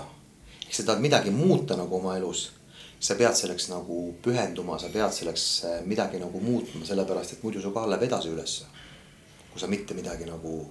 ehk 0.65 0.73
sa 0.73 0.83
tahad 0.83 1.01
midagi 1.01 1.31
muuta 1.31 1.77
nagu 1.77 1.95
oma 1.97 2.17
elus 2.17 2.51
sa 2.99 3.15
pead 3.15 3.35
selleks 3.37 3.69
nagu 3.69 3.99
pühenduma, 4.23 4.79
sa 4.79 4.89
pead 4.93 5.13
selleks 5.13 5.45
äh, 5.65 5.75
midagi 5.85 6.21
nagu 6.21 6.39
muutma, 6.41 6.85
sellepärast 6.87 7.35
et 7.35 7.43
muidu 7.43 7.61
su 7.61 7.73
kaal 7.75 7.89
läheb 7.91 8.07
edasi 8.07 8.31
ülesse. 8.33 8.71
kui 9.51 9.61
sa 9.61 9.67
mitte 9.71 9.95
midagi 9.95 10.25
nagu 10.27 10.65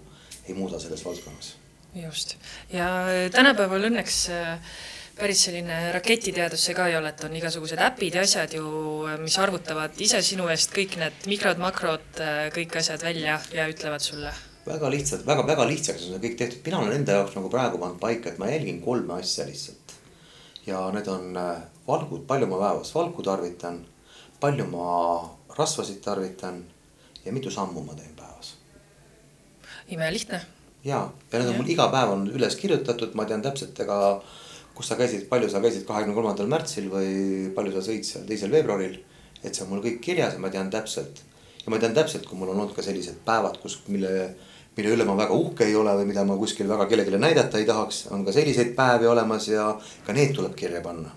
ei 0.49 0.55
muuda 0.55 0.79
selles 0.79 1.05
valdkonnas. 1.05 1.55
just 1.95 2.37
ja 2.73 2.89
tänapäeval 3.33 3.89
õnneks 3.91 4.19
äh, 4.31 4.59
päris 5.19 5.45
selline 5.47 5.93
raketiteadus 5.95 6.65
see 6.67 6.75
ka 6.75 6.89
ei 6.91 6.97
ole, 6.99 7.13
et 7.15 7.23
on 7.27 7.37
igasugused 7.39 7.81
äpid 7.87 8.17
ja 8.19 8.25
asjad 8.27 8.57
ju, 8.57 8.65
mis 9.23 9.37
arvutavad 9.39 10.01
ise 10.03 10.21
sinu 10.27 10.49
eest 10.51 10.75
kõik 10.75 10.99
need 10.99 11.29
mikrod, 11.31 11.61
makrod, 11.63 12.09
äh, 12.19 12.49
kõik 12.55 12.75
asjad 12.81 13.05
välja 13.05 13.39
ja 13.55 13.69
ütlevad 13.71 14.03
sulle. 14.03 14.33
väga 14.65 14.91
lihtsalt 14.91 15.27
väga,, 15.27 15.45
väga-väga 15.45 15.69
lihtsaks 15.71 16.07
on 16.07 16.15
see 16.15 16.25
kõik 16.25 16.37
tehtud, 16.41 16.61
mina 16.67 16.81
olen 16.81 16.99
enda 16.99 17.21
jaoks 17.21 17.37
nagu 17.37 17.51
praegu 17.53 17.79
pannud 17.79 18.01
paika, 18.01 18.33
et 18.33 18.39
ma 18.43 18.51
jälgin 18.51 18.81
kolme 18.83 19.21
asja 19.21 19.47
lihtsalt. 19.47 19.97
ja 20.67 20.91
need 20.91 21.09
on 21.13 21.39
valgud, 21.87 22.25
palju 22.27 22.47
ma 22.49 22.59
päevas 22.61 22.95
valku 22.95 23.23
tarvitan, 23.23 23.81
palju 24.41 24.67
ma 24.71 24.89
rasvasid 25.59 26.01
tarvitan 26.05 26.63
ja 27.25 27.33
mitu 27.33 27.51
sammu 27.51 27.85
ma 27.85 27.95
teen 27.95 28.15
päevas. 28.17 28.55
imelihtne. 29.89 30.41
ja, 30.85 31.11
ja 31.33 31.39
need 31.39 31.49
on 31.49 31.57
mul 31.57 31.69
iga 31.69 31.89
päev 31.93 32.17
on 32.17 32.27
üles 32.31 32.57
kirjutatud, 32.57 33.15
ma 33.15 33.25
tean 33.25 33.43
täpselt, 33.43 33.81
ega 33.81 34.23
kus 34.75 34.89
sa 34.89 34.97
käisid, 34.97 35.29
palju 35.29 35.49
sa 35.51 35.61
käisid 35.61 35.85
kahekümne 35.87 36.15
kolmandal 36.15 36.49
märtsil 36.51 36.89
või 36.91 37.53
palju 37.55 37.77
sa 37.77 37.85
sõid 37.91 38.09
seal 38.09 38.25
teisel 38.29 38.51
veebruaril. 38.51 38.99
et 39.45 39.55
see 39.55 39.65
on 39.65 39.71
mul 39.71 39.85
kõik 39.85 40.01
kirjas 40.01 40.35
ja 40.35 40.41
ma 40.41 40.49
tean 40.49 40.71
täpselt 40.71 41.21
ja 41.65 41.71
ma 41.71 41.79
tean 41.79 41.95
täpselt, 41.95 42.27
kui 42.27 42.39
mul 42.39 42.49
on 42.49 42.61
olnud 42.61 42.77
ka 42.77 42.83
sellised 42.83 43.21
päevad, 43.25 43.61
kus, 43.61 43.83
mille 43.89 44.35
mille 44.77 44.91
üle 44.91 45.05
ma 45.07 45.15
väga 45.15 45.35
uhke 45.39 45.69
ei 45.69 45.77
ole 45.79 45.93
või 46.01 46.07
mida 46.09 46.25
ma 46.27 46.37
kuskil 46.37 46.67
väga 46.69 46.89
kellelegi 46.91 47.19
näidata 47.19 47.61
ei 47.61 47.67
tahaks, 47.69 48.07
on 48.11 48.25
ka 48.25 48.33
selliseid 48.33 48.73
päevi 48.75 49.07
olemas 49.07 49.47
ja 49.49 49.69
ka 50.07 50.13
need 50.17 50.35
tuleb 50.35 50.57
kirja 50.59 50.81
panna 50.83 51.13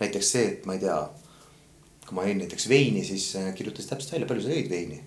näiteks 0.00 0.30
see, 0.36 0.46
et 0.52 0.68
ma 0.68 0.76
ei 0.76 0.82
tea, 0.82 0.98
kui 2.04 2.16
ma 2.16 2.26
jõin 2.28 2.40
näiteks 2.44 2.68
veini, 2.70 3.04
siis 3.06 3.30
äh, 3.40 3.50
kirjutasin 3.56 3.94
täpselt 3.94 4.16
välja, 4.16 4.28
palju 4.30 4.46
sa 4.46 4.54
jõid 4.54 4.70
veini. 4.70 5.00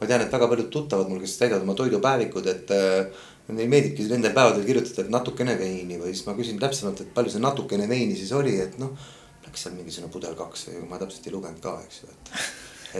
ma 0.00 0.08
tean, 0.10 0.24
et 0.24 0.32
väga 0.34 0.48
paljud 0.50 0.70
tuttavad 0.74 1.10
mul, 1.10 1.20
kes 1.22 1.36
täidavad 1.38 1.62
oma 1.62 1.76
toidupäevikud, 1.78 2.48
et 2.50 2.72
äh, 2.74 3.22
neile 3.48 3.70
meeldibki 3.70 4.06
nendel 4.10 4.34
päevadel 4.34 4.66
kirjutada, 4.66 5.06
et 5.06 5.12
natukene 5.14 5.54
veini 5.58 5.98
või 6.00 6.14
siis 6.14 6.26
ma 6.26 6.34
küsin 6.38 6.60
täpsemalt, 6.62 7.04
et 7.04 7.12
palju 7.14 7.34
see 7.34 7.42
natukene 7.42 7.88
veini 7.90 8.16
siis 8.18 8.32
oli, 8.36 8.58
et 8.62 8.78
noh. 8.82 8.94
Läks 9.42 9.64
seal 9.64 9.74
mingisugune 9.74 10.12
pudel 10.14 10.36
kaks 10.38 10.68
või 10.68 10.84
ma 10.88 10.98
täpselt 11.00 11.26
ei 11.26 11.32
lugenud 11.34 11.58
ka, 11.62 11.74
eks 11.82 12.02
ju, 12.02 12.12
et, 12.12 12.30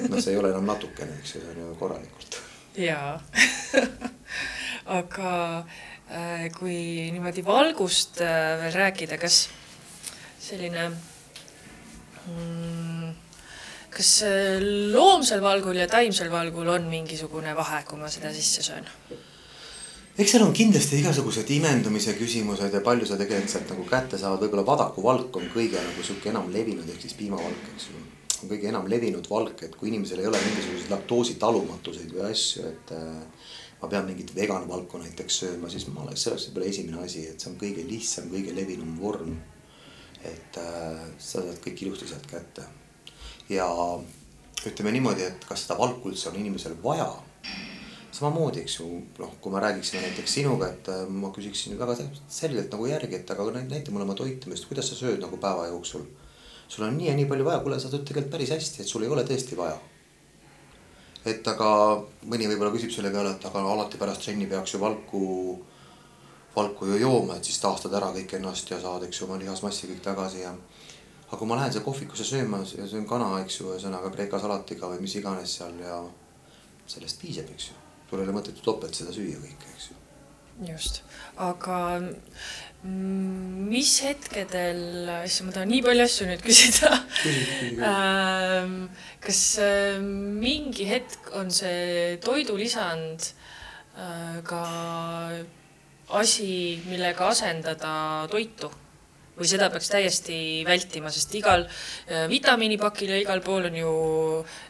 et 0.01 0.09
noh, 0.11 0.19
see 0.19 0.35
ei 0.35 0.41
ole 0.41 0.51
enam 0.51 0.67
natukene, 0.67 1.15
eks 1.21 1.37
ju, 1.37 1.43
see 1.45 1.53
on 1.55 1.61
ju 1.63 1.77
korralikult. 1.79 2.39
jaa 2.83 3.13
aga 4.99 5.33
äh, 6.11 6.49
kui 6.57 7.11
niimoodi 7.15 7.45
valgust 7.47 8.21
äh, 8.25 8.59
veel 8.65 8.75
rääkida, 8.81 9.19
kas 9.23 9.45
selline 10.43 10.89
mm, 12.27 13.11
kas 13.93 14.15
loomsel 14.93 15.43
valgul 15.45 15.79
ja 15.79 15.89
taimsel 15.91 16.31
valgul 16.33 16.71
on 16.73 16.89
mingisugune 16.91 17.55
vahe, 17.57 17.85
kui 17.89 18.01
ma 18.01 18.11
seda 18.11 18.33
sisse 18.35 18.65
söön? 18.67 18.89
eks 20.19 20.35
seal 20.35 20.45
on 20.45 20.53
kindlasti 20.53 20.99
igasugused 21.01 21.49
imendumise 21.55 22.13
küsimused 22.19 22.75
ja 22.75 22.83
palju 22.85 23.07
sa 23.09 23.17
tegelikult 23.21 23.53
sealt 23.53 23.71
nagu 23.73 23.85
kätte 23.89 24.19
saad, 24.21 24.41
võib-olla 24.43 24.65
vadakuvalk 24.67 25.39
on 25.41 25.47
kõige 25.55 25.81
nagu 25.81 26.05
sihuke 26.05 26.29
enam 26.33 26.51
levinud, 26.53 26.89
ehk 26.93 27.01
siis 27.01 27.17
piimavalk, 27.17 27.71
eks 27.73 27.89
ju. 27.89 28.03
on 28.43 28.51
kõige 28.51 28.69
enam 28.69 28.91
levinud 28.93 29.29
valk, 29.31 29.63
et 29.65 29.77
kui 29.79 29.89
inimesel 29.89 30.21
ei 30.21 30.29
ole 30.29 30.41
mingisuguseid 30.45 30.93
laktoositalumatuseid 30.93 32.13
või 32.13 32.27
asju, 32.29 32.67
et 32.69 32.93
äh, 32.99 33.49
ma 33.81 33.89
pean 33.89 34.05
mingit 34.11 34.35
veganvalku 34.37 35.01
näiteks 35.01 35.41
sööma, 35.45 35.73
siis 35.73 35.89
ma 35.89 36.05
oleks, 36.05 36.27
see 36.27 36.35
oleks 36.35 36.47
võib-olla 36.51 36.69
esimene 36.75 37.01
asi, 37.07 37.25
et 37.33 37.41
see 37.41 37.53
on 37.55 37.57
kõige 37.63 37.87
lihtsam, 37.89 38.29
kõige 38.35 38.53
levinum 38.59 38.93
vorm 39.01 39.39
et 40.25 40.59
äh, 40.61 41.03
sa 41.19 41.43
saad 41.43 41.61
kõik 41.65 41.85
ilusti 41.87 42.09
sealt 42.11 42.27
kätte. 42.31 42.65
ja 43.49 43.67
ütleme 44.67 44.93
niimoodi, 44.95 45.27
et 45.27 45.45
kas 45.49 45.65
seda 45.65 45.77
valku 45.79 46.13
üldse 46.13 46.31
on 46.31 46.39
inimesel 46.41 46.77
vaja. 46.83 47.11
samamoodi, 48.13 48.61
eks 48.61 48.75
ju, 48.79 48.87
noh, 49.19 49.31
kui 49.41 49.53
me 49.53 49.61
räägiksime 49.61 50.03
näiteks 50.03 50.35
sinuga, 50.39 50.69
et 50.69 50.89
äh, 50.93 51.07
ma 51.09 51.33
küsiksin 51.35 51.79
väga 51.79 51.97
selgelt 52.29 52.73
nagu 52.73 52.87
järgi, 52.87 53.17
et 53.17 53.31
aga 53.31 53.49
näita 53.61 53.91
mulle 53.91 54.05
oma 54.05 54.15
toitumist, 54.19 54.69
kuidas 54.69 54.93
sa 54.93 54.99
sööd 54.99 55.23
nagu 55.23 55.37
päeva 55.37 55.67
jooksul. 55.71 56.05
sul 56.69 56.85
on 56.85 56.97
nii 56.97 57.09
ja 57.09 57.15
nii 57.17 57.27
palju 57.29 57.45
vaja, 57.45 57.61
kuule, 57.65 57.81
sa 57.81 57.91
sööd 57.91 58.05
tegelikult 58.07 58.33
päris 58.33 58.53
hästi, 58.53 58.83
et 58.83 58.89
sul 58.89 59.03
ei 59.03 59.09
ole 59.09 59.25
tõesti 59.25 59.57
vaja 59.57 59.81
et 61.25 61.47
aga 61.49 61.69
mõni 62.27 62.49
võib-olla 62.51 62.73
küsib 62.75 62.91
selle 62.91 63.11
peale, 63.15 63.37
et 63.37 63.45
aga 63.47 63.61
alati 63.73 63.99
pärast 63.99 64.25
trenni 64.25 64.49
peaks 64.51 64.75
ju 64.75 64.81
valku 64.83 65.21
valku 65.23 65.72
ju 66.57 66.99
jooma, 67.01 67.37
et 67.37 67.45
siis 67.49 67.61
taastad 67.61 67.95
ära 67.97 68.11
kõik 68.15 68.37
ennast 68.37 68.71
ja 68.71 68.81
saad, 68.81 69.07
eks 69.07 69.21
ju, 69.21 69.27
oma 69.27 69.39
lihasmassi 69.41 69.89
kõik 69.91 70.03
tagasi 70.05 70.43
ja. 70.43 70.53
aga 71.29 71.39
kui 71.39 71.49
ma 71.49 71.57
lähen 71.57 71.73
siia 71.73 71.85
kohvikusse 71.85 72.25
sööma 72.29 72.61
ja 72.77 72.87
söön 72.89 73.07
kana, 73.09 73.31
eks 73.45 73.61
ju, 73.61 73.71
ühesõnaga 73.73 74.11
kreeka 74.13 74.41
salatiga 74.41 74.91
või 74.93 75.01
mis 75.05 75.17
iganes 75.17 75.57
seal 75.59 75.79
ja 75.81 76.03
sellest 76.87 77.21
piisab, 77.23 77.49
eks 77.55 77.71
ju. 77.71 77.79
sul 78.11 78.21
ei 78.21 78.27
ole 78.27 78.37
mõtet 78.37 78.59
ju 78.59 78.67
topelt 78.67 78.95
seda 78.95 79.15
süüa 79.15 79.41
kõike, 79.41 79.73
eks 79.77 79.89
ju. 79.91 79.97
just, 80.69 81.03
aga 81.41 81.79
mis 82.83 83.95
hetkedel, 84.03 85.07
issand, 85.23 85.49
ma 85.49 85.55
tahan 85.55 85.71
nii 85.71 85.83
palju 85.87 86.05
asju 86.05 86.27
nüüd 86.27 86.43
küsida 86.43 86.91
ähm, 87.93 88.77
kas 89.23 89.43
äh, 89.63 90.03
mingi 90.03 90.89
hetk 90.91 91.31
on 91.39 91.53
see 91.55 92.19
toidulisand 92.27 93.29
äh, 93.95 94.43
ka 94.45 94.65
asi, 96.09 96.83
millega 96.89 97.29
asendada 97.29 97.93
toitu 98.31 98.71
või 99.33 99.49
seda 99.49 99.71
peaks 99.73 99.89
täiesti 99.89 100.37
vältima, 100.67 101.11
sest 101.13 101.33
igal 101.39 101.65
äh, 101.65 102.27
vitamiinipakil 102.29 103.15
ja 103.15 103.21
igal 103.23 103.41
pool 103.45 103.71
on 103.71 103.79
ju 103.79 103.93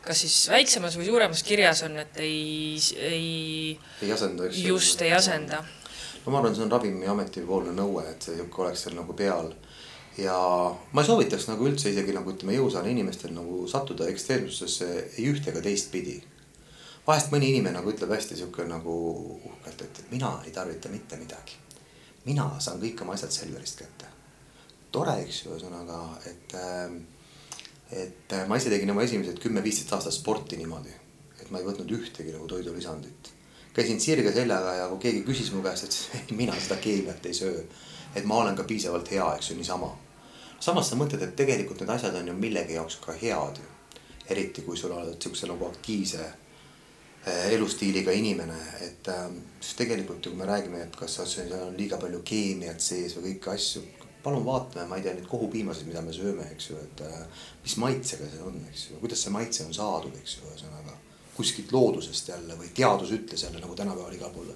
kas 0.04 0.22
siis 0.22 0.36
väiksemas 0.52 0.96
või 0.98 1.08
suuremas 1.08 1.42
kirjas 1.46 1.82
on, 1.88 1.98
et 2.04 2.20
ei, 2.22 2.78
ei. 2.94 3.72
ei 4.06 4.12
asenda, 4.14 4.46
eks 4.46 4.60
ju. 4.62 4.76
just, 4.76 5.02
ei 5.02 5.12
asenda. 5.16 5.64
no 6.24 6.32
ma 6.34 6.38
arvan, 6.38 6.54
see 6.54 6.66
on 6.66 6.70
Ravimiameti 6.70 7.42
poolne 7.46 7.74
nõue, 7.74 8.06
et 8.12 8.22
see 8.22 8.38
sihuke 8.38 8.62
oleks 8.62 8.86
seal 8.86 8.94
nagu 9.00 9.16
peal. 9.18 9.50
ja 10.20 10.38
ma 10.92 11.02
ei 11.02 11.10
soovitaks 11.10 11.48
nagu 11.50 11.66
üldse 11.66 11.90
isegi 11.90 12.14
nagu 12.14 12.30
ütleme, 12.30 12.54
jõusaane 12.60 12.94
inimestel 12.94 13.34
nagu 13.34 13.66
sattuda 13.68 14.06
ekstreemsusesse 14.12 14.92
ei 15.16 15.26
ühte 15.32 15.50
ega 15.50 15.64
teistpidi 15.64 16.20
vahest 17.06 17.32
mõni 17.32 17.50
inimene 17.50 17.78
nagu 17.78 17.90
ütleb 17.90 18.12
hästi 18.14 18.38
sihuke 18.38 18.66
nagu 18.68 18.94
uhkelt, 19.50 19.82
et 19.82 20.02
mina 20.10 20.32
ei 20.46 20.54
tarvita 20.54 20.90
mitte 20.92 21.18
midagi. 21.18 21.58
mina 22.24 22.44
saan 22.60 22.78
kõik 22.80 23.00
oma 23.02 23.14
asjad 23.14 23.30
Selverist 23.30 23.78
kätte. 23.78 24.06
tore, 24.92 25.14
eks 25.22 25.44
ju, 25.44 25.50
ühesõnaga, 25.50 25.98
et, 26.26 26.54
ähm, 26.54 26.98
et 27.90 28.32
äh, 28.32 28.46
ma 28.48 28.56
ise 28.56 28.70
tegin 28.70 28.90
oma 28.90 29.02
esimesed 29.02 29.38
kümme-viisteist 29.38 29.92
aastat 29.92 30.12
sporti 30.12 30.56
niimoodi, 30.56 30.92
et 31.40 31.50
ma 31.50 31.58
ei 31.58 31.64
võtnud 31.64 31.90
ühtegi 31.90 32.32
nagu 32.32 32.46
toidulisandit. 32.46 33.32
käisin 33.74 34.00
sirge 34.00 34.32
seljaga 34.32 34.74
ja 34.74 34.88
kui 34.88 34.98
keegi 34.98 35.24
küsis 35.24 35.52
mu 35.52 35.62
käest, 35.62 35.84
et 35.84 36.30
mina 36.40 36.54
seda 36.60 36.76
keemiat 36.76 37.26
ei 37.26 37.34
söö. 37.34 37.64
et 38.14 38.24
ma 38.24 38.36
olen 38.36 38.56
ka 38.56 38.64
piisavalt 38.64 39.10
hea, 39.10 39.34
eks 39.34 39.50
ju, 39.50 39.56
niisama. 39.56 39.96
samas 40.60 40.90
sa 40.90 40.96
mõtled, 40.96 41.22
et 41.22 41.36
tegelikult 41.36 41.80
need 41.80 41.90
asjad 41.90 42.14
on 42.14 42.28
ju 42.28 42.34
millegi 42.34 42.74
jaoks 42.74 42.96
ka 42.96 43.12
head 43.12 43.58
ju. 43.58 43.68
eriti 44.30 44.62
kui 44.62 44.76
sul 44.76 44.92
oled 44.92 45.22
siukse 45.22 45.46
nagu 45.46 45.66
aktiivse 45.66 46.41
elustiiliga 47.26 48.12
inimene, 48.12 48.56
et 48.80 49.08
ähm, 49.08 49.36
siis 49.60 49.76
tegelikult 49.78 50.24
ju 50.26 50.32
kui 50.32 50.40
me 50.40 50.46
räägime, 50.46 50.82
et 50.82 50.96
kas 50.98 51.20
seal 51.30 51.52
on 51.54 51.76
liiga 51.78 51.98
palju 52.02 52.22
keemiat 52.26 52.82
sees 52.82 53.14
või 53.16 53.36
kõiki 53.36 53.52
asju. 53.54 53.82
palun 54.22 54.44
vaatame, 54.46 54.86
ma 54.86 54.96
ei 54.96 55.02
tea, 55.02 55.14
neid 55.14 55.26
kohupiimasid, 55.26 55.86
mida 55.86 56.02
me 56.02 56.12
sööme, 56.14 56.44
eks 56.54 56.68
ju, 56.70 56.76
et 56.78 57.00
äh, 57.06 57.46
mis 57.62 57.74
maitsega 57.82 58.28
see 58.30 58.42
on, 58.46 58.58
eks 58.70 58.84
ju, 58.90 58.98
kuidas 59.00 59.22
see 59.22 59.32
maitse 59.34 59.64
on 59.66 59.74
saadud, 59.74 60.14
eks 60.20 60.36
ju, 60.36 60.50
ühesõnaga. 60.50 60.98
kuskilt 61.36 61.72
loodusest 61.72 62.28
jälle 62.28 62.54
või 62.54 62.68
teadus 62.74 63.10
ütles 63.10 63.42
jälle 63.42 63.60
nagu 63.60 63.74
tänapäeval 63.74 64.14
igal 64.14 64.30
pool. 64.30 64.52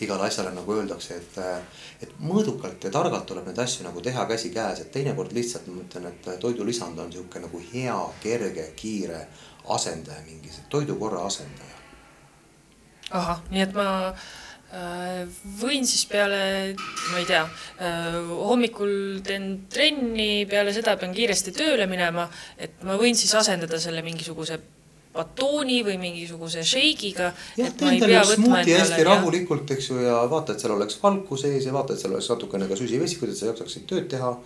igale 0.00 0.26
asjale 0.26 0.50
nagu 0.54 0.72
öeldakse, 0.72 1.16
et, 1.16 1.38
äh, 1.38 1.62
et 2.02 2.12
mõõdukalt 2.20 2.84
ja 2.84 2.90
targalt 2.90 3.26
tuleb 3.26 3.46
neid 3.46 3.58
asju 3.58 3.84
nagu 3.84 4.00
teha 4.00 4.26
käsikäes, 4.26 4.80
et 4.80 4.92
teinekord 4.92 5.32
lihtsalt 5.32 5.66
ma 5.66 5.82
mõtlen, 5.82 6.06
et 6.06 6.40
toidulisand 6.40 6.98
on 6.98 7.12
sihuke 7.12 7.40
nagu 7.40 7.62
hea, 7.72 7.98
kerge, 8.22 8.72
kiire 8.76 9.26
asendaja 9.68 10.22
mingi, 10.26 10.52
toidukorra 10.70 11.24
asendaja 11.26 11.77
ahah, 13.10 13.40
nii 13.50 13.64
et 13.64 13.74
ma 13.74 13.88
Äh, 14.68 15.22
võin 15.56 15.86
siis 15.88 16.02
peale, 16.04 16.74
ma 17.08 17.20
ei 17.22 17.24
tea, 17.24 17.40
äh, 17.80 18.16
hommikul 18.50 19.22
teen 19.24 19.62
trenni, 19.72 20.44
peale 20.50 20.74
seda 20.76 20.92
pean 21.00 21.14
kiiresti 21.16 21.54
tööle 21.56 21.86
minema, 21.88 22.26
et 22.60 22.84
ma 22.84 22.98
võin 23.00 23.16
siis 23.16 23.32
asendada 23.38 23.80
selle 23.80 24.04
mingisuguse 24.04 24.58
batooni 25.14 25.80
või 25.86 25.96
mingisuguse 26.02 26.66
šeigiga. 26.68 27.32
jah, 27.56 27.72
tee 27.80 27.94
endale 27.94 28.20
smuuti 28.28 28.76
hästi 28.76 29.00
ja... 29.00 29.08
rahulikult, 29.08 29.72
eks 29.72 29.88
ju, 29.88 30.02
ja 30.04 30.20
vaata, 30.28 30.52
et 30.52 30.60
seal 30.60 30.76
oleks 30.76 31.00
valku 31.00 31.40
sees 31.40 31.64
ja 31.64 31.72
vaata, 31.72 31.96
et 31.96 32.04
seal 32.04 32.12
oleks 32.12 32.28
natukene 32.28 32.68
ka 32.68 32.76
süsivesikuid, 32.76 33.32
et 33.32 33.40
sa 33.40 33.48
jaksaksid 33.48 33.88
tööd 33.88 34.12
teha. 34.12 34.36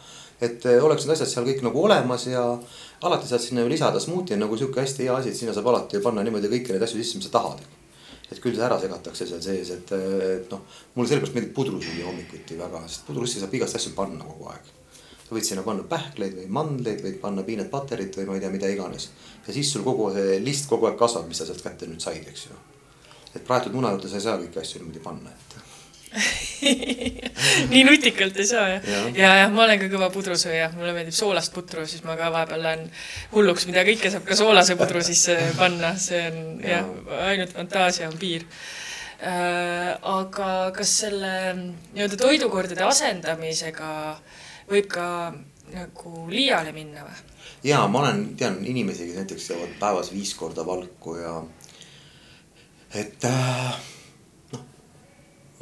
et 0.43 0.65
eh, 0.71 0.79
oleks 0.83 1.03
need 1.03 1.17
asjad 1.17 1.35
seal 1.35 1.51
kõik 1.51 1.67
nagu 1.67 1.83
olemas 1.83 2.31
ja 2.31 2.47
alati 3.03 3.27
saad 3.27 3.43
sinna 3.43 3.67
ju 3.67 3.75
lisada, 3.75 3.99
smuuti 3.99 4.39
on 4.39 4.47
nagu 4.47 4.57
sihuke 4.59 4.87
hästi 4.87 5.11
hea 5.11 5.19
asi, 5.19 5.35
et 5.35 5.43
sinna 5.43 5.55
saab 5.55 5.67
alati 5.75 5.99
ju 5.99 6.07
panna 6.07 6.23
niimoodi 6.23 6.51
kõiki 6.51 6.75
neid 6.75 6.87
asju 6.87 7.03
sisse, 7.03 7.19
mis 7.19 7.27
sa 7.27 7.41
tahad 7.41 7.82
et 8.33 8.41
küll 8.43 8.57
see 8.57 8.65
ära 8.67 8.79
segatakse 8.81 9.27
seal 9.29 9.43
sees, 9.45 9.73
et, 9.75 9.93
et 9.93 10.53
noh, 10.53 10.63
mulle 10.97 11.11
sellepärast 11.11 11.37
meeldib 11.37 11.55
pudru 11.57 11.81
süüa 11.83 12.09
hommikuti 12.09 12.57
väga, 12.59 12.83
sest 12.89 13.05
pudrusse 13.09 13.43
saab 13.43 13.55
igast 13.59 13.79
asju 13.79 13.93
panna 13.97 14.25
kogu 14.25 14.49
aeg. 14.53 14.71
sa 15.23 15.37
võid 15.37 15.49
sinna 15.49 15.65
panna 15.67 15.85
pähkleid 15.89 16.37
või 16.41 16.49
mandleid, 16.59 17.03
võid 17.05 17.19
panna 17.21 17.45
peanut 17.47 17.71
butter'it 17.73 18.17
või 18.19 18.29
ma 18.29 18.37
ei 18.37 18.45
tea, 18.45 18.53
mida 18.55 18.71
iganes. 18.73 19.11
ja 19.47 19.57
siis 19.57 19.73
sul 19.73 19.85
kogu 19.87 20.11
see 20.17 20.39
list 20.45 20.69
kogu 20.71 20.89
aeg 20.89 20.99
kasvab, 21.01 21.29
mis 21.29 21.43
sa 21.43 21.49
sealt 21.49 21.65
kätte 21.65 21.89
nüüd 21.91 22.05
said, 22.05 22.27
eks 22.29 22.47
ju. 22.49 22.61
et 23.35 23.45
praetud 23.45 23.77
muna 23.77 23.93
juurde 23.95 24.09
sa 24.09 24.21
ei 24.21 24.27
saa 24.29 24.41
kõiki 24.41 24.63
asju 24.63 24.83
niimoodi 24.83 25.05
panna, 25.05 25.35
nii 27.73 27.83
nutikalt 27.89 28.37
ei 28.37 28.47
saa 28.47 28.67
jah. 28.69 28.89
ja, 28.89 29.01
ja, 29.17 29.31
ja 29.43 29.49
ma 29.53 29.65
olen 29.65 29.81
ka 29.81 29.89
kõva 29.93 30.11
pudrusööja, 30.13 30.69
mulle 30.77 30.93
meeldib 30.97 31.17
soolast 31.17 31.55
putru, 31.55 31.87
siis 31.89 32.05
ma 32.07 32.17
ka 32.21 32.29
vahepeal 32.35 32.63
lähen 32.67 32.85
hulluks, 33.33 33.67
mida 33.71 33.85
kõike 33.89 34.13
saab 34.13 34.27
ka 34.29 34.37
soolase 34.39 34.77
pudru 34.81 35.03
sisse 35.05 35.37
panna, 35.59 35.95
see 36.01 36.21
on 36.29 36.39
ja. 36.61 36.83
jah, 36.83 36.93
ainult 37.31 37.57
fantaasia 37.57 38.11
on 38.11 38.19
piir 38.21 38.45
äh,. 39.23 39.97
aga 39.97 40.51
kas 40.77 40.97
selle 41.05 41.33
nii-öelda 41.57 42.21
toidukordade 42.21 42.85
asendamisega 42.85 43.93
võib 44.71 44.91
ka 44.93 45.07
nagu 45.73 46.27
liiale 46.29 46.75
minna 46.77 47.07
või? 47.07 47.17
ja 47.65 47.81
ma 47.89 48.05
olen, 48.05 48.25
tean 48.37 48.61
inimesi, 48.67 49.09
kes 49.09 49.23
näiteks 49.23 49.49
joovad 49.55 49.75
päevas 49.81 50.13
viis 50.13 50.35
korda 50.37 50.67
valku 50.67 51.17
ja 51.17 51.39
et 52.95 53.25
äh, 53.25 53.81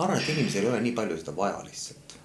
ma 0.00 0.06
arvan, 0.06 0.22
et 0.22 0.32
inimesel 0.32 0.64
ei 0.64 0.72
ole 0.72 0.80
nii 0.80 0.96
palju 0.96 1.18
seda 1.20 1.36
vaja 1.36 1.60
lihtsalt. 1.66 2.16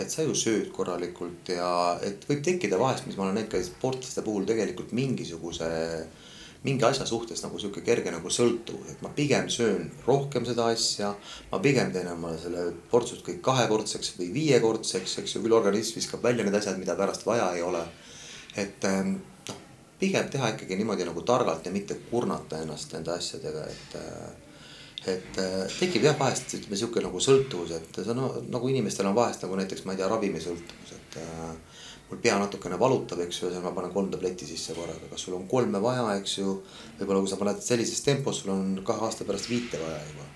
et 0.00 0.08
sa 0.08 0.22
ju 0.24 0.32
sööd 0.38 0.70
korralikult 0.72 1.50
ja 1.52 1.98
et 2.06 2.22
võib 2.24 2.40
tekkida 2.46 2.78
vahest, 2.80 3.04
mis 3.04 3.18
ma 3.18 3.26
olen 3.26 3.34
näinud 3.36 3.50
ka 3.52 3.60
sportlaste 3.60 4.22
puhul 4.24 4.46
tegelikult 4.48 4.94
mingisuguse 4.96 5.68
mingi 6.64 6.84
asja 6.84 7.06
suhtes 7.08 7.42
nagu 7.44 7.58
sihuke 7.60 7.82
kerge 7.84 8.12
nagu 8.12 8.32
sõltuvus, 8.32 8.92
et 8.92 9.02
ma 9.04 9.10
pigem 9.16 9.48
söön 9.52 9.90
rohkem 10.06 10.44
seda 10.48 10.70
asja. 10.72 11.14
ma 11.52 11.58
pigem 11.58 11.92
teen 11.92 12.08
omale 12.12 12.38
selle 12.40 12.66
portsud 12.90 13.20
kõik 13.26 13.40
kahekordseks 13.44 14.14
või 14.18 14.30
viiekordseks, 14.34 15.18
eks 15.20 15.36
ju, 15.36 15.42
küll 15.44 15.56
organism 15.56 16.00
viskab 16.00 16.22
välja 16.24 16.44
need 16.44 16.56
asjad, 16.56 16.78
mida 16.80 16.96
pärast 16.96 17.26
vaja 17.26 17.52
ei 17.56 17.62
ole. 17.62 17.84
et 18.56 18.84
ähm, 18.84 19.16
noh, 19.48 19.64
pigem 20.00 20.28
teha 20.32 20.54
ikkagi 20.54 20.80
niimoodi 20.80 21.08
nagu 21.08 21.22
targalt 21.22 21.66
ja 21.66 21.72
mitte 21.72 22.00
kurnata 22.10 22.60
ennast 22.64 22.96
nende 22.96 23.12
asjadega, 23.12 23.66
et 23.68 24.00
äh, 24.00 24.49
et 25.08 25.38
äh, 25.40 25.64
tekib 25.78 26.04
jah, 26.04 26.16
vahest 26.18 26.52
ütleme 26.58 26.76
sihuke 26.76 27.00
nagu 27.04 27.20
sõltuvus, 27.24 27.72
et 27.72 28.00
see 28.02 28.12
on 28.12 28.18
no, 28.20 28.30
nagu 28.52 28.68
inimestel 28.68 29.08
on 29.08 29.16
vahest 29.16 29.46
nagu 29.46 29.56
näiteks 29.56 29.86
ma 29.86 29.94
ei 29.94 30.00
tea, 30.00 30.08
ravimissõltuvus, 30.12 30.92
et 30.98 31.16
äh, 31.22 31.78
mul 32.10 32.20
pea 32.20 32.36
natukene 32.40 32.76
valutab, 32.80 33.22
eks 33.24 33.40
ju, 33.40 33.52
siis 33.52 33.64
ma 33.64 33.72
panen 33.76 33.94
kolm 33.94 34.10
tabletti 34.12 34.48
sisse 34.48 34.76
korraga, 34.76 35.08
kas 35.12 35.24
sul 35.24 35.38
on 35.38 35.46
kolme 35.48 35.80
vaja, 35.80 36.04
eks 36.20 36.36
ju. 36.42 36.58
võib-olla 36.98 37.24
kui 37.24 37.32
sa 37.32 37.40
paned 37.40 37.64
sellises 37.64 38.04
tempos, 38.04 38.42
sul 38.42 38.52
on 38.52 38.76
kahe 38.84 39.06
aasta 39.06 39.24
pärast 39.28 39.48
viite 39.48 39.80
vaja 39.80 40.02
juba. 40.10 40.28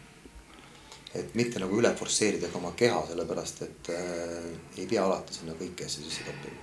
et 1.14 1.34
mitte 1.38 1.60
nagu 1.62 1.76
üle 1.78 1.92
forsseerida 1.94 2.48
ka 2.50 2.58
oma 2.58 2.72
keha, 2.74 3.04
sellepärast 3.12 3.62
et 3.68 3.92
äh, 3.94 4.48
ei 4.78 4.88
pea 4.88 5.04
alati 5.04 5.36
sinna 5.36 5.52
kõiki 5.60 5.84
asju 5.84 6.08
sisse 6.08 6.24
toppima 6.24 6.62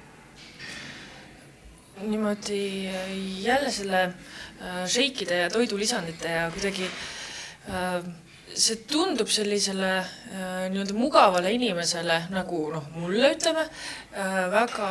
niimoodi 2.02 2.88
äh, 2.90 3.16
jälle 3.46 3.72
selle 3.72 4.04
äh, 4.10 4.86
šeikide 4.90 5.44
ja 5.44 5.50
toidulisandite 5.54 6.30
ja 6.34 6.50
kuidagi 6.52 6.90
Äh, 6.90 7.21
see 8.54 8.76
tundub 8.88 9.30
sellisele 9.32 9.92
äh, 9.98 10.70
nii-öelda 10.72 10.96
mugavale 10.98 11.52
inimesele 11.56 12.18
nagu 12.34 12.66
noh, 12.74 12.88
mulle 12.98 13.34
ütleme 13.36 13.64
äh, 13.64 14.48
väga 14.52 14.90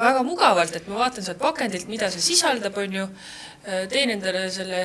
väga 0.00 0.22
mugavalt, 0.24 0.74
et 0.76 0.88
ma 0.88 1.02
vaatan 1.02 1.24
sealt 1.24 1.40
pakendilt, 1.40 1.88
mida 1.92 2.08
see 2.12 2.22
sisaldab, 2.24 2.76
on 2.80 2.94
ju. 3.00 3.06
teen 3.92 4.08
endale 4.08 4.46
selle 4.48 4.78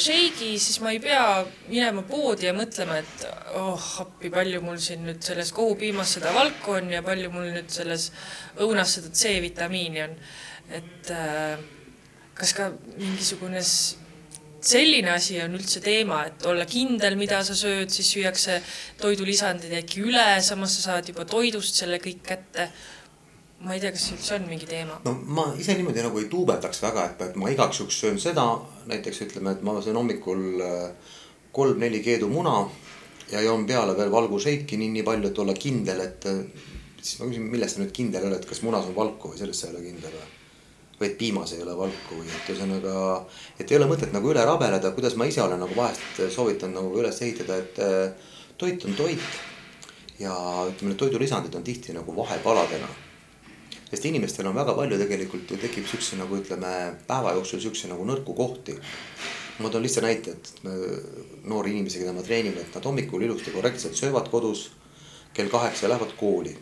shake'i, 0.00 0.54
siis 0.56 0.78
ma 0.80 0.94
ei 0.94 1.00
pea 1.04 1.42
minema 1.68 2.00
poodi 2.08 2.46
ja 2.48 2.54
mõtlema, 2.56 2.96
et 3.02 3.26
oh 3.60 3.88
appi, 4.00 4.30
palju 4.32 4.62
mul 4.64 4.78
siin 4.80 5.04
nüüd 5.04 5.20
selles 5.22 5.50
kohupiimas 5.52 6.14
seda 6.16 6.32
valku 6.32 6.78
on 6.78 6.88
ja 6.94 7.02
palju 7.04 7.28
mul 7.34 7.50
nüüd 7.52 7.68
selles 7.68 8.06
õunas 8.64 8.96
seda 8.96 9.12
C-vitamiini 9.12 10.06
on. 10.06 10.16
et 10.80 11.12
kas 12.34 12.56
ka 12.56 12.70
mingisugune 12.96 13.60
selline 14.68 15.12
asi 15.14 15.38
on 15.44 15.54
üldse 15.58 15.82
teema, 15.84 16.24
et 16.28 16.44
olla 16.48 16.66
kindel, 16.68 17.16
mida 17.20 17.40
sa 17.46 17.56
sööd, 17.58 17.92
siis 17.92 18.10
süüakse 18.14 18.58
toidulisandid 19.00 19.72
äkki 19.80 20.04
üle, 20.08 20.26
samas 20.44 20.78
sa 20.78 20.90
saad 20.90 21.08
juba 21.10 21.26
toidust 21.28 21.80
selle 21.80 22.00
kõik 22.02 22.22
kätte. 22.26 22.68
ma 23.64 23.72
ei 23.72 23.80
tea, 23.80 23.94
kas 23.94 24.10
üldse 24.12 24.34
on 24.36 24.42
mingi 24.48 24.66
teema. 24.68 24.98
no 25.04 25.14
ma 25.36 25.46
ise 25.58 25.76
niimoodi 25.76 26.02
nagu 26.04 26.18
ei 26.20 26.28
duubeldaks 26.30 26.82
väga, 26.82 27.04
et, 27.10 27.22
et 27.30 27.36
ma 27.40 27.48
igaks 27.48 27.80
juhuks 27.80 28.00
söön 28.00 28.20
seda, 28.20 28.44
näiteks 28.90 29.22
ütleme, 29.28 29.54
et 29.54 29.62
ma 29.64 29.78
söön 29.82 29.96
hommikul 29.96 30.60
äh, 30.60 31.16
kolm-neli 31.52 32.02
keedumuna 32.04 32.58
ja 33.32 33.40
joon 33.40 33.66
peale 33.66 33.96
veel 33.96 34.12
valgušeiki 34.12 34.76
nii, 34.76 34.90
nii 34.98 35.06
palju, 35.06 35.30
et 35.30 35.42
olla 35.44 35.54
kindel, 35.56 36.00
et 36.04 36.28
äh, 36.28 36.40
siis 37.00 37.20
ma 37.20 37.30
küsin, 37.30 37.48
milles 37.52 37.76
sa 37.76 37.82
nüüd 37.82 37.92
kindel 37.96 38.28
oled, 38.28 38.48
kas 38.48 38.62
munas 38.66 38.88
on 38.90 38.96
valku 38.96 39.32
või 39.32 39.40
selles 39.40 39.60
sa 39.60 39.70
ei 39.70 39.76
ole 39.76 39.84
kindel 39.86 40.18
või? 40.18 40.32
Et 41.02 41.16
piimas 41.18 41.52
ei 41.52 41.62
ole 41.62 41.74
valku 41.76 42.20
või 42.20 42.28
et 42.30 42.50
ühesõnaga, 42.52 42.98
et 43.58 43.70
ei 43.70 43.78
ole 43.78 43.88
mõtet 43.90 44.12
nagu 44.14 44.30
üle 44.30 44.44
rabeleda, 44.46 44.92
kuidas 44.94 45.16
ma 45.18 45.26
ise 45.26 45.42
olen 45.42 45.58
nagu 45.60 45.74
vahest 45.76 46.20
soovitan 46.30 46.74
nagu 46.74 46.92
üles 47.00 47.18
ehitada, 47.26 47.58
et 47.58 47.80
äh, 47.82 48.28
toit 48.58 48.84
on 48.84 48.94
toit. 48.94 49.42
ja 50.18 50.34
ütleme, 50.70 50.92
need 50.92 50.98
toidulisandid 50.98 51.54
on 51.58 51.64
tihti 51.66 51.92
nagu 51.92 52.14
vahepaladena. 52.16 52.88
sest 53.90 54.04
inimestel 54.04 54.46
on 54.46 54.54
väga 54.54 54.74
palju 54.74 54.98
tegelikult 54.98 55.50
ju 55.50 55.56
tekib 55.58 55.86
siukse 55.90 56.16
nagu 56.16 56.36
ütleme 56.38 56.94
päeva 57.06 57.32
jooksul 57.34 57.60
siukse 57.60 57.88
nagu 57.88 58.04
nõrku 58.06 58.34
kohti. 58.34 58.78
ma 59.58 59.68
toon 59.70 59.82
lihtsa 59.82 60.00
näite, 60.00 60.30
et 60.30 60.52
noori 61.44 61.70
inimesi, 61.70 61.98
keda 61.98 62.12
ma 62.12 62.22
treenin, 62.22 62.54
et 62.58 62.74
nad 62.74 62.84
hommikul 62.84 63.22
ilusti 63.22 63.50
korrektselt 63.50 63.94
söövad 63.94 64.30
kodus 64.30 64.70
kell 65.34 65.50
kaheksa 65.50 65.88
lähevad 65.88 66.14
kooli 66.18 66.54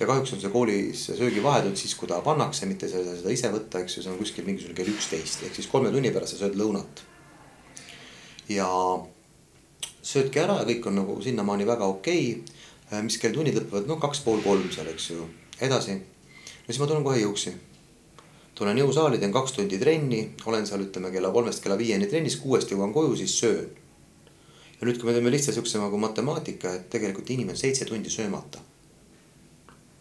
ja 0.00 0.06
kahjuks 0.06 0.32
on 0.32 0.40
see 0.40 0.50
koolis 0.52 1.04
söögivahetund 1.18 1.76
siis, 1.76 1.94
kui 1.98 2.08
ta 2.08 2.20
pannakse, 2.22 2.66
mitte 2.70 2.88
sa 2.88 3.00
ei 3.00 3.06
saa 3.06 3.16
seda 3.18 3.34
ise 3.34 3.50
võtta, 3.54 3.82
eks 3.82 3.98
ju, 3.98 4.04
see 4.04 4.12
on 4.12 4.18
kuskil 4.20 4.46
mingisugune 4.46 4.76
kell 4.78 4.92
üksteist 4.92 5.42
ehk 5.46 5.58
siis 5.58 5.70
kolme 5.70 5.90
tunni 5.94 6.12
pärast 6.14 6.36
sa 6.36 6.44
sööd 6.44 6.58
lõunat. 6.58 7.02
ja 8.48 8.68
söödki 10.02 10.42
ära 10.44 10.60
ja 10.60 10.68
kõik 10.68 10.86
on 10.88 11.00
nagu 11.02 11.18
sinnamaani 11.22 11.66
väga 11.66 11.88
okei 11.94 12.28
okay.. 12.36 13.02
mis 13.02 13.18
kell 13.18 13.34
tunnid 13.34 13.58
lõpevad, 13.58 13.90
no 13.90 13.98
kaks 14.00 14.22
pool 14.26 14.44
kolm 14.44 14.70
seal, 14.74 14.86
eks 14.92 15.10
ju, 15.10 15.26
edasi. 15.60 15.98
no 15.98 16.68
siis 16.70 16.78
ma 16.78 16.86
tulen 16.86 17.04
kohe 17.04 17.18
jõuksi. 17.24 17.56
tulen 18.54 18.78
jõusaali, 18.78 19.18
teen 19.18 19.34
kaks 19.34 19.58
tundi 19.58 19.82
trenni, 19.82 20.22
olen 20.46 20.66
seal 20.66 20.86
ütleme 20.86 21.10
kella 21.10 21.34
kolmest 21.34 21.62
kella 21.62 21.78
viieni 21.78 22.06
trennis, 22.06 22.38
kuuest 22.38 22.70
jõuan 22.70 22.94
koju, 22.94 23.16
siis 23.18 23.34
söön. 23.40 23.68
ja 24.78 24.86
nüüd, 24.86 25.02
kui 25.02 25.10
me 25.10 25.18
teeme 25.18 25.34
lihtsa 25.34 25.52
siukse 25.52 25.82
nagu 25.82 25.98
matemaatika, 25.98 26.74
et 26.74 26.90
tegelikult 26.90 27.30
inimene 27.34 27.58
on 27.58 27.64
seitse 27.66 27.84
tundi 27.84 28.10
söömata 28.10 28.62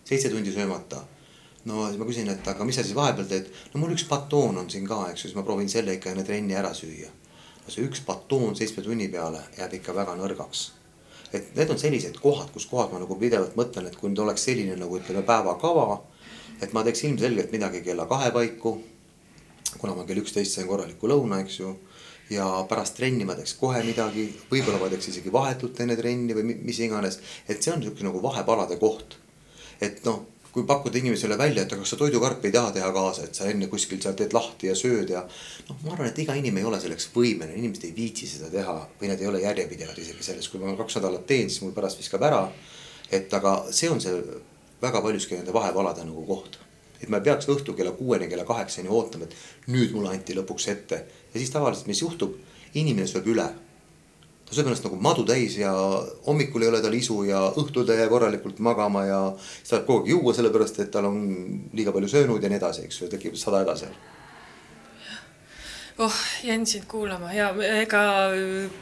seitse 0.08 0.30
tundi 0.30 0.52
söömata. 0.52 1.02
no 1.66 1.88
siis 1.88 2.00
ma 2.00 2.06
küsin, 2.08 2.30
et 2.32 2.48
aga 2.48 2.66
mis 2.66 2.78
sa 2.80 2.84
siis 2.86 2.96
vahepeal 2.96 3.28
teed, 3.28 3.48
no 3.74 3.82
mul 3.82 3.92
üks 3.92 4.06
batoon 4.08 4.56
on 4.62 4.70
siin 4.72 4.86
ka, 4.88 5.02
eks 5.12 5.26
ju, 5.26 5.30
siis 5.30 5.36
ma 5.36 5.44
proovin 5.44 5.68
selle 5.70 5.98
ikka 5.98 6.14
enne 6.14 6.24
trenni 6.24 6.56
ära 6.56 6.72
süüa. 6.74 7.10
no 7.66 7.74
see 7.74 7.84
üks 7.84 8.06
batoon 8.08 8.56
seitsme 8.56 8.84
tunni 8.86 9.10
peale 9.12 9.42
jääb 9.58 9.76
ikka 9.80 9.96
väga 9.98 10.16
nõrgaks. 10.20 10.62
et 11.34 11.50
need 11.58 11.74
on 11.74 11.80
sellised 11.82 12.22
kohad, 12.24 12.54
kus 12.54 12.70
kohad 12.72 12.94
ma 12.94 13.02
nagu 13.04 13.20
pidevalt 13.20 13.60
mõtlen, 13.60 13.88
et 13.88 14.00
kui 14.00 14.14
nüüd 14.14 14.24
oleks 14.24 14.48
selline 14.48 14.80
nagu 14.80 15.00
ütleme 15.00 15.26
päevakava. 15.28 16.00
et 16.62 16.74
ma 16.74 16.86
teeks 16.88 17.04
ilmselgelt 17.04 17.52
midagi 17.52 17.84
kella 17.90 18.06
kahe 18.06 18.32
paiku. 18.32 18.78
kuna 19.78 19.96
ma 19.96 20.06
kell 20.08 20.24
üksteist 20.24 20.56
sain 20.56 20.72
korraliku 20.72 21.12
lõuna, 21.12 21.44
eks 21.44 21.60
ju 21.60 21.76
ja 22.30 22.48
pärast 22.70 22.96
trenni 22.96 23.26
ma 23.26 23.36
teeks 23.36 23.60
kohe 23.60 23.84
midagi, 23.84 24.30
võib-olla 24.52 24.80
ma 24.80 24.88
teeks 24.88 25.12
isegi 25.12 25.32
vahetult 25.32 25.80
enne 25.84 25.96
trenni 26.00 26.34
või 26.34 26.56
mis 26.56 26.80
iganes, 26.80 27.20
et 27.48 27.64
see 27.64 27.74
on 27.76 27.84
sihuke 27.84 28.08
nagu 28.08 28.24
vahepalade 28.24 28.80
koht 28.80 29.27
et 29.82 30.04
noh, 30.06 30.26
kui 30.52 30.66
pakkuda 30.66 30.98
inimesele 30.98 31.38
välja, 31.38 31.64
et 31.64 31.74
aga 31.74 31.84
kas 31.84 31.92
sa 31.94 32.00
toidukarpi 32.00 32.50
ei 32.50 32.56
taha 32.56 32.72
teha 32.74 32.90
kaasa, 32.96 33.28
et 33.28 33.38
sa 33.38 33.46
enne 33.52 33.68
kuskil 33.70 34.00
seal 34.02 34.16
teed 34.18 34.34
lahti 34.34 34.72
ja 34.72 34.76
sööd 34.78 35.12
ja. 35.14 35.22
noh, 35.70 35.80
ma 35.84 35.94
arvan, 35.94 36.10
et 36.10 36.22
iga 36.24 36.34
inimene 36.40 36.64
ei 36.64 36.70
ole 36.70 36.80
selleks 36.82 37.12
võimeline, 37.14 37.60
inimesed 37.60 37.86
ei 37.86 37.94
viitsi 37.96 38.30
seda 38.32 38.50
teha 38.54 38.78
või 39.00 39.12
nad 39.12 39.22
ei 39.22 39.30
ole 39.30 39.44
järjepidevad 39.44 40.00
isegi 40.02 40.26
selles, 40.26 40.50
kui 40.50 40.62
ma 40.64 40.74
kaks 40.80 40.98
nädalat 40.98 41.28
teen, 41.30 41.52
siis 41.52 41.62
mul 41.66 41.76
pärast 41.78 42.02
viskab 42.02 42.26
ära. 42.26 42.48
et 43.12 43.34
aga 43.34 43.52
see 43.72 43.90
on 43.90 44.02
see 44.04 44.16
väga 44.82 45.02
paljuski 45.02 45.38
nende 45.38 45.54
vahepalade 45.56 46.04
nagu 46.04 46.26
koht 46.28 46.58
et 47.02 47.10
ma 47.10 47.20
ei 47.20 47.28
peaks 47.28 47.48
õhtul 47.52 47.76
kella 47.78 47.94
kuueni, 47.98 48.28
kella 48.30 48.46
kaheksani 48.48 48.90
ootama, 48.90 49.28
et 49.28 49.70
nüüd 49.72 49.94
mulle 49.94 50.14
anti 50.14 50.36
lõpuks 50.38 50.68
ette 50.74 51.04
ja 51.06 51.38
siis 51.38 51.54
tavaliselt, 51.54 51.90
mis 51.90 52.02
juhtub, 52.02 52.34
inimene 52.74 53.08
sööb 53.10 53.30
üle. 53.34 53.48
Ta 54.48 54.56
sööb 54.56 54.70
ennast 54.70 54.86
nagu 54.88 54.98
madu 55.04 55.26
täis 55.28 55.58
ja 55.60 55.72
hommikul 56.26 56.64
ei 56.64 56.70
ole 56.72 56.80
tal 56.84 56.94
isu 56.96 57.22
ja 57.28 57.42
õhtul 57.60 57.88
ta 57.88 57.96
ei 57.96 58.04
jää 58.04 58.12
korralikult 58.12 58.62
magama 58.64 59.04
ja 59.06 59.22
siis 59.40 59.74
tahab 59.74 59.88
kogu 59.90 60.06
aeg 60.06 60.14
juua, 60.14 60.36
sellepärast 60.38 60.80
et 60.84 60.92
tal 60.94 61.10
on 61.10 61.18
liiga 61.76 61.92
palju 61.96 62.12
söönud 62.12 62.44
ja 62.44 62.52
nii 62.52 62.60
edasi, 62.62 62.86
eks 62.88 63.02
ju, 63.02 63.10
tekib 63.12 63.36
sada 63.40 63.64
häda 63.66 63.76
seal. 63.80 63.98
oh, 65.98 66.20
jäin 66.44 66.66
sind 66.66 66.88
kuulama 66.88 67.34
ja 67.34 67.50
ega 67.82 68.04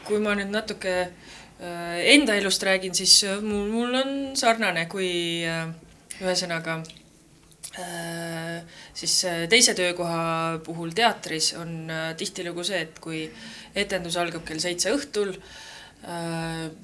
kui 0.06 0.20
ma 0.22 0.36
nüüd 0.38 0.54
natuke 0.54 0.94
äh, 1.02 1.98
enda 2.14 2.36
elust 2.38 2.62
räägin, 2.62 2.94
siis 2.94 3.24
mul, 3.42 3.66
mul 3.72 3.98
on 4.04 4.14
sarnane, 4.38 4.86
kui 4.92 5.10
äh, 5.48 5.66
ühesõnaga 6.20 6.82
Äh, 7.78 8.62
siis 8.94 9.24
äh, 9.24 9.42
teise 9.52 9.74
töökoha 9.76 10.60
puhul 10.64 10.94
teatris 10.96 11.50
on 11.60 11.90
äh, 11.90 12.14
tihtilugu 12.16 12.64
see, 12.64 12.78
et 12.86 13.00
kui 13.04 13.26
etendus 13.76 14.16
algab 14.20 14.44
kell 14.48 14.62
seitse 14.62 14.92
õhtul, 14.94 15.34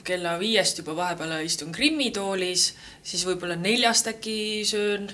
kella 0.06 0.36
viiest 0.40 0.80
juba 0.80 0.96
vahepeal 0.98 1.34
istun 1.46 1.72
grimmitoolis, 1.74 2.72
siis 3.06 3.26
võib-olla 3.28 3.56
neljast 3.60 4.08
äkki 4.10 4.38
söön. 4.66 5.10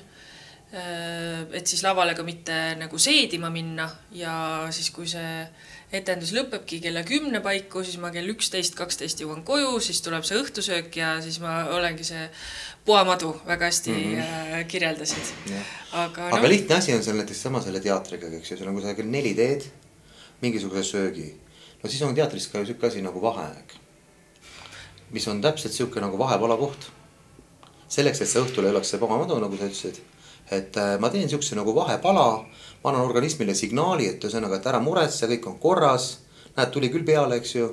et 0.68 1.66
siis 1.66 1.80
lavale 1.82 2.12
ka 2.14 2.22
mitte 2.22 2.52
nagu 2.76 2.98
seedima 3.00 3.48
minna 3.48 3.86
ja 4.12 4.68
siis, 4.70 4.90
kui 4.92 5.06
see 5.08 5.46
etendus 5.88 6.34
lõpebki 6.36 6.82
kella 6.84 7.00
kümne 7.08 7.40
paiku, 7.44 7.80
siis 7.84 7.96
ma 8.00 8.10
kell 8.12 8.28
üksteist, 8.28 8.74
kaksteist 8.76 9.22
jõuan 9.22 9.40
koju, 9.46 9.78
siis 9.80 10.02
tuleb 10.04 10.26
see 10.28 10.36
õhtusöök 10.36 10.98
ja 11.00 11.14
siis 11.24 11.38
ma 11.40 11.62
olengi 11.72 12.04
see 12.04 12.26
puamadu 12.84 13.32
väga 13.46 13.70
hästi 13.70 13.94
mm 13.94 14.20
-hmm. 14.20 14.66
kirjeldasid. 14.68 15.32
aga, 15.92 16.28
aga 16.28 16.42
no, 16.42 16.48
lihtne 16.48 16.74
asi 16.74 16.94
on 16.94 17.02
seal 17.02 17.16
näiteks 17.16 17.42
sama 17.42 17.62
selle 17.64 17.80
teatriga, 17.80 18.28
eks 18.28 18.50
ju, 18.50 18.56
seal 18.56 18.68
on 18.68 18.76
kusagil 18.80 19.08
neli 19.10 19.34
teed, 19.34 19.64
mingisuguse 20.42 20.84
söögi. 20.84 21.34
No 21.82 21.88
siis 21.88 22.02
on 22.02 22.14
teatris 22.14 22.48
ka 22.48 22.62
ju 22.62 22.70
sihuke 22.70 22.86
asi 22.86 23.02
nagu 23.02 23.22
vaheaeg. 23.22 23.74
mis 25.10 25.28
on 25.28 25.42
täpselt 25.42 25.72
sihuke 25.72 26.00
nagu 26.00 26.18
vahepala 26.18 26.56
koht. 26.56 26.90
selleks, 27.88 28.20
et 28.20 28.28
see 28.28 28.40
õhtul 28.42 28.64
ei 28.64 28.70
oleks 28.70 28.90
see 28.90 29.00
puamadu, 29.00 29.40
nagu 29.40 29.56
sa 29.56 29.64
ütlesid 29.64 30.00
et 30.50 30.76
äh, 30.76 30.96
ma 31.00 31.10
teen 31.12 31.28
siukse 31.28 31.56
nagu 31.56 31.74
vahepala, 31.76 32.28
ma 32.82 32.90
annan 32.90 33.04
organismile 33.04 33.54
signaali, 33.54 34.08
et 34.08 34.24
ühesõnaga, 34.24 34.58
et 34.58 34.66
ära 34.70 34.80
muretse, 34.80 35.28
kõik 35.28 35.46
on 35.50 35.58
korras. 35.60 36.18
näed, 36.56 36.70
tuli 36.74 36.88
küll 36.90 37.04
peale, 37.06 37.36
eks 37.36 37.54
ju 37.54 37.68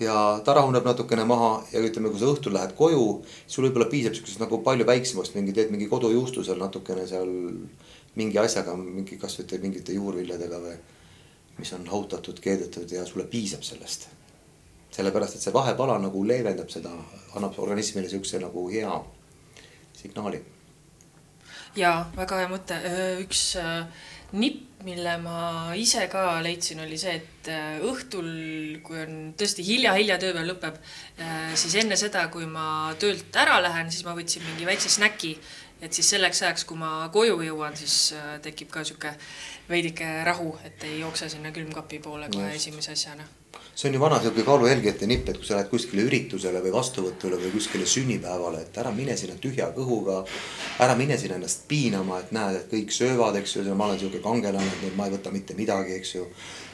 ja 0.00 0.40
ta 0.44 0.54
rahuneb 0.54 0.84
natukene 0.84 1.24
maha 1.24 1.62
ja 1.72 1.80
ütleme, 1.80 2.10
kui 2.12 2.20
sa 2.20 2.28
õhtul 2.28 2.52
lähed 2.52 2.74
koju, 2.76 3.22
sul 3.48 3.64
võib-olla 3.64 3.88
piisab 3.88 4.16
siuksest 4.16 4.42
nagu 4.42 4.58
palju 4.64 4.84
väiksemast, 4.84 5.36
mingi 5.38 5.54
teed 5.56 5.70
mingi 5.72 5.88
kodujuustu 5.88 6.44
seal 6.44 6.60
natukene 6.60 7.06
seal 7.08 7.30
mingi 8.16 8.38
asjaga, 8.40 8.76
mingi 8.76 9.16
kasvõi 9.20 9.60
mingite 9.62 9.96
juurviljadega 9.96 10.60
või. 10.60 10.76
Mis 11.58 11.72
on 11.72 11.86
hautatud, 11.88 12.40
keedetud 12.40 12.90
ja 12.92 13.06
sulle 13.06 13.24
piisab 13.24 13.62
sellest. 13.62 14.08
sellepärast, 14.96 15.36
et 15.36 15.44
see 15.44 15.52
vahepala 15.52 15.98
nagu 16.00 16.22
leevendab 16.24 16.70
seda, 16.72 16.92
annab 17.36 17.58
organismile 17.60 18.08
siukse 18.08 18.38
nagu 18.40 18.68
hea 18.72 18.92
signaali. 19.92 20.42
ja 21.76 22.06
väga 22.16 22.42
hea 22.42 22.52
mõte, 22.52 22.80
üks 23.24 23.42
äh, 23.60 23.86
nipp 24.32 24.66
mille 24.86 25.16
ma 25.18 25.72
ise 25.78 26.04
ka 26.10 26.38
leidsin, 26.44 26.80
oli 26.84 26.98
see, 27.00 27.16
et 27.18 27.48
äh, 27.50 27.78
õhtul, 27.86 28.28
kui 28.86 29.00
on 29.02 29.16
tõesti 29.38 29.64
hilja-hilja 29.66 30.18
tööpäev 30.22 30.46
lõpeb, 30.50 30.78
äh, 31.18 31.54
siis 31.58 31.74
enne 31.80 31.98
seda, 31.98 32.26
kui 32.32 32.46
ma 32.50 32.92
töölt 33.00 33.34
ära 33.40 33.58
lähen, 33.64 33.90
siis 33.90 34.06
ma 34.06 34.14
võtsin 34.18 34.44
mingi 34.46 34.68
väikse 34.68 34.92
snäki. 34.92 35.34
Et 35.80 35.92
siis 35.92 36.10
selleks 36.10 36.42
ajaks, 36.42 36.64
kui 36.64 36.78
ma 36.80 37.08
koju 37.12 37.40
jõuan, 37.44 37.76
siis 37.76 38.12
äh, 38.16 38.36
tekib 38.42 38.70
ka 38.72 38.84
sihuke 38.84 39.12
veidike 39.68 40.22
rahu, 40.24 40.54
et 40.64 40.84
ei 40.88 41.00
jookse 41.00 41.28
sinna 41.28 41.52
külmkapi 41.52 42.00
poole 42.04 42.30
kohe 42.32 42.54
esimese 42.54 42.96
asjana 42.96 43.26
see 43.76 43.88
on 43.88 43.94
ju 43.94 44.00
vana 44.00 44.18
sihuke 44.20 44.42
kaalujälgijate 44.42 45.06
nipp, 45.06 45.28
et 45.28 45.36
kui 45.36 45.46
sa 45.46 45.58
lähed 45.58 45.68
kuskile 45.68 46.06
üritusele 46.08 46.62
või 46.64 46.72
vastuvõtule 46.72 47.36
või 47.40 47.50
kuskile 47.52 47.86
sünnipäevale, 47.86 48.62
et 48.64 48.78
ära 48.80 48.92
mine 48.92 49.16
sinna 49.20 49.36
tühja 49.40 49.68
kõhuga. 49.76 50.22
ära 50.80 50.94
mine 50.96 51.18
sinna 51.18 51.36
ennast 51.36 51.66
piinama, 51.68 52.20
et 52.20 52.32
näed, 52.32 52.56
et 52.56 52.70
kõik 52.72 52.94
söövad, 52.96 53.36
eks 53.36 53.56
ju, 53.56 53.74
ma 53.74 53.86
olen 53.90 53.98
sihuke 53.98 54.22
kangelane, 54.24 54.72
et 54.86 54.96
ma 54.96 55.06
ei 55.06 55.12
võta 55.12 55.32
mitte 55.32 55.54
midagi, 55.54 55.92
eks 55.92 56.14
ju. 56.14 56.26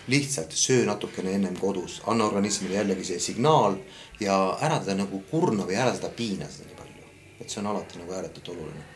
lihtsalt 0.08 0.52
söö 0.52 0.86
natukene 0.86 1.34
ennem 1.34 1.56
kodus, 1.56 2.00
anna 2.06 2.24
organismile 2.24 2.74
jällegi 2.74 3.04
see 3.04 3.20
signaal 3.20 3.76
ja 4.20 4.58
ära 4.60 4.78
teda 4.78 4.96
nagu 4.98 5.22
kurna 5.30 5.66
või 5.66 5.78
ära 5.78 5.94
seda 5.94 6.08
piina 6.08 6.48
seda 6.50 6.70
nii 6.70 6.80
palju. 6.80 7.12
et 7.40 7.50
see 7.50 7.60
on 7.60 7.70
alati 7.70 7.98
nagu 7.98 8.12
ääretult 8.12 8.48
oluline 8.48 8.91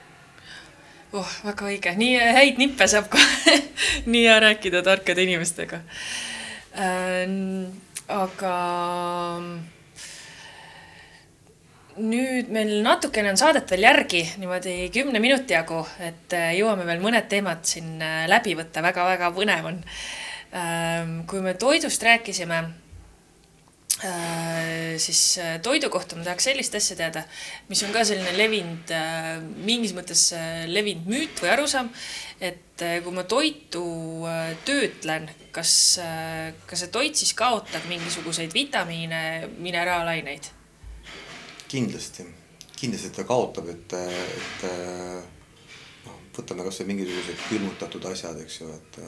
oh, 1.16 1.32
väga 1.46 1.70
õige, 1.70 1.94
nii 1.98 2.18
häid 2.36 2.60
nippe 2.60 2.88
saab 2.90 3.08
ka 3.12 3.20
nii 4.12 4.26
hea 4.26 4.36
rääkida 4.44 4.82
tarkade 4.86 5.24
inimestega. 5.26 5.82
Äh, 6.76 7.24
aga 8.12 8.54
nüüd 11.96 12.50
meil 12.52 12.72
natukene 12.84 13.32
on 13.32 13.38
saadet 13.40 13.70
veel 13.72 13.86
järgi, 13.86 14.22
niimoodi 14.40 14.76
kümne 14.94 15.20
minuti 15.22 15.56
jagu, 15.56 15.80
et 16.04 16.34
äh, 16.36 16.52
jõuame 16.58 16.86
veel 16.88 17.00
mõned 17.02 17.28
teemad 17.30 17.64
siin 17.68 17.96
äh, 18.04 18.24
läbi 18.30 18.56
võtta. 18.58 18.84
Väga,, 18.84 19.06
väga-väga 19.12 19.30
põnev 19.36 19.70
on. 19.72 19.78
Ähm, 20.56 21.14
kui 21.28 21.40
me 21.42 21.56
toidust 21.58 22.02
rääkisime 22.06 22.60
Äh, 24.04 24.98
siis 24.98 25.38
äh, 25.38 25.56
toidu 25.64 25.88
kohta 25.88 26.18
ma 26.18 26.24
tahaks 26.26 26.50
sellist 26.50 26.74
asja 26.76 26.98
teada, 26.98 27.22
mis 27.70 27.80
on 27.86 27.94
ka 27.94 28.02
selline 28.04 28.34
levinud, 28.36 28.90
äh, 28.92 29.38
mingis 29.64 29.94
mõttes 29.96 30.26
levinud 30.68 31.08
müüt 31.08 31.40
või 31.40 31.48
arusaam, 31.54 31.88
et 32.36 32.76
kui 32.76 33.14
ma 33.16 33.24
toitu 33.24 33.86
töötlen, 34.68 35.30
kas, 35.48 35.70
kas 36.68 36.82
see 36.82 36.90
toit 36.92 37.16
siis 37.16 37.32
kaotab 37.38 37.86
mingisuguseid 37.88 38.52
vitamiine, 38.52 39.22
mineraalaineid? 39.64 40.50
kindlasti, 41.72 42.26
kindlasti 42.76 43.14
ta 43.16 43.24
kaotab, 43.26 43.70
et, 43.72 43.96
et 43.96 44.66
noh, 46.04 46.20
võtame 46.36 46.68
kasvõi 46.68 46.92
mingisugused 46.92 47.48
külmutatud 47.48 48.04
asjad, 48.12 48.44
eks 48.44 48.60
ju, 48.60 48.68
et 48.76 49.00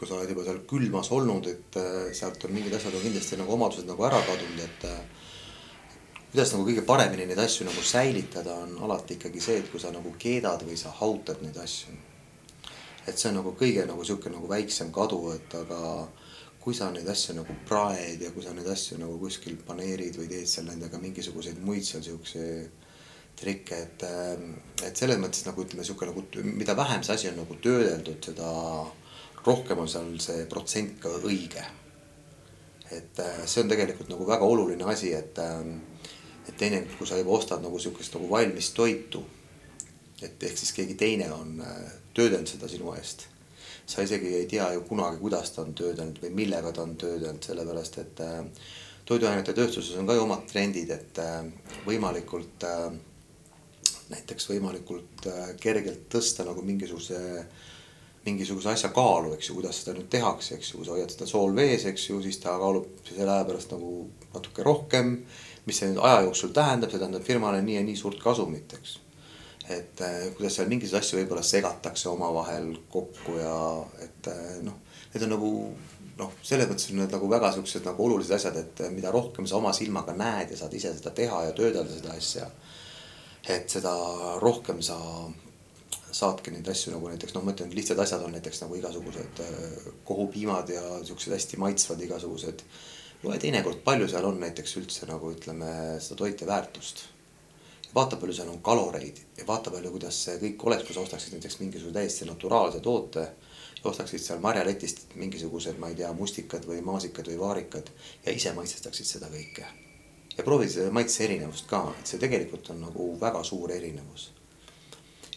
kui 0.00 0.08
sa 0.08 0.16
oled 0.16 0.30
juba 0.32 0.46
seal 0.46 0.62
külmas 0.64 1.10
olnud, 1.12 1.46
et 1.50 1.76
äh, 1.76 2.06
sealt 2.16 2.46
on 2.48 2.54
mingid 2.56 2.72
asjad 2.72 2.94
on 2.96 3.02
kindlasti 3.04 3.36
nagu 3.36 3.52
omadused 3.52 3.84
nagu 3.84 4.06
ära 4.08 4.20
kadunud, 4.24 4.62
et 4.64 4.86
äh, 4.88 5.02
kuidas 6.30 6.54
nagu 6.54 6.64
kõige 6.64 6.84
paremini 6.88 7.26
neid 7.28 7.42
asju 7.42 7.66
nagu 7.68 7.82
säilitada, 7.84 8.54
on 8.64 8.78
alati 8.86 9.18
ikkagi 9.18 9.42
see, 9.44 9.58
et 9.60 9.68
kui 9.68 9.82
sa 9.82 9.90
nagu 9.92 10.14
keedad 10.22 10.64
või 10.64 10.78
sa 10.80 10.94
hautad 11.02 11.42
neid 11.44 11.58
asju. 11.60 11.92
et 13.08 13.18
see 13.18 13.28
on 13.28 13.40
nagu 13.40 13.52
kõige 13.58 13.84
nagu 13.88 14.04
sihuke 14.04 14.32
nagu 14.32 14.48
väiksem 14.48 14.92
kadu, 14.94 15.18
et 15.34 15.54
aga 15.58 15.80
kui 16.60 16.76
sa 16.76 16.88
neid 16.94 17.08
asju 17.08 17.34
nagu 17.36 17.56
praed 17.68 18.24
ja 18.24 18.30
kui 18.32 18.44
sa 18.44 18.52
neid 18.56 18.68
asju 18.72 18.98
nagu 19.00 19.18
kuskil 19.20 19.56
paneerid 19.66 20.16
või 20.16 20.28
teed 20.32 20.48
seal 20.48 20.68
nendega 20.68 21.00
mingisuguseid 21.02 21.60
muid 21.64 21.84
seal 21.84 22.04
siukse 22.04 22.46
trikke, 23.40 23.82
et, 23.84 24.02
äh, 24.08 24.88
et 24.88 24.96
selles 24.96 25.20
mõttes 25.20 25.44
nagu 25.44 25.64
ütleme, 25.64 25.84
sihuke 25.84 26.08
nagu, 26.08 26.24
mida 26.44 26.76
vähem 26.76 27.04
see 27.04 27.18
asi 27.18 27.28
on 27.32 27.40
nagu 27.42 27.60
töödeldud, 27.64 28.20
seda 28.30 28.48
rohkem 29.46 29.78
on 29.78 29.88
seal 29.88 30.10
see 30.22 30.44
protsent 30.50 30.98
ka 31.02 31.12
õige. 31.24 31.64
et 32.90 33.20
äh, 33.22 33.42
see 33.46 33.62
on 33.62 33.68
tegelikult 33.70 34.08
nagu 34.10 34.24
väga 34.26 34.46
oluline 34.50 34.86
asi, 34.90 35.12
et, 35.14 35.38
äh, 35.38 36.08
et 36.48 36.56
teinekord, 36.58 36.96
kui 36.98 37.06
sa 37.06 37.18
juba 37.20 37.36
ostad 37.36 37.62
nagu 37.62 37.78
sihukest 37.78 38.16
nagu 38.16 38.30
valmis 38.30 38.72
toitu. 38.74 39.24
et 40.22 40.42
ehk 40.42 40.58
siis 40.58 40.72
keegi 40.76 40.94
teine 40.94 41.30
on 41.32 41.60
äh, 41.64 41.92
töödelnud 42.14 42.48
seda 42.48 42.68
sinu 42.68 42.92
eest. 42.94 43.26
sa 43.86 44.02
isegi 44.02 44.34
ei 44.36 44.46
tea 44.46 44.72
ju 44.74 44.84
kunagi, 44.88 45.18
kuidas 45.18 45.50
ta 45.50 45.62
on 45.62 45.74
töödelnud 45.74 46.20
või 46.22 46.30
millega 46.42 46.72
ta 46.72 46.82
on 46.82 46.96
töödelnud, 46.96 47.42
sellepärast 47.42 47.98
et 47.98 48.20
toiduainete 49.04 49.52
tööstuses 49.52 49.96
on 49.98 50.06
ka 50.06 50.14
ju 50.14 50.22
omad 50.22 50.44
trendid, 50.46 50.90
et 50.94 51.18
võimalikult 51.86 52.66
näiteks 54.10 54.46
võimalikult 54.50 55.26
kergelt 55.58 56.06
tõsta 56.12 56.46
nagu 56.46 56.62
mingisuguse 56.62 57.18
mingisuguse 58.24 58.68
asja 58.68 58.90
kaalu, 58.92 59.34
eks 59.34 59.48
ju, 59.48 59.56
kuidas 59.56 59.80
seda 59.80 59.94
nüüd 59.96 60.08
tehakse, 60.12 60.56
eks 60.58 60.74
ju, 60.74 60.82
sa 60.84 60.96
hoiad 60.96 61.12
seda 61.12 61.28
sool 61.28 61.54
vees, 61.56 61.86
eks 61.88 62.08
ju, 62.10 62.18
siis 62.24 62.40
ta 62.42 62.56
kaalub 62.60 62.88
selle 63.08 63.32
aja 63.32 63.46
pärast 63.48 63.72
nagu 63.72 63.92
natuke 64.34 64.66
rohkem. 64.66 65.20
mis 65.66 65.76
see 65.76 65.90
nüüd 65.90 66.00
aja 66.02 66.22
jooksul 66.24 66.52
tähendab, 66.56 66.90
see 66.90 66.98
tähendab 66.98 67.24
firmale 67.24 67.60
nii 67.62 67.74
ja 67.76 67.82
nii 67.84 67.96
suurt 67.96 68.20
kasumit, 68.22 68.72
eks. 68.78 68.98
et 69.68 70.00
eh, 70.04 70.22
kuidas 70.36 70.56
seal 70.56 70.68
mingisuguseid 70.72 71.04
asju 71.04 71.18
võib-olla 71.20 71.42
segatakse 71.46 72.08
omavahel 72.08 72.72
kokku 72.90 73.36
ja 73.38 73.56
et 74.02 74.30
eh, 74.32 74.56
noh, 74.66 74.80
need 75.12 75.26
on 75.26 75.34
nagu 75.36 75.50
noh, 76.20 76.32
selles 76.42 76.68
mõttes 76.68 76.90
on 76.90 77.00
need 77.00 77.12
nagu 77.14 77.28
väga 77.30 77.52
siuksed 77.54 77.86
nagu 77.86 78.06
olulised 78.06 78.34
asjad, 78.36 78.56
et 78.56 78.82
mida 78.94 79.12
rohkem 79.14 79.46
sa 79.46 79.60
oma 79.60 79.72
silmaga 79.76 80.16
näed 80.16 80.52
ja 80.52 80.58
saad 80.60 80.74
ise 80.76 80.92
seda 80.96 81.12
teha 81.16 81.44
ja 81.48 81.54
töödelda 81.56 81.92
seda 81.92 82.16
asja. 82.16 82.50
et 83.48 83.70
seda 83.72 83.92
rohkem 84.40 84.82
sa 84.84 84.98
saadki 86.12 86.52
neid 86.54 86.68
asju 86.68 86.92
nagu 86.94 87.10
näiteks 87.10 87.34
noh, 87.36 87.44
ma 87.44 87.54
ütlen, 87.54 87.70
lihtsad 87.74 87.98
asjad 88.02 88.22
on 88.26 88.34
näiteks 88.34 88.62
nagu 88.64 88.76
igasugused 88.78 89.42
äh, 89.44 89.86
kohupiimad 90.08 90.72
ja 90.74 90.82
siuksed 91.04 91.34
hästi 91.34 91.60
maitsvad 91.62 92.02
igasugused. 92.06 92.64
loe 93.22 93.38
teinekord, 93.38 93.82
palju 93.84 94.08
seal 94.08 94.24
on 94.24 94.38
näiteks 94.40 94.76
üldse 94.80 95.06
nagu 95.08 95.32
ütleme 95.34 95.70
seda 96.00 96.16
toite 96.22 96.46
väärtust. 96.46 97.04
vaata, 97.94 98.16
palju 98.16 98.34
seal 98.34 98.48
on 98.48 98.62
kaloreid 98.62 99.20
ja 99.36 99.46
vaata 99.46 99.70
palju, 99.70 99.90
kuidas 99.90 100.24
see 100.24 100.38
kõik 100.38 100.66
oleks, 100.66 100.86
kui 100.86 100.94
sa 100.94 101.04
ostaksid 101.04 101.36
näiteks 101.36 101.60
mingisuguse 101.60 101.94
täiesti 101.94 102.24
naturaalse 102.24 102.80
toote. 102.80 103.28
ostaksid 103.84 104.20
seal 104.20 104.40
marjaletist 104.40 105.14
mingisugused, 105.14 105.78
ma 105.78 105.88
ei 105.88 105.94
tea, 105.94 106.12
mustikad 106.12 106.66
või 106.66 106.82
maasikad 106.84 107.28
või 107.28 107.38
vaarikad 107.38 107.94
ja 108.26 108.32
ise 108.32 108.52
maitsestaksid 108.52 109.06
seda 109.06 109.30
kõike. 109.30 109.64
ja 110.36 110.44
proovi 110.44 110.68
seda 110.68 110.90
maitse 110.90 111.24
erinevust 111.24 111.66
ka, 111.66 111.94
et 112.00 112.06
see 112.06 112.18
tegelikult 112.18 112.70
on 112.70 112.80
nagu 112.88 113.16
väga 113.20 113.44
suur 113.44 113.72
erinevus. 113.72 114.30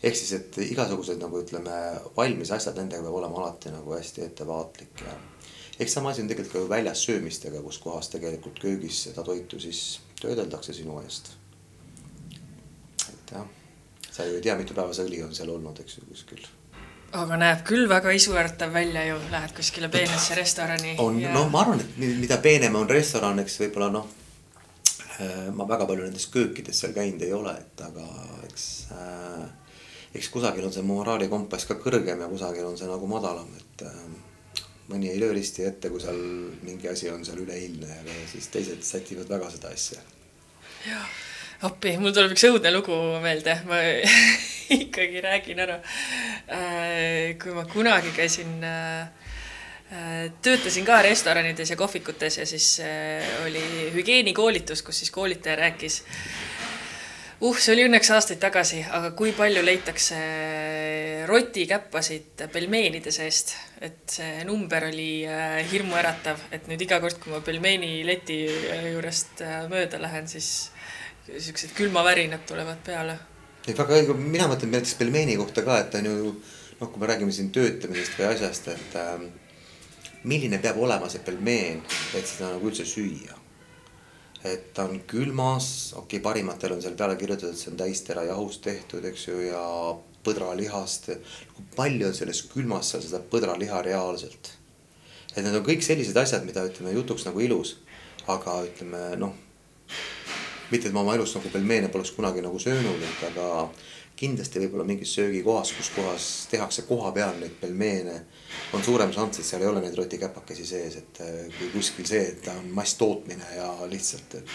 Ehk 0.03 0.17
siis, 0.19 0.33
et 0.35 0.57
igasugused 0.65 1.21
nagu 1.21 1.39
ütleme, 1.39 1.75
valmis 2.17 2.51
asjad, 2.51 2.77
nendega 2.79 3.05
peab 3.05 3.19
olema 3.21 3.39
alati 3.43 3.71
nagu 3.73 3.95
hästi 3.95 4.25
ettevaatlik 4.25 5.05
ja 5.05 5.15
eks 5.79 5.93
sama 5.97 6.11
asi 6.11 6.21
on 6.21 6.31
tegelikult 6.31 6.53
ka 6.53 6.63
ju 6.63 6.69
väljas 6.69 7.05
söömistega, 7.07 7.61
kus 7.61 7.79
kohas 7.83 8.09
tegelikult 8.13 8.59
köögis 8.61 9.03
seda 9.07 9.23
toitu 9.23 9.59
siis 9.59 10.01
töödeldakse 10.21 10.73
sinu 10.73 10.99
eest. 11.01 11.31
et 13.13 13.31
jah, 13.37 13.47
sa 14.09 14.27
ju 14.27 14.35
ei 14.35 14.43
tea, 14.43 14.57
mitu 14.59 14.75
päeva 14.77 14.93
see 14.93 15.07
õli 15.07 15.23
on 15.25 15.33
seal 15.35 15.49
olnud, 15.55 15.79
eks 15.79 15.97
ju, 15.97 16.05
kuskil 16.09 16.43
aga 17.13 17.37
näeb 17.37 17.63
küll 17.67 17.87
väga 17.89 18.11
isuäratav 18.17 18.73
välja 18.73 19.05
ju, 19.05 19.17
lähed 19.31 19.55
kuskile 19.55 19.89
peenesse 19.93 20.35
restorani. 20.35 20.95
on 20.99 21.19
ja..., 21.21 21.33
noh, 21.33 21.49
ma 21.53 21.63
arvan, 21.63 21.81
et 21.81 21.97
mida 21.97 22.37
peenem 22.43 22.75
on 22.75 22.89
restoran, 22.89 23.39
eks 23.43 23.59
võib-olla 23.61 23.89
noh, 23.93 24.07
äh, 25.21 25.49
ma 25.53 25.67
väga 25.69 25.87
palju 25.89 26.07
nendes 26.07 26.27
köökides 26.33 26.83
seal 26.83 26.95
käinud 26.95 27.21
ei 27.21 27.33
ole, 27.33 27.53
et 27.59 27.85
aga 27.85 28.07
eks 28.49 28.69
äh,, 28.97 29.43
eks 30.14 30.30
kusagil 30.34 30.68
on 30.68 30.74
see 30.76 30.86
moraalikompass 30.86 31.70
ka 31.70 31.80
kõrgem 31.82 32.22
ja 32.22 32.30
kusagil 32.32 32.70
on 32.70 32.78
see 32.78 32.89
nagu 32.89 33.09
madalam, 33.09 33.49
et 33.57 33.86
äh, 33.89 34.64
mõni 34.91 35.11
ei 35.11 35.20
löö 35.20 35.34
risti 35.34 35.66
ette, 35.68 35.89
kui 35.89 36.01
seal 36.03 36.20
mingi 36.64 36.89
asi 36.91 37.09
on 37.09 37.26
seal 37.26 37.41
üleilmne, 37.43 37.99
aga 38.01 38.18
siis 38.32 38.49
teised 38.53 38.84
sätivad 38.88 39.30
väga 39.32 39.51
seda 39.53 39.74
asja. 39.74 40.01
jah 40.88 41.22
appi, 41.64 41.95
mul 42.01 42.14
tuleb 42.16 42.34
üks 42.36 42.43
õudne 42.49 42.72
lugu 42.74 42.95
meelde, 43.24 43.55
ma 43.70 43.80
ikkagi 44.84 45.22
räägin 45.24 45.61
ära. 45.64 45.80
Äh, 46.51 47.36
kui 47.39 47.55
ma 47.55 47.66
kunagi 47.70 48.11
käisin, 48.16 48.57
äh, 48.68 49.30
äh, 49.93 50.26
töötasin 50.43 50.88
ka 50.88 51.01
restoranides 51.05 51.72
ja 51.72 51.80
kohvikutes 51.80 52.41
ja 52.41 52.47
siis 52.49 52.76
oli 53.45 53.64
hügieenikoolitus, 53.95 54.84
kus 54.84 55.03
siis 55.03 55.14
koolitaja 55.14 55.55
rääkis. 55.64 56.01
Uh, 57.43 57.59
see 57.59 57.75
oli 57.75 57.85
õnneks 57.89 58.11
aastaid 58.15 58.41
tagasi, 58.41 58.81
aga 58.97 59.11
kui 59.17 59.33
palju 59.37 59.63
leitakse 59.65 60.19
rotikäppasid 61.29 62.45
pelmeenide 62.53 63.11
seest, 63.15 63.55
et 63.83 64.17
see 64.17 64.45
number 64.47 64.87
oli 64.89 65.25
hirmuäratav, 65.71 66.47
et 66.55 66.71
nüüd 66.71 66.87
iga 66.87 67.01
kord, 67.03 67.19
kui 67.21 67.35
ma 67.35 67.43
pelmeenileti 67.45 68.39
juurest 68.93 69.43
mööda 69.71 70.01
lähen, 70.01 70.27
siis 70.31 70.71
siuksed 71.27 71.71
külmavärinad 71.77 72.43
tulevad 72.47 72.81
peale. 72.85 73.19
ei, 73.67 73.75
väga 73.77 73.95
õige, 73.95 74.15
mina 74.17 74.47
mõtlen 74.51 74.73
näiteks 74.75 74.97
pelmeeni 74.99 75.37
kohta 75.39 75.63
ka, 75.63 75.79
et 75.85 75.95
on 75.95 76.09
ju 76.09 76.17
noh, 76.79 76.89
kui 76.91 76.99
me 76.99 77.07
räägime 77.07 77.31
siin 77.31 77.51
töötamisest 77.55 78.17
või 78.19 78.27
asjast, 78.31 78.67
et 78.73 78.97
äh, 78.99 79.23
milline 80.27 80.59
peab 80.63 80.79
olema 80.83 81.09
see 81.11 81.23
pelmeen, 81.23 81.81
et 82.17 82.27
seda 82.27 82.53
nagu 82.55 82.69
üldse 82.69 82.85
süüa. 82.87 83.39
Et 84.43 84.73
ta 84.75 84.87
on 84.89 84.99
külmas, 85.07 85.67
okei 85.95 86.19
okay,, 86.19 86.23
parimatel 86.23 86.75
on 86.75 86.81
seal 86.83 86.97
peale 86.99 87.15
kirjutatud, 87.19 87.57
see 87.59 87.71
on 87.71 87.79
täisterajahust 87.79 88.63
tehtud, 88.65 89.05
eks 89.07 89.27
ju, 89.27 89.37
ja 89.47 89.61
põdralihast. 90.23 91.09
kui 91.55 91.65
palju 91.75 92.09
on 92.09 92.17
selles 92.17 92.43
külmas 92.51 92.91
seal 92.91 93.03
seda 93.05 93.23
põdraliha 93.31 93.81
reaalselt? 93.85 94.53
et 95.33 95.41
need 95.41 95.55
on 95.57 95.65
kõik 95.65 95.81
sellised 95.81 96.17
asjad, 96.17 96.43
mida 96.45 96.65
ütleme 96.67 96.91
jutuks 96.93 97.25
nagu 97.25 97.41
ilus, 97.41 97.77
aga 98.29 98.59
ütleme 98.67 99.15
noh 99.17 99.33
mitte, 100.69 100.87
et 100.87 100.93
ma 100.93 101.01
oma 101.01 101.15
elus 101.17 101.33
nagu 101.37 101.49
pelmeene 101.53 101.89
poleks 101.93 102.13
kunagi 102.15 102.41
nagu 102.41 102.59
söönud, 102.61 103.01
et 103.01 103.23
aga 103.31 103.47
kindlasti 104.24 104.63
võib-olla 104.63 104.88
mingis 104.88 105.13
söögikohas, 105.17 105.74
kus 105.78 105.91
kohas 105.95 106.32
tehakse 106.51 106.88
koha 106.88 107.11
peal 107.15 107.36
neid 107.41 107.55
pelmeene, 107.61 108.19
on 108.74 108.84
suurem 108.86 109.11
šanss, 109.13 109.41
et 109.41 109.49
seal 109.51 109.63
ei 109.63 109.71
ole 109.71 109.84
neid 109.84 109.95
rotikäpakesi 109.99 110.67
sees, 110.67 110.99
et 111.01 111.24
äh, 111.26 111.39
kui 111.59 111.71
kuskil 111.76 112.07
see, 112.07 112.28
et 112.34 112.43
ta 112.45 112.55
on 112.59 112.69
masstootmine 112.78 113.55
ja 113.57 113.71
lihtsalt, 113.91 114.39
et 114.39 114.53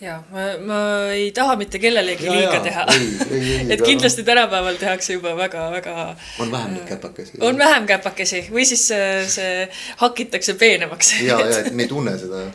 ja 0.00 0.22
ma, 0.32 0.44
ma 0.64 0.80
ei 1.12 1.28
taha 1.36 1.56
mitte 1.60 1.78
kellelegi 1.78 2.24
ja, 2.26 2.34
liiga 2.34 2.54
ja, 2.56 2.60
teha. 2.64 2.84
et 3.74 3.82
kindlasti 3.84 4.24
tänapäeval 4.24 4.78
tehakse 4.80 5.12
juba 5.18 5.34
väga-väga. 5.36 5.96
on 6.38 6.52
vähem 6.52 6.72
neid 6.74 6.86
käpakesi. 6.88 7.40
on 7.40 7.58
vähem 7.58 7.86
käpakesi 7.86 8.46
või 8.50 8.64
siis 8.68 8.86
see, 8.88 9.10
see 9.28 9.66
hakitakse 10.00 10.54
peenemaks 10.54 11.12
ja, 11.20 11.40
ja 11.40 11.58
et 11.60 11.74
me 11.76 11.84
ei 11.84 11.92
tunne 11.94 12.16
seda. 12.18 12.46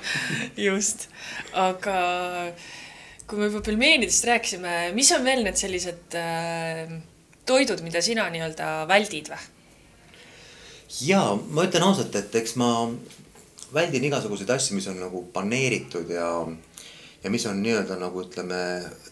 just, 0.58 1.08
aga 1.54 2.00
kui 3.26 3.40
me 3.40 3.50
juba 3.50 3.62
pelmeenidest 3.66 4.28
rääkisime, 4.30 4.76
mis 4.98 5.12
on 5.16 5.26
veel 5.26 5.44
need 5.46 5.58
sellised 5.58 6.18
äh, 6.20 6.94
toidud, 7.46 7.82
mida 7.86 8.02
sina 8.06 8.28
nii-öelda 8.34 8.86
väldid 8.90 9.32
või? 9.34 9.42
ja 11.08 11.24
ma 11.36 11.66
ütlen 11.66 11.88
ausalt, 11.88 12.16
et 12.16 12.36
eks 12.38 12.56
ma 12.62 12.70
väldin 13.74 14.06
igasuguseid 14.08 14.52
asju, 14.54 14.78
mis 14.78 14.88
on 14.92 15.02
nagu 15.02 15.26
paneeritud 15.34 16.14
ja 16.14 16.30
ja 17.26 17.32
mis 17.34 17.46
on 17.50 17.58
nii-öelda 17.66 17.98
nagu 17.98 18.22
ütleme, 18.22 18.62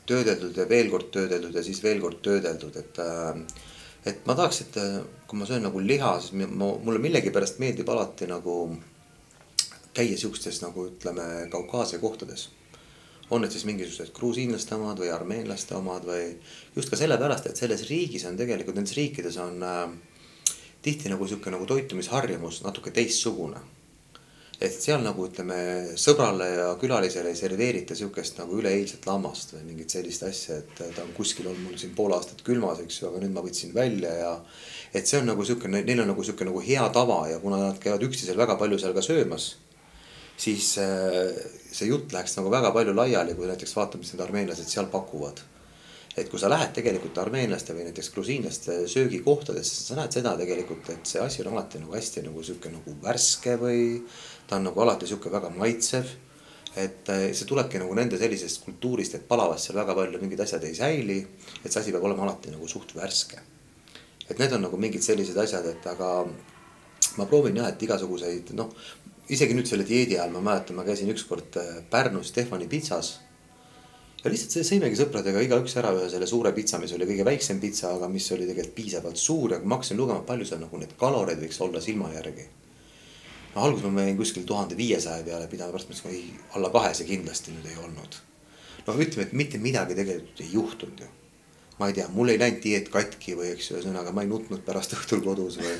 töödeldud 0.05 0.57
ja 0.61 0.69
veel 0.69 0.91
kord 0.93 1.09
töödeldud 1.15 1.55
ja 1.57 1.63
siis 1.65 1.81
veel 1.83 2.01
kord 2.03 2.21
töödeldud, 2.25 2.77
et 2.77 3.01
äh, 3.01 3.61
et 4.05 4.25
ma 4.27 4.35
tahaks, 4.35 4.61
et 4.65 4.77
kui 5.27 5.39
ma 5.39 5.47
söön 5.47 5.63
nagu 5.65 5.79
liha, 5.79 6.17
siis 6.21 6.35
ma, 6.51 6.67
mulle 6.83 6.99
millegipärast 7.01 7.61
meeldib 7.63 7.89
alati 7.89 8.27
nagu 8.29 8.57
käia 9.93 10.17
siukestes 10.17 10.59
nagu 10.63 10.87
ütleme, 10.89 11.47
Kaukaasia 11.53 12.01
kohtades. 12.01 12.49
On 13.29 13.41
need 13.41 13.53
siis 13.53 13.65
mingisugused 13.65 14.11
grusiinlaste 14.15 14.75
omad 14.75 14.99
või 14.99 15.11
armeenlaste 15.13 15.77
omad 15.77 16.07
või 16.07 16.25
just 16.75 16.91
ka 16.91 16.99
sellepärast, 16.99 17.47
et 17.49 17.59
selles 17.59 17.85
riigis 17.89 18.25
on 18.29 18.37
tegelikult, 18.37 18.77
nendes 18.77 18.97
riikides 18.97 19.37
on 19.41 19.63
äh, 19.63 19.85
tihti 20.83 21.11
nagu 21.13 21.27
sihuke 21.27 21.53
nagu 21.53 21.65
toitumisharjumus 21.69 22.61
natuke 22.65 22.91
teistsugune 22.91 23.63
et 24.63 24.75
seal 24.79 25.01
nagu 25.03 25.25
ütleme, 25.27 25.57
sõbrale 25.99 26.47
ja 26.53 26.67
külalisele 26.79 27.33
ei 27.33 27.37
serveerita 27.37 27.95
sihukest 27.97 28.37
nagu 28.39 28.59
üleeilset 28.61 29.05
lammast 29.09 29.55
või 29.55 29.65
mingit 29.71 29.91
sellist 29.91 30.23
asja, 30.27 30.59
et 30.61 30.77
ta 30.79 31.03
on 31.03 31.11
kuskil 31.17 31.49
olnud 31.49 31.65
mul 31.65 31.79
siin 31.81 31.91
pool 31.97 32.13
aastat 32.15 32.43
külmas, 32.47 32.79
eks 32.83 33.01
ju, 33.01 33.09
aga 33.09 33.23
nüüd 33.23 33.33
ma 33.35 33.43
võtsin 33.43 33.73
välja 33.75 34.13
ja. 34.21 34.33
et 34.93 35.09
see 35.09 35.19
on 35.19 35.27
nagu 35.31 35.45
sihuke, 35.45 35.71
neil 35.73 36.03
on 36.03 36.11
nagu 36.13 36.23
sihuke 36.23 36.47
nagu 36.47 36.63
hea 36.63 36.85
tava 36.95 37.23
ja 37.31 37.41
kuna 37.43 37.59
nad 37.65 37.81
käivad 37.81 38.05
üksteisel 38.07 38.39
väga 38.39 38.55
palju 38.61 38.79
seal 38.79 38.95
ka 38.95 39.03
söömas. 39.03 39.53
Siis 40.37 40.77
äh, 40.81 41.31
see 41.71 41.89
jutt 41.89 42.13
läheks 42.13 42.37
nagu 42.37 42.51
väga 42.51 42.71
palju 42.75 42.93
laiali, 42.95 43.35
kui 43.37 43.49
näiteks 43.49 43.75
vaatame, 43.75 44.03
mis 44.03 44.13
need 44.13 44.23
armeenlased 44.25 44.69
seal 44.69 44.89
pakuvad 44.91 45.43
et 46.17 46.29
kui 46.29 46.39
sa 46.39 46.49
lähed 46.51 46.73
tegelikult 46.75 47.17
armeenlaste 47.17 47.73
või 47.73 47.87
näiteks 47.87 48.11
grusiinlaste 48.13 48.75
söögikohtadesse, 48.89 49.79
sa 49.87 49.97
näed 49.97 50.13
seda 50.13 50.35
tegelikult, 50.37 50.91
et 50.93 51.09
see 51.09 51.21
asi 51.21 51.41
on 51.41 51.53
alati 51.55 51.81
nagu 51.81 51.95
hästi 51.95 52.21
nagu 52.27 52.43
sihuke 52.45 52.69
nagu 52.73 52.93
värske 53.01 53.55
või 53.61 53.79
ta 54.49 54.59
on 54.59 54.69
nagu 54.69 54.83
alati 54.83 55.09
sihuke 55.09 55.33
väga 55.33 55.49
maitsev. 55.57 56.13
et 56.75 57.09
eh, 57.13 57.27
see 57.37 57.45
tulebki 57.45 57.77
nagu 57.77 57.93
nende 57.93 58.17
sellisest 58.17 58.63
kultuurist, 58.65 59.13
et 59.15 59.27
palavas 59.27 59.61
seal 59.61 59.77
väga 59.77 59.93
palju 59.93 60.21
mingid 60.21 60.39
asjad 60.41 60.63
ei 60.63 60.75
säili. 60.75 61.19
et 61.65 61.71
see 61.71 61.81
asi 61.81 61.91
peab 61.91 62.03
olema 62.03 62.23
alati 62.23 62.51
nagu 62.51 62.67
suht 62.67 62.95
värske. 62.95 63.39
et 64.29 64.39
need 64.39 64.53
on 64.53 64.61
nagu 64.61 64.77
mingid 64.77 65.01
sellised 65.01 65.37
asjad, 65.37 65.65
et 65.65 65.87
aga 65.87 66.27
ma 67.17 67.25
proovin 67.25 67.57
jah, 67.57 67.69
et 67.69 67.81
igasuguseid 67.81 68.53
noh, 68.53 68.69
isegi 69.29 69.55
nüüd 69.55 69.69
selle 69.69 69.85
dieedi 69.87 70.17
ajal 70.17 70.33
ma 70.33 70.41
mäletan, 70.49 70.75
ma 70.75 70.87
käisin 70.87 71.11
ükskord 71.13 71.59
eh, 71.61 71.75
Pärnus 71.89 72.33
Stefani 72.33 72.67
pitsas 72.71 73.13
ja 74.23 74.31
lihtsalt 74.31 74.67
sõimegi 74.67 74.99
sõpradega 74.99 75.43
igaüks 75.43 75.77
ära 75.79 75.93
ühe 75.95 76.09
selle 76.11 76.27
suure 76.27 76.51
pitsa, 76.55 76.79
mis 76.79 76.95
oli 76.95 77.07
kõige 77.09 77.27
väiksem 77.27 77.59
pitsa, 77.63 77.93
aga 77.95 78.07
mis 78.11 78.31
oli 78.31 78.47
tegelikult 78.49 78.75
piisavalt 78.75 79.19
suur 79.19 79.55
ja 79.55 79.61
kui 79.61 79.71
ma 79.71 79.79
hakkasin 79.79 79.99
lugema, 79.99 80.25
palju 80.27 80.47
seal 80.47 80.61
nagu 80.63 80.79
need 80.79 80.93
kaloreid 80.99 81.41
võiks 81.43 81.59
olla 81.63 81.81
silma 81.83 82.11
järgi 82.15 82.49
no 83.55 83.63
alguses 83.63 83.91
ma 83.91 84.05
jäin 84.05 84.17
kuskil 84.17 84.45
tuhande 84.49 84.77
viiesaja 84.77 85.23
peale 85.25 85.47
pidama, 85.47 85.73
pärast 85.73 85.89
mõtlesin, 85.91 86.13
ei 86.13 86.55
alla 86.57 86.71
kahe 86.73 86.93
see 86.97 87.09
kindlasti 87.09 87.53
nüüd 87.53 87.67
ei 87.69 87.77
olnud. 87.83 88.21
noh, 88.87 88.95
ütleme, 88.99 89.27
et 89.27 89.33
mitte 89.33 89.59
midagi 89.61 89.95
tegelikult 89.95 90.41
ei 90.41 90.49
juhtunud 90.53 91.03
ju. 91.05 91.09
ma 91.79 91.89
ei 91.89 91.97
tea, 91.97 92.07
mul 92.13 92.33
ei 92.33 92.39
läinud 92.39 92.63
dieet 92.63 92.89
katki 92.93 93.37
või 93.37 93.51
eks 93.53 93.71
ühesõnaga 93.73 94.13
ma 94.13 94.25
ei 94.25 94.31
nutnud 94.31 94.63
pärast 94.65 94.95
õhtul 94.97 95.23
kodus 95.25 95.59
või. 95.61 95.75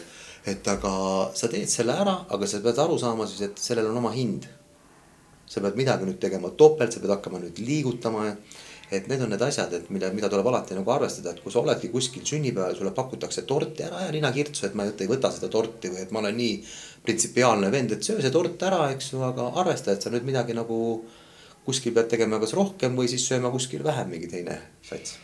Et 0.45 0.67
aga 0.67 0.91
sa 1.35 1.47
teed 1.51 1.71
selle 1.71 1.95
ära, 1.95 2.17
aga 2.35 2.47
sa 2.49 2.59
pead 2.63 2.81
aru 2.83 2.97
saama 2.99 3.27
siis, 3.29 3.45
et 3.47 3.63
sellel 3.63 3.89
on 3.91 4.01
oma 4.03 4.11
hind. 4.15 4.49
sa 5.53 5.61
pead 5.61 5.75
midagi 5.77 6.07
nüüd 6.07 6.17
tegema 6.17 6.49
topelt, 6.57 6.93
sa 6.93 7.01
pead 7.01 7.11
hakkama 7.13 7.39
nüüd 7.43 7.59
liigutama 7.61 8.25
ja 8.25 8.35
et 8.93 9.07
need 9.09 9.21
on 9.21 9.31
need 9.33 9.41
asjad, 9.41 9.73
et 9.73 9.89
mille, 9.93 10.09
mida 10.13 10.29
tuleb 10.29 10.47
alati 10.49 10.75
nagu 10.77 10.91
arvestada, 10.93 11.33
et 11.33 11.41
kui 11.43 11.51
sa 11.53 11.61
oledki 11.61 11.89
kuskil 11.93 12.25
sünnipäeval, 12.27 12.75
sulle 12.77 12.93
pakutakse 12.95 13.43
torti, 13.49 13.83
ära 13.85 14.03
aja 14.03 14.11
nina 14.13 14.31
kirtsu, 14.33 14.67
et 14.67 14.75
ma 14.77 14.85
ei 14.85 15.09
võta 15.09 15.31
seda 15.33 15.49
torti 15.51 15.91
või 15.93 16.03
et 16.03 16.13
ma 16.13 16.21
olen 16.21 16.37
nii 16.37 16.55
printsipiaalne 17.05 17.71
vend, 17.73 17.95
et 17.95 18.05
söö 18.05 18.21
see 18.21 18.33
tort 18.33 18.61
ära, 18.67 18.85
eks 18.93 19.13
ju, 19.13 19.21
aga 19.25 19.49
arvesta, 19.63 19.95
et 19.95 20.05
sa 20.05 20.13
nüüd 20.13 20.27
midagi 20.27 20.55
nagu 20.57 20.77
kuskil 21.65 21.95
pead 21.95 22.11
tegema 22.11 22.39
kas 22.43 22.53
rohkem 22.57 22.97
või 22.99 23.09
siis 23.11 23.25
sööma 23.29 23.51
kuskil 23.53 23.83
vähem 23.85 24.11
mingi 24.11 24.29
teine 24.31 24.59
sats. 24.83 25.17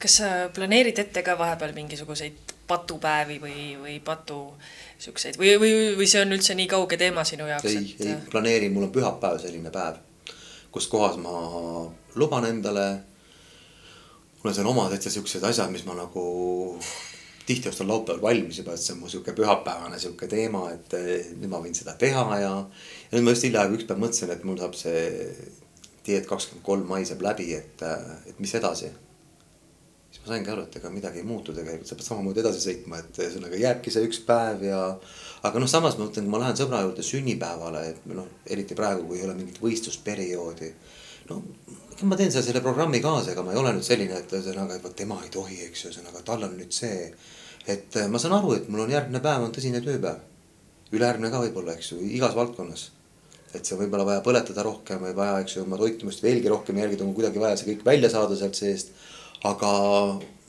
kas 0.00 0.20
sa 0.22 0.30
planeerid 0.54 0.98
ette 1.02 1.22
ka 1.26 1.36
vahepeal 1.38 1.74
mingisuguseid 1.76 2.54
patupäevi 2.70 3.40
või, 3.42 3.66
või 3.82 3.98
patu 4.04 4.40
siukseid 5.00 5.38
või, 5.40 5.52
või, 5.60 5.74
või 5.98 6.08
see 6.10 6.22
on 6.22 6.36
üldse 6.36 6.56
nii 6.58 6.70
kauge 6.70 6.98
teema 7.00 7.24
sinu 7.26 7.48
jaoks? 7.50 7.68
ei 7.70 7.82
et..., 7.82 8.06
ei 8.06 8.16
planeeri, 8.30 8.70
mul 8.72 8.88
on 8.88 8.94
pühapäev 8.94 9.42
selline 9.42 9.72
päev, 9.74 10.00
kus 10.72 10.88
kohas 10.90 11.18
ma 11.20 11.34
luban 12.20 12.48
endale. 12.48 12.88
mul 14.40 14.52
on 14.52 14.56
seal 14.56 14.70
oma 14.70 14.88
täitsa 14.90 15.12
siuksed 15.12 15.44
asjad, 15.50 15.70
mis 15.74 15.86
ma 15.88 15.98
nagu 15.98 16.26
tihti 17.46 17.68
ostan 17.68 17.88
laupäeval 17.88 18.22
valmis 18.22 18.58
juba, 18.58 18.74
et 18.74 18.82
see 18.82 18.94
on 18.94 19.00
mu 19.02 19.08
sihuke 19.10 19.32
pühapäevane 19.34 19.98
sihuke 19.98 20.28
teema, 20.30 20.68
et 20.70 20.94
eh, 20.94 21.30
nüüd 21.34 21.50
ma 21.50 21.58
võin 21.62 21.74
seda 21.74 21.96
teha 21.98 22.26
ja. 22.38 22.52
ja 23.10 23.16
nüüd 23.16 23.26
ma 23.26 23.34
just 23.34 23.48
hiljaaegu 23.48 23.78
üks 23.78 23.88
päev 23.88 24.04
mõtlesin, 24.04 24.30
et 24.34 24.44
mul 24.46 24.60
saab 24.60 24.76
see 24.78 25.00
dieet 26.06 26.28
kakskümmend 26.30 26.66
kolm 26.66 26.86
mai 26.88 27.02
saab 27.08 27.24
läbi, 27.26 27.50
et, 27.56 27.82
et 28.30 28.38
mis 28.42 28.54
edasi. 28.54 28.92
Siis 30.20 30.28
ma 30.28 30.34
saingi 30.34 30.50
aru, 30.52 30.66
et 30.68 30.76
ega 30.76 30.90
midagi 30.92 31.22
ei 31.22 31.24
muutu 31.24 31.52
tegelikult, 31.56 31.88
sa 31.88 31.96
pead 31.96 32.06
samamoodi 32.06 32.40
edasi 32.42 32.60
sõitma, 32.60 33.00
et 33.00 33.20
ühesõnaga 33.22 33.56
jääbki 33.56 33.90
see 33.90 34.04
üks 34.04 34.20
päev 34.26 34.64
ja. 34.68 34.80
aga 35.48 35.62
noh, 35.62 35.70
samas 35.70 35.96
ma 35.96 36.04
mõtlen, 36.04 36.26
kui 36.26 36.34
ma 36.34 36.42
lähen 36.42 36.58
sõbra 36.58 36.82
juurde 36.84 37.04
sünnipäevale, 37.06 37.86
et 37.94 38.06
noh, 38.12 38.28
eriti 38.46 38.76
praegu, 38.76 39.06
kui 39.08 39.18
ei 39.20 39.24
ole 39.24 39.34
mingit 39.38 39.60
võistlusperioodi. 39.62 40.72
no 41.30 41.42
ma 42.08 42.16
teen 42.16 42.32
seal 42.32 42.44
selle 42.44 42.62
programmi 42.64 43.00
kaasa, 43.04 43.32
ega 43.32 43.44
ma 43.44 43.52
ei 43.54 43.60
ole 43.60 43.74
nüüd 43.76 43.84
selline, 43.84 44.20
et 44.22 44.32
ühesõnaga, 44.32 44.76
et 44.76 44.84
vot 44.84 44.96
tema 44.96 45.18
ei 45.24 45.32
tohi, 45.32 45.60
eks 45.66 45.84
ju, 45.84 45.90
ühesõnaga 45.90 46.22
tal 46.24 46.46
on 46.46 46.56
nüüd 46.56 46.72
see. 46.72 47.12
et 47.68 47.96
ma 48.08 48.18
saan 48.18 48.36
aru, 48.38 48.54
et 48.56 48.68
mul 48.68 48.86
on 48.86 48.92
järgmine 48.92 49.20
päev 49.24 49.44
on 49.44 49.52
tõsine 49.52 49.82
tööpäev. 49.84 50.22
ülejärgmine 50.92 51.30
ka 51.30 51.42
võib-olla, 51.44 51.76
eks 51.76 51.92
ju, 51.92 52.00
igas 52.16 52.34
valdkonnas. 52.36 52.90
et 53.54 53.64
see 53.66 53.76
võib-olla 53.76 54.06
vaja 54.06 54.20
põletada 54.24 54.62
rohkem 54.62 55.00
või 55.00 55.14
vaja, 55.16 55.40
eks 55.40 55.56
ju, 55.56 55.64
oma 55.64 55.76
toitumist 55.80 56.22
veelgi 56.22 56.48
rohkem 56.48 56.76
jälgida, 56.78 57.04
on 57.04 57.14
kuidagi 57.14 57.40
vaja 57.40 57.56
see 57.56 57.72
kõik 57.72 57.84
välja 57.84 58.10
saada 58.10 58.36
sealt 58.36 58.54
seest. 58.54 58.92
Aga 59.48 59.70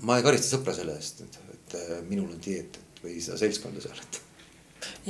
ma 0.07 0.17
ei 0.17 0.25
karista 0.25 0.55
sõpra 0.55 0.75
selle 0.75 0.97
eest, 0.97 1.23
et, 1.25 1.39
et 1.55 1.77
minul 2.09 2.31
on 2.31 2.41
dieet 2.43 2.79
või 3.03 3.19
seda 3.21 3.39
seltskonda 3.41 3.83
seal, 3.83 3.97
et 3.97 4.21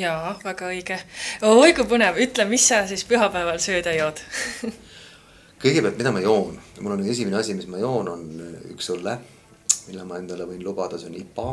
jaa, 0.02 0.38
väga 0.44 0.72
õige. 0.72 1.00
oi 1.48 1.74
kui 1.76 1.88
põnev, 1.88 2.20
ütle, 2.22 2.46
mis 2.50 2.68
sa 2.68 2.84
siis 2.88 3.04
pühapäeval 3.08 3.60
sööd 3.64 3.88
ja 3.88 3.98
jood 3.98 4.22
kõigepealt, 5.62 5.98
mida 6.00 6.14
ma 6.14 6.22
joon, 6.24 6.58
mul 6.82 6.96
on 6.96 7.04
esimene 7.06 7.38
asi, 7.38 7.56
mis 7.58 7.68
ma 7.70 7.82
joon, 7.82 8.10
on 8.10 8.24
üks 8.74 8.90
õlle, 8.96 9.18
mille 9.88 10.06
ma 10.10 10.18
endale 10.22 10.48
võin 10.50 10.64
lubada, 10.66 11.00
see 11.00 11.12
on 11.12 11.20
IPA. 11.20 11.52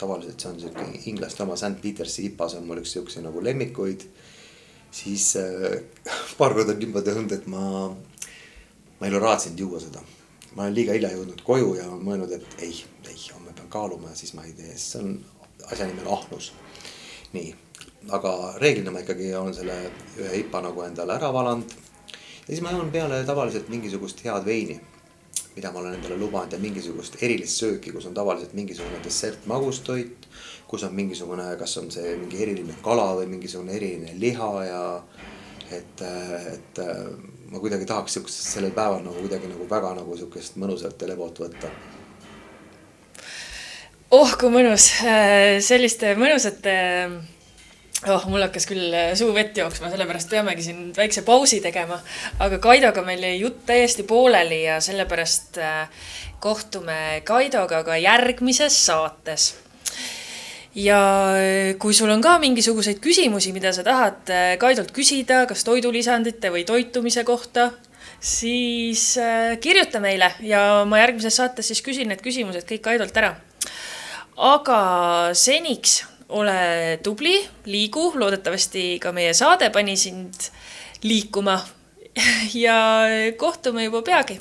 tavaliselt 0.00 0.40
see 0.40 0.48
on 0.48 0.60
sihuke 0.60 0.84
inglaste 1.10 1.42
oma 1.44 1.56
St 1.60 1.76
Petersi 1.82 2.24
IPA, 2.30 2.48
see 2.48 2.60
on 2.60 2.68
mul 2.68 2.80
üks 2.80 2.94
siukse 2.96 3.20
nagu 3.20 3.42
lemmikuid. 3.44 4.06
siis 4.90 5.36
äh, 5.36 5.82
paar 6.38 6.54
korda 6.54 6.72
on 6.72 6.80
niimoodi 6.80 7.12
olnud, 7.12 7.32
et 7.36 7.46
ma, 7.46 7.90
ma 9.00 9.06
ei 9.06 9.12
ole 9.12 9.20
raatsinud 9.20 9.60
juua 9.60 9.80
seda. 9.80 10.00
Ma 10.54 10.62
olen 10.62 10.74
liiga 10.74 10.96
hilja 10.96 11.12
jõudnud 11.14 11.42
koju 11.46 11.74
ja 11.78 11.86
mõelnud, 11.90 12.32
et 12.34 12.62
ei, 12.66 12.74
ei, 13.08 13.18
homme 13.34 13.52
pean 13.56 13.68
kaaluma 13.70 14.10
ja 14.10 14.18
siis 14.18 14.34
ma 14.34 14.44
ei 14.46 14.54
tee, 14.56 14.72
sest 14.74 14.96
see 14.96 15.02
on 15.04 15.12
asja 15.70 15.86
nimel 15.86 16.08
ahnus. 16.12 16.52
nii, 17.32 17.52
aga 18.16 18.32
reeglina 18.58 18.90
ma 18.90 19.04
ikkagi 19.04 19.34
olen 19.38 19.54
selle 19.54 19.76
ühe 20.18 20.40
IPA 20.42 20.64
nagu 20.66 20.82
endale 20.82 21.14
ära 21.14 21.32
valanud 21.32 21.76
ja 22.50 22.54
siis 22.54 22.62
ma 22.66 22.72
joon 22.74 22.90
peale 22.90 23.22
tavaliselt 23.24 23.68
mingisugust 23.68 24.24
head 24.24 24.46
veini. 24.46 24.80
mida 25.56 25.72
ma 25.72 25.78
olen 25.78 25.94
endale 25.94 26.16
lubanud 26.16 26.52
ja 26.52 26.58
mingisugust 26.58 27.16
erilist 27.22 27.58
sööki, 27.58 27.92
kus 27.92 28.06
on 28.06 28.14
tavaliselt 28.14 28.52
mingisugune 28.54 28.98
dessert, 29.04 29.46
magustoit. 29.46 30.28
kus 30.68 30.82
on 30.82 30.94
mingisugune, 30.94 31.56
kas 31.58 31.76
on 31.78 31.90
see 31.90 32.16
mingi 32.16 32.42
eriline 32.42 32.74
kala 32.82 33.14
või 33.18 33.26
mingisugune 33.26 33.72
eriline 33.76 34.14
liha 34.18 34.50
ja 34.64 34.82
et, 35.70 36.02
et 36.54 36.82
ma 37.50 37.62
kuidagi 37.62 37.86
tahaks 37.86 38.18
siukest 38.18 38.52
sellel 38.54 38.74
päeval 38.76 39.02
nagu 39.04 39.24
kuidagi 39.24 39.50
nagu 39.50 39.66
väga 39.70 39.94
nagu 39.98 40.16
siukest 40.16 40.56
mõnusat 40.60 40.96
telebot 40.98 41.42
võtta 41.42 41.72
oh 44.10 44.36
kui 44.38 44.50
mõnus, 44.54 44.92
selliste 45.66 46.14
mõnusate 46.18 46.78
oh, 48.08 48.26
mul 48.30 48.44
hakkas 48.44 48.66
küll 48.68 48.94
äh, 48.94 49.12
suu 49.18 49.32
vett 49.36 49.56
jooksma, 49.58 49.90
sellepärast 49.92 50.30
peamegi 50.32 50.64
siin 50.64 50.90
väikse 50.96 51.22
pausi 51.26 51.60
tegema. 51.60 52.00
aga 52.38 52.58
Kaidoga 52.62 53.02
meil 53.04 53.22
jäi 53.24 53.40
jutt 53.40 53.64
täiesti 53.68 54.04
pooleli 54.08 54.62
ja 54.64 54.80
sellepärast 54.80 55.58
äh, 55.60 56.06
kohtume 56.40 57.22
Kaidoga 57.24 57.82
ka 57.84 57.96
järgmises 58.00 58.78
saates. 58.86 59.54
Ja 60.74 61.00
äh, 61.36 61.76
kui 61.80 61.94
sul 61.96 62.10
on 62.12 62.22
ka 62.22 62.38
mingisuguseid 62.42 63.00
küsimusi, 63.02 63.54
mida 63.56 63.72
sa 63.74 63.84
tahad 63.86 64.32
Kaidolt 64.60 64.92
küsida, 64.96 65.44
kas 65.50 65.64
toidulisandite 65.66 66.52
või 66.54 66.64
toitumise 66.68 67.24
kohta, 67.28 67.70
siis 68.20 69.14
kirjuta 69.60 70.00
meile 70.02 70.34
ja 70.44 70.84
ma 70.86 71.00
järgmises 71.00 71.40
saates 71.40 71.70
siis 71.72 71.80
küsin 71.84 72.10
need 72.12 72.22
küsimused 72.24 72.68
kõik 72.68 72.84
Kaidolt 72.84 73.16
ära. 73.16 73.34
aga 74.36 74.80
seniks 75.34 76.04
ole 76.30 76.98
tubli, 77.02 77.40
liigu, 77.66 78.12
loodetavasti 78.14 78.98
ka 79.02 79.12
meie 79.12 79.34
saade 79.34 79.70
pani 79.74 79.96
sind 79.96 80.50
liikuma. 81.02 81.58
ja 82.64 82.76
kohtume 83.38 83.84
juba 83.84 84.02
peagi 84.02 84.40